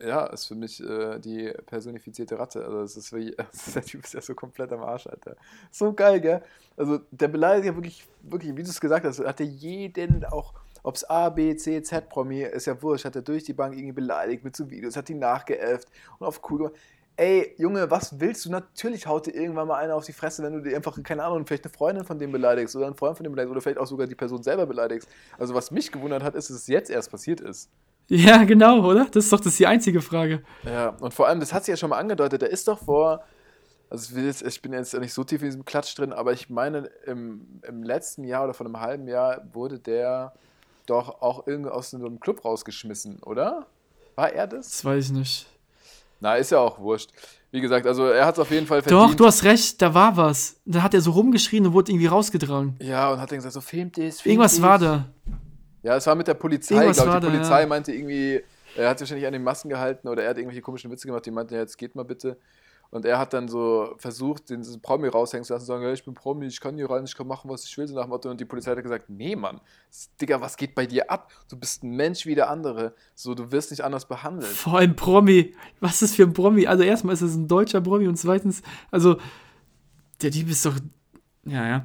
äh, 0.00 0.08
ja, 0.08 0.26
ist 0.26 0.46
für 0.46 0.54
mich 0.54 0.82
äh, 0.82 1.18
die 1.18 1.52
personifizierte 1.66 2.38
Ratte. 2.38 2.64
Also 2.64 2.80
es 2.80 2.96
ist 2.96 3.12
wie, 3.12 3.36
der 3.74 3.82
Typ 3.82 4.04
ist 4.04 4.14
ja 4.14 4.20
so 4.20 4.34
komplett 4.34 4.72
am 4.72 4.82
Arsch, 4.82 5.06
Alter. 5.06 5.36
So 5.70 5.92
geil, 5.92 6.20
gell? 6.20 6.42
Also 6.76 7.00
der 7.10 7.28
beleidigt 7.28 7.66
ja 7.66 7.74
wirklich, 7.74 8.06
wirklich, 8.22 8.56
wie 8.56 8.62
du 8.62 8.70
es 8.70 8.80
gesagt 8.80 9.06
hast, 9.06 9.20
hat 9.20 9.40
er 9.40 9.46
jeden 9.46 10.24
auch, 10.24 10.54
ob 10.82 10.96
es 10.96 11.08
A, 11.08 11.28
B, 11.28 11.54
C, 11.54 11.82
Z 11.82 12.08
Promi, 12.08 12.42
ist 12.42 12.66
ja 12.66 12.80
wurscht, 12.82 13.04
hat 13.04 13.14
er 13.14 13.22
durch 13.22 13.44
die 13.44 13.52
Bank 13.52 13.74
irgendwie 13.74 13.92
beleidigt 13.92 14.42
mit 14.42 14.56
so 14.56 14.68
Videos, 14.68 14.96
hat 14.96 15.08
die 15.08 15.14
nachgeäfft 15.14 15.88
und 16.18 16.26
auf 16.26 16.40
cool 16.50 16.58
gemacht. 16.58 16.74
Ey, 17.16 17.54
Junge, 17.58 17.90
was 17.90 18.18
willst 18.20 18.44
du? 18.46 18.50
Natürlich 18.50 19.06
haut 19.06 19.26
dir 19.26 19.34
irgendwann 19.34 19.68
mal 19.68 19.78
einer 19.78 19.94
auf 19.94 20.04
die 20.04 20.12
Fresse, 20.14 20.42
wenn 20.42 20.54
du 20.54 20.60
dir 20.60 20.74
einfach, 20.74 21.00
keine 21.02 21.22
Ahnung, 21.22 21.46
vielleicht 21.46 21.64
eine 21.64 21.72
Freundin 21.72 22.04
von 22.04 22.18
dem 22.18 22.32
beleidigst 22.32 22.74
oder 22.74 22.86
einen 22.86 22.96
Freund 22.96 23.16
von 23.16 23.24
dem 23.24 23.32
beleidigst 23.32 23.52
oder 23.52 23.60
vielleicht 23.60 23.78
auch 23.78 23.86
sogar 23.86 24.06
die 24.06 24.14
Person 24.14 24.42
selber 24.42 24.66
beleidigst. 24.66 25.08
Also, 25.38 25.54
was 25.54 25.70
mich 25.70 25.92
gewundert 25.92 26.22
hat, 26.22 26.34
ist, 26.34 26.48
dass 26.50 26.56
es 26.56 26.66
jetzt 26.68 26.90
erst 26.90 27.10
passiert 27.10 27.40
ist. 27.40 27.68
Ja, 28.08 28.44
genau, 28.44 28.84
oder? 28.84 29.06
Das 29.10 29.24
ist 29.24 29.32
doch 29.32 29.40
das 29.40 29.56
die 29.56 29.66
einzige 29.66 30.00
Frage. 30.00 30.42
Ja, 30.64 30.90
und 31.00 31.14
vor 31.14 31.28
allem, 31.28 31.40
das 31.40 31.52
hat 31.52 31.64
sich 31.64 31.72
ja 31.72 31.76
schon 31.76 31.90
mal 31.90 31.98
angedeutet, 31.98 32.42
der 32.42 32.50
ist 32.50 32.66
doch 32.66 32.78
vor, 32.78 33.22
also 33.90 34.10
ich 34.10 34.16
will 34.16 34.26
jetzt- 34.26 34.42
ich 34.42 34.60
bin 34.62 34.72
jetzt 34.72 34.94
nicht 34.98 35.12
so 35.12 35.22
tief 35.24 35.42
in 35.42 35.48
diesem 35.48 35.64
Klatsch 35.64 35.96
drin, 35.98 36.12
aber 36.12 36.32
ich 36.32 36.50
meine, 36.50 36.90
im, 37.06 37.60
im 37.66 37.82
letzten 37.82 38.24
Jahr 38.24 38.44
oder 38.44 38.54
vor 38.54 38.66
einem 38.66 38.80
halben 38.80 39.06
Jahr 39.06 39.42
wurde 39.52 39.78
der 39.78 40.32
doch 40.86 41.22
auch 41.22 41.46
irgendwie 41.46 41.70
aus 41.70 41.90
so 41.90 41.98
einem 41.98 42.20
Club 42.20 42.44
rausgeschmissen, 42.44 43.20
oder? 43.22 43.66
War 44.16 44.32
er 44.32 44.46
das? 44.46 44.70
Das 44.70 44.84
weiß 44.84 45.06
ich 45.06 45.12
nicht. 45.12 45.46
Na, 46.22 46.36
ist 46.36 46.52
ja 46.52 46.58
auch 46.58 46.78
wurscht. 46.78 47.10
Wie 47.50 47.60
gesagt, 47.60 47.84
also 47.84 48.06
er 48.06 48.24
hat 48.24 48.34
es 48.34 48.38
auf 48.38 48.50
jeden 48.52 48.64
Fall 48.64 48.80
Doch, 48.80 49.00
verdient. 49.00 49.18
du 49.18 49.26
hast 49.26 49.42
recht, 49.42 49.82
da 49.82 49.92
war 49.92 50.16
was. 50.16 50.56
Da 50.64 50.80
hat 50.80 50.94
er 50.94 51.00
so 51.00 51.10
rumgeschrien 51.10 51.66
und 51.66 51.72
wurde 51.72 51.90
irgendwie 51.90 52.06
rausgetragen. 52.06 52.76
Ja, 52.80 53.10
und 53.12 53.20
hat 53.20 53.32
dann 53.32 53.38
gesagt, 53.38 53.52
so 53.52 53.60
filmt 53.60 53.98
es. 53.98 54.20
filmt 54.20 54.34
Irgendwas 54.34 54.52
es. 54.52 54.62
war 54.62 54.78
da. 54.78 55.04
Ja, 55.82 55.96
es 55.96 56.06
war 56.06 56.14
mit 56.14 56.28
der 56.28 56.34
Polizei, 56.34 56.76
Irgendwas 56.76 56.98
glaube 56.98 57.10
ich. 57.10 57.16
Die 57.16 57.22
da, 57.22 57.28
Polizei 57.32 57.60
ja. 57.62 57.66
meinte 57.66 57.92
irgendwie, 57.92 58.40
er 58.76 58.88
hat 58.88 59.00
sich 59.00 59.06
wahrscheinlich 59.06 59.26
an 59.26 59.32
den 59.32 59.42
Masken 59.42 59.68
gehalten 59.68 60.06
oder 60.06 60.22
er 60.22 60.30
hat 60.30 60.38
irgendwelche 60.38 60.62
komischen 60.62 60.92
Witze 60.92 61.08
gemacht, 61.08 61.26
die 61.26 61.32
meinten, 61.32 61.54
ja, 61.54 61.60
jetzt 61.60 61.76
geht 61.76 61.96
mal 61.96 62.04
bitte. 62.04 62.38
Und 62.92 63.06
er 63.06 63.18
hat 63.18 63.32
dann 63.32 63.48
so 63.48 63.94
versucht, 63.96 64.50
den 64.50 64.62
Promi 64.82 65.08
raushängen 65.08 65.44
zu 65.46 65.54
lassen, 65.54 65.64
sagen, 65.64 65.82
ja, 65.82 65.92
ich 65.94 66.04
bin 66.04 66.12
Promi, 66.12 66.44
ich 66.44 66.60
kann 66.60 66.76
hier 66.76 66.90
rein, 66.90 67.04
ich 67.04 67.16
kann 67.16 67.26
machen, 67.26 67.48
was 67.48 67.64
ich 67.64 67.78
will, 67.78 67.88
so 67.88 67.94
nach 67.94 68.02
dem 68.02 68.10
Motto. 68.10 68.28
Und 68.30 68.38
die 68.38 68.44
Polizei 68.44 68.72
hat 68.76 68.82
gesagt, 68.82 69.08
nee, 69.08 69.34
Mann, 69.34 69.62
Digga, 70.20 70.42
was 70.42 70.58
geht 70.58 70.74
bei 70.74 70.84
dir 70.84 71.10
ab? 71.10 71.32
Du 71.48 71.56
bist 71.56 71.82
ein 71.82 71.96
Mensch 71.96 72.26
wie 72.26 72.34
der 72.34 72.50
andere. 72.50 72.94
So, 73.14 73.34
du 73.34 73.50
wirst 73.50 73.70
nicht 73.70 73.82
anders 73.82 74.06
behandelt. 74.06 74.52
Vor 74.52 74.76
allem 74.76 74.94
Promi. 74.94 75.54
Was 75.80 75.94
ist 75.94 76.02
das 76.02 76.14
für 76.16 76.24
ein 76.24 76.34
Promi? 76.34 76.66
Also 76.66 76.82
erstmal 76.82 77.14
ist 77.14 77.22
es 77.22 77.34
ein 77.34 77.48
deutscher 77.48 77.80
Promi 77.80 78.06
und 78.08 78.16
zweitens, 78.16 78.60
also 78.90 79.16
der 80.20 80.30
Typ 80.30 80.50
ist 80.50 80.66
doch, 80.66 80.76
ja, 81.46 81.66
ja. 81.66 81.82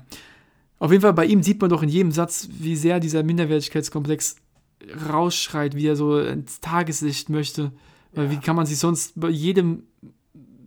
Auf 0.77 0.91
jeden 0.91 1.01
Fall 1.01 1.13
bei 1.13 1.25
ihm 1.25 1.41
sieht 1.41 1.61
man 1.61 1.69
doch 1.69 1.83
in 1.83 1.89
jedem 1.89 2.11
Satz, 2.11 2.49
wie 2.51 2.75
sehr 2.75 2.99
dieser 2.99 3.23
Minderwertigkeitskomplex 3.23 4.35
rausschreit, 5.09 5.73
wie 5.73 5.87
er 5.87 5.95
so 5.95 6.19
ins 6.19 6.59
Tageslicht 6.59 7.29
möchte. 7.29 7.71
Weil 8.11 8.25
Ja. 8.25 8.31
wie 8.31 8.37
kann 8.39 8.57
man 8.57 8.65
sich 8.65 8.77
sonst 8.77 9.13
bei 9.19 9.29
jedem 9.29 9.83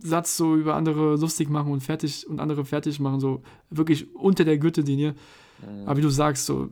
Satz 0.01 0.35
so 0.37 0.55
über 0.55 0.75
andere 0.75 1.15
lustig 1.15 1.49
machen 1.49 1.71
und 1.71 1.81
fertig 1.81 2.27
und 2.27 2.39
andere 2.39 2.65
fertig 2.65 2.99
machen, 2.99 3.19
so 3.19 3.41
wirklich 3.69 4.13
unter 4.15 4.43
der 4.43 4.57
Gürtellinie. 4.57 5.15
Aber 5.85 5.97
wie 5.97 6.01
du 6.01 6.09
sagst, 6.09 6.45
so, 6.47 6.69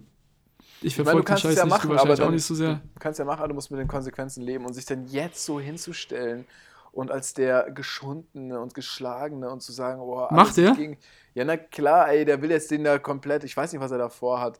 ich 0.81 0.95
verfolge 0.95 1.23
den 1.25 1.37
Scheiß 1.37 1.55
ja 1.55 1.63
nicht, 1.65 1.69
machen, 1.71 1.89
wahrscheinlich 1.89 2.19
auch 2.21 2.25
dann- 2.25 2.33
nicht 2.33 2.43
so 2.45 2.55
sehr. 2.55 2.81
Du 2.95 2.99
kannst 2.99 3.19
ja 3.19 3.25
machen, 3.25 3.39
aber 3.39 3.49
du 3.49 3.53
musst 3.53 3.69
mit 3.69 3.79
den 3.79 3.87
Konsequenzen 3.87 4.41
leben 4.41 4.65
und 4.65 4.73
sich 4.73 4.85
dann 4.85 5.05
jetzt 5.07 5.45
so 5.45 5.59
hinzustellen 5.59 6.45
und 6.91 7.11
als 7.11 7.33
der 7.35 7.69
Geschundene 7.71 8.59
und 8.59 8.73
Geschlagene 8.73 9.49
und 9.51 9.61
zu 9.61 9.71
sagen, 9.71 10.01
oh, 10.01 10.15
alles 10.21 10.31
Macht 10.31 10.57
er? 10.57 10.73
Gegen, 10.75 10.97
ja, 11.35 11.45
na 11.45 11.57
klar, 11.57 12.09
ey, 12.09 12.25
der 12.25 12.41
will 12.41 12.49
jetzt 12.49 12.71
den 12.71 12.83
da 12.83 12.97
komplett, 12.97 13.43
ich 13.43 13.55
weiß 13.55 13.71
nicht, 13.73 13.81
was 13.81 13.91
er 13.91 13.99
da 13.99 14.09
vorhat, 14.09 14.59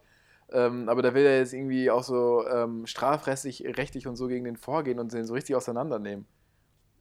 ähm, 0.52 0.90
aber 0.90 1.02
der 1.02 1.14
will 1.16 1.24
ja 1.24 1.32
jetzt 1.38 1.54
irgendwie 1.54 1.90
auch 1.90 2.04
so 2.04 2.46
ähm, 2.48 2.86
strafrechtlich 2.86 3.64
rechtlich 3.78 4.06
und 4.06 4.16
so 4.16 4.28
gegen 4.28 4.46
den 4.46 4.58
vorgehen 4.58 5.00
und 5.00 5.12
den 5.14 5.26
so 5.26 5.34
richtig 5.34 5.56
auseinandernehmen. 5.56 6.26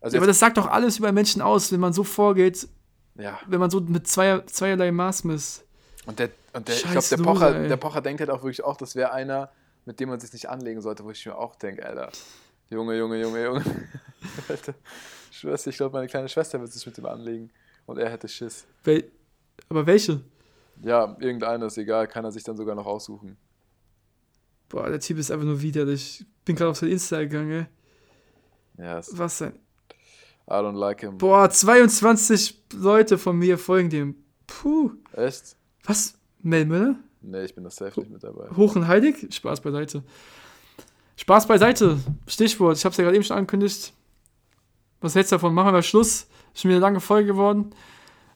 Also 0.00 0.16
Ja, 0.16 0.20
aber 0.20 0.26
das 0.26 0.38
sagt 0.38 0.56
doch 0.56 0.66
alles 0.66 0.98
über 0.98 1.12
Menschen 1.12 1.42
aus, 1.42 1.72
wenn 1.72 1.80
man 1.80 1.92
so 1.92 2.04
vorgeht, 2.04 2.68
ja, 3.16 3.38
wenn 3.46 3.58
man 3.58 3.70
so 3.70 3.80
mit 3.80 4.06
zweier, 4.06 4.46
zweierlei 4.46 4.92
Maß 4.92 5.24
misst. 5.24 5.64
und 6.06 6.18
der, 6.18 6.30
und 6.52 6.68
der 6.68 6.76
ich 6.76 6.82
glaube, 6.82 7.06
der 7.10 7.16
Pocher, 7.16 7.56
ey. 7.56 7.68
der 7.68 7.76
Pocher 7.76 8.00
denkt 8.00 8.20
halt 8.20 8.30
auch 8.30 8.42
wirklich 8.42 8.62
auch, 8.62 8.76
das 8.76 8.94
wäre 8.94 9.12
einer, 9.12 9.50
mit 9.84 9.98
dem 9.98 10.08
man 10.08 10.20
sich 10.20 10.32
nicht 10.32 10.48
anlegen 10.48 10.80
sollte, 10.80 11.04
wo 11.04 11.10
ich 11.10 11.26
mir 11.26 11.36
auch 11.36 11.56
denke, 11.56 11.84
Alter, 11.84 12.10
Junge, 12.70 12.96
Junge, 12.96 13.20
Junge, 13.20 13.44
Junge. 13.44 13.64
Alter, 14.48 14.74
ich 15.30 15.76
glaube, 15.76 15.92
meine 15.96 16.06
kleine 16.06 16.28
Schwester 16.28 16.60
wird 16.60 16.72
sich 16.72 16.86
mit 16.86 16.96
ihm 16.98 17.06
anlegen 17.06 17.50
und 17.86 17.98
er 17.98 18.10
hätte 18.10 18.28
Schiss. 18.28 18.66
Wel 18.84 19.10
aber 19.68 19.86
welche? 19.86 20.20
Ja, 20.82 21.16
irgendeiner 21.18 21.66
ist 21.66 21.76
egal, 21.78 22.06
kann 22.06 22.24
er 22.24 22.32
sich 22.32 22.44
dann 22.44 22.56
sogar 22.56 22.74
noch 22.74 22.86
aussuchen. 22.86 23.36
Boah, 24.68 24.88
der 24.88 25.00
Typ 25.00 25.18
ist 25.18 25.30
einfach 25.30 25.46
nur 25.46 25.60
widerlich. 25.60 26.20
Ich 26.20 26.26
bin 26.44 26.56
gerade 26.56 26.70
auf 26.70 26.76
sein 26.76 26.90
Insta 26.90 27.18
gegangen, 27.20 27.66
ey. 28.76 28.84
Ja, 28.84 29.00
Was 29.12 29.38
denn? 29.38 29.58
I 30.48 30.62
don't 30.62 30.78
like 30.78 31.02
him. 31.02 31.18
Boah, 31.18 31.50
22 31.50 32.62
Leute 32.72 33.18
von 33.18 33.36
mir 33.36 33.58
folgen 33.58 33.90
dem. 33.90 34.14
Puh. 34.46 34.92
Echt? 35.12 35.56
Was? 35.84 36.18
Mel 36.40 36.64
Müller? 36.64 36.96
Nee, 37.20 37.44
ich 37.44 37.54
bin 37.54 37.64
das 37.64 37.76
safe 37.76 38.00
nicht 38.00 38.10
mit 38.10 38.24
dabei. 38.24 38.48
Hoch 38.56 38.74
und 38.76 38.88
heilig? 38.88 39.28
Spaß 39.30 39.60
beiseite. 39.60 40.02
Spaß 41.16 41.46
beiseite. 41.46 41.98
Stichwort. 42.26 42.78
Ich 42.78 42.84
hab's 42.84 42.96
ja 42.96 43.04
gerade 43.04 43.16
eben 43.16 43.24
schon 43.24 43.36
angekündigt. 43.36 43.92
Was 45.00 45.14
hältst 45.14 45.32
du 45.32 45.36
davon? 45.36 45.52
Machen 45.52 45.74
wir 45.74 45.82
Schluss. 45.82 46.28
Ist 46.54 46.62
schon 46.62 46.70
wieder 46.70 46.76
eine 46.76 46.86
lange 46.86 47.00
Folge 47.00 47.26
geworden. 47.26 47.74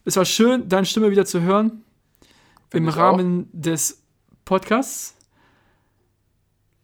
Es 0.05 0.17
war 0.17 0.25
schön, 0.25 0.69
deine 0.69 0.85
Stimme 0.85 1.11
wieder 1.11 1.25
zu 1.25 1.41
hören. 1.41 1.85
Find 2.71 2.87
Im 2.87 2.89
Rahmen 2.89 3.49
des 3.53 4.03
Podcasts. 4.45 5.17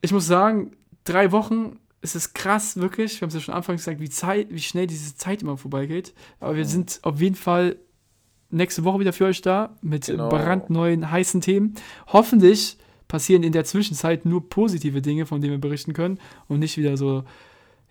Ich 0.01 0.13
muss 0.13 0.27
sagen, 0.27 0.77
drei 1.05 1.33
Wochen 1.33 1.81
ist 2.01 2.15
es 2.15 2.33
krass, 2.33 2.77
wirklich. 2.77 3.21
Wir 3.21 3.23
haben 3.23 3.29
es 3.29 3.35
ja 3.35 3.41
schon 3.41 3.55
anfangs 3.55 3.83
gesagt, 3.85 4.01
wie, 4.01 4.09
Zeit, 4.09 4.49
wie 4.51 4.61
schnell 4.61 4.87
diese 4.87 5.17
Zeit 5.17 5.43
immer 5.43 5.57
vorbeigeht. 5.57 6.15
Aber 6.41 6.57
wir 6.57 6.65
sind 6.65 7.01
auf 7.03 7.21
jeden 7.21 7.35
Fall 7.35 7.77
nächste 8.51 8.85
Woche 8.85 9.01
wieder 9.01 9.13
für 9.13 9.27
euch 9.27 9.43
da 9.43 9.77
mit 9.83 10.07
Genau. 10.07 10.29
brandneuen, 10.29 11.11
heißen 11.11 11.41
Themen. 11.41 11.75
Hoffentlich 12.07 12.79
passieren 13.09 13.43
in 13.43 13.53
der 13.53 13.65
Zwischenzeit 13.65 14.25
nur 14.25 14.49
positive 14.49 15.03
Dinge, 15.03 15.27
von 15.27 15.41
denen 15.41 15.55
wir 15.55 15.61
berichten 15.61 15.93
können 15.93 16.19
und 16.47 16.61
nicht 16.61 16.77
wieder 16.77 16.97
so, 16.97 17.25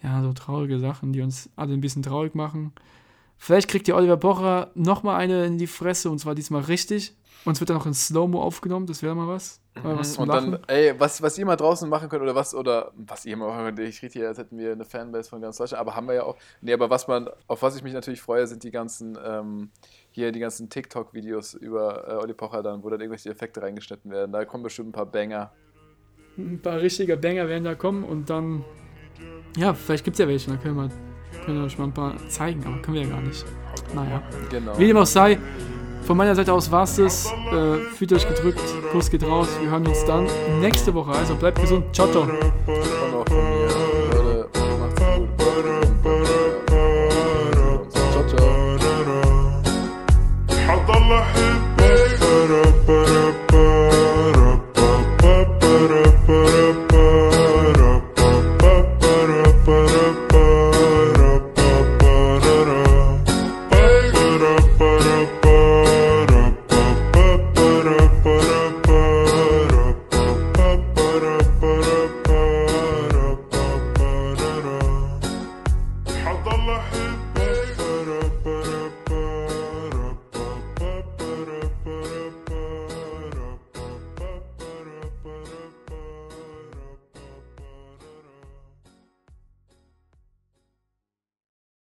ja, 0.04 0.22
so 0.22 0.32
traurige 0.34 0.80
Sachen, 0.80 1.12
die 1.12 1.22
uns 1.22 1.50
alle 1.56 1.74
ein 1.74 1.82
bisschen 1.82 2.04
traurig 2.04 2.36
machen. 2.36 2.72
Vielleicht 3.38 3.70
kriegt 3.70 3.88
ihr 3.88 3.96
Oliver 3.96 4.18
Pocher 4.18 4.72
nochmal 4.76 5.20
eine 5.20 5.46
in 5.46 5.58
die 5.58 5.68
Fresse 5.68 6.10
und 6.10 6.20
zwar 6.20 6.36
diesmal 6.36 6.64
richtig. 6.64 7.16
Uns 7.46 7.60
wird 7.62 7.70
dann 7.70 7.78
noch 7.78 7.86
in 7.86 7.94
Slow-Mo 7.94 8.42
aufgenommen, 8.42 8.88
das 8.88 9.02
wäre 9.02 9.16
mal 9.16 9.28
was. 9.28 9.62
Mal 9.82 9.98
was 9.98 10.18
Und 10.18 10.28
dann, 10.28 10.60
ey, 10.68 10.94
was, 11.00 11.22
was 11.22 11.38
ihr 11.38 11.46
mal 11.46 11.56
draußen 11.56 11.88
machen 11.88 12.10
könnt 12.10 12.24
oder 12.24 12.36
was, 12.36 12.54
oder 12.54 12.92
was 12.96 13.26
ihr 13.26 13.38
mal 13.38 13.48
machen 13.48 13.64
könnt, 13.66 13.80
ich 13.80 14.02
rede 14.02 14.14
hier, 14.14 14.28
als 14.28 14.38
hätten 14.38 14.58
wir 14.58 14.72
eine 14.72 14.84
Fanbase 14.84 15.30
von 15.30 15.40
ganz 15.40 15.58
Deutschland, 15.58 15.80
aber 15.80 15.96
haben 15.96 16.08
wir 16.08 16.16
ja 16.16 16.24
auch. 16.24 16.36
Nee, 16.62 16.74
aber 16.74 16.90
was 16.90 17.08
man, 17.08 17.30
auf 17.48 17.62
was 17.62 17.78
ich 17.78 17.84
mich 17.84 17.94
natürlich 17.94 18.22
freue, 18.22 18.48
sind 18.48 18.64
die 18.64 18.72
ganzen, 18.72 19.18
ähm, 19.24 19.70
hier 20.12 20.32
die 20.32 20.40
ganzen 20.40 20.70
TikTok-Videos 20.70 21.54
über 21.54 22.08
äh, 22.08 22.14
Olli 22.16 22.34
Pocher 22.34 22.64
dann, 22.64 22.84
wo 22.84 22.90
dann 22.90 23.00
irgendwelche 23.00 23.30
Effekte 23.30 23.62
reingeschnitten 23.62 24.12
werden. 24.12 24.32
Da 24.32 24.44
kommen 24.44 24.64
bestimmt 24.64 24.90
ein 24.90 24.94
paar 24.94 25.06
Banger. 25.06 25.52
ein 26.38 26.62
paar 26.62 26.82
richtige 26.82 27.16
Banger 27.16 27.48
werden 27.48 27.64
da 27.64 27.76
kommen 27.76 28.04
und 28.04 28.30
dann, 28.30 28.66
ja, 29.56 29.74
vielleicht 29.74 30.04
gibt 30.04 30.16
es 30.16 30.20
ja 30.20 30.28
welche, 30.28 30.50
dann 30.50 30.60
können 30.60 30.76
wir, 30.76 30.90
können 31.46 31.60
wir 31.60 31.66
euch 31.66 31.78
mal 31.78 31.86
ein 31.86 31.94
paar 31.94 32.14
zeigen, 32.30 32.64
aber 32.66 32.82
können 32.82 32.96
wir 32.96 33.04
ja 33.04 33.10
gar 33.10 33.22
nicht. 33.22 33.46
Naja. 33.94 34.22
Genau. 34.50 34.78
Wie 34.78 34.88
dem 34.88 34.98
auch 34.98 35.06
sei, 35.06 35.38
von 36.04 36.16
meiner 36.16 36.36
Seite 36.36 36.54
aus 36.54 36.72
war 36.72 36.84
es 36.84 36.96
das. 36.96 37.26
Äh, 37.52 37.78
fühlt 37.96 38.14
euch 38.14 38.28
gedrückt, 38.28 38.62
Kuss 38.92 39.10
geht 39.10 39.24
raus. 39.24 39.50
Wir 39.62 39.70
hören 39.70 39.86
uns 39.86 40.06
dann 40.06 40.28
nächste 40.62 40.94
Woche. 40.94 41.12
Also 41.12 41.36
bleibt 41.36 41.60
gesund. 41.60 41.86
Ciao, 41.94 42.10
ciao. 42.10 42.28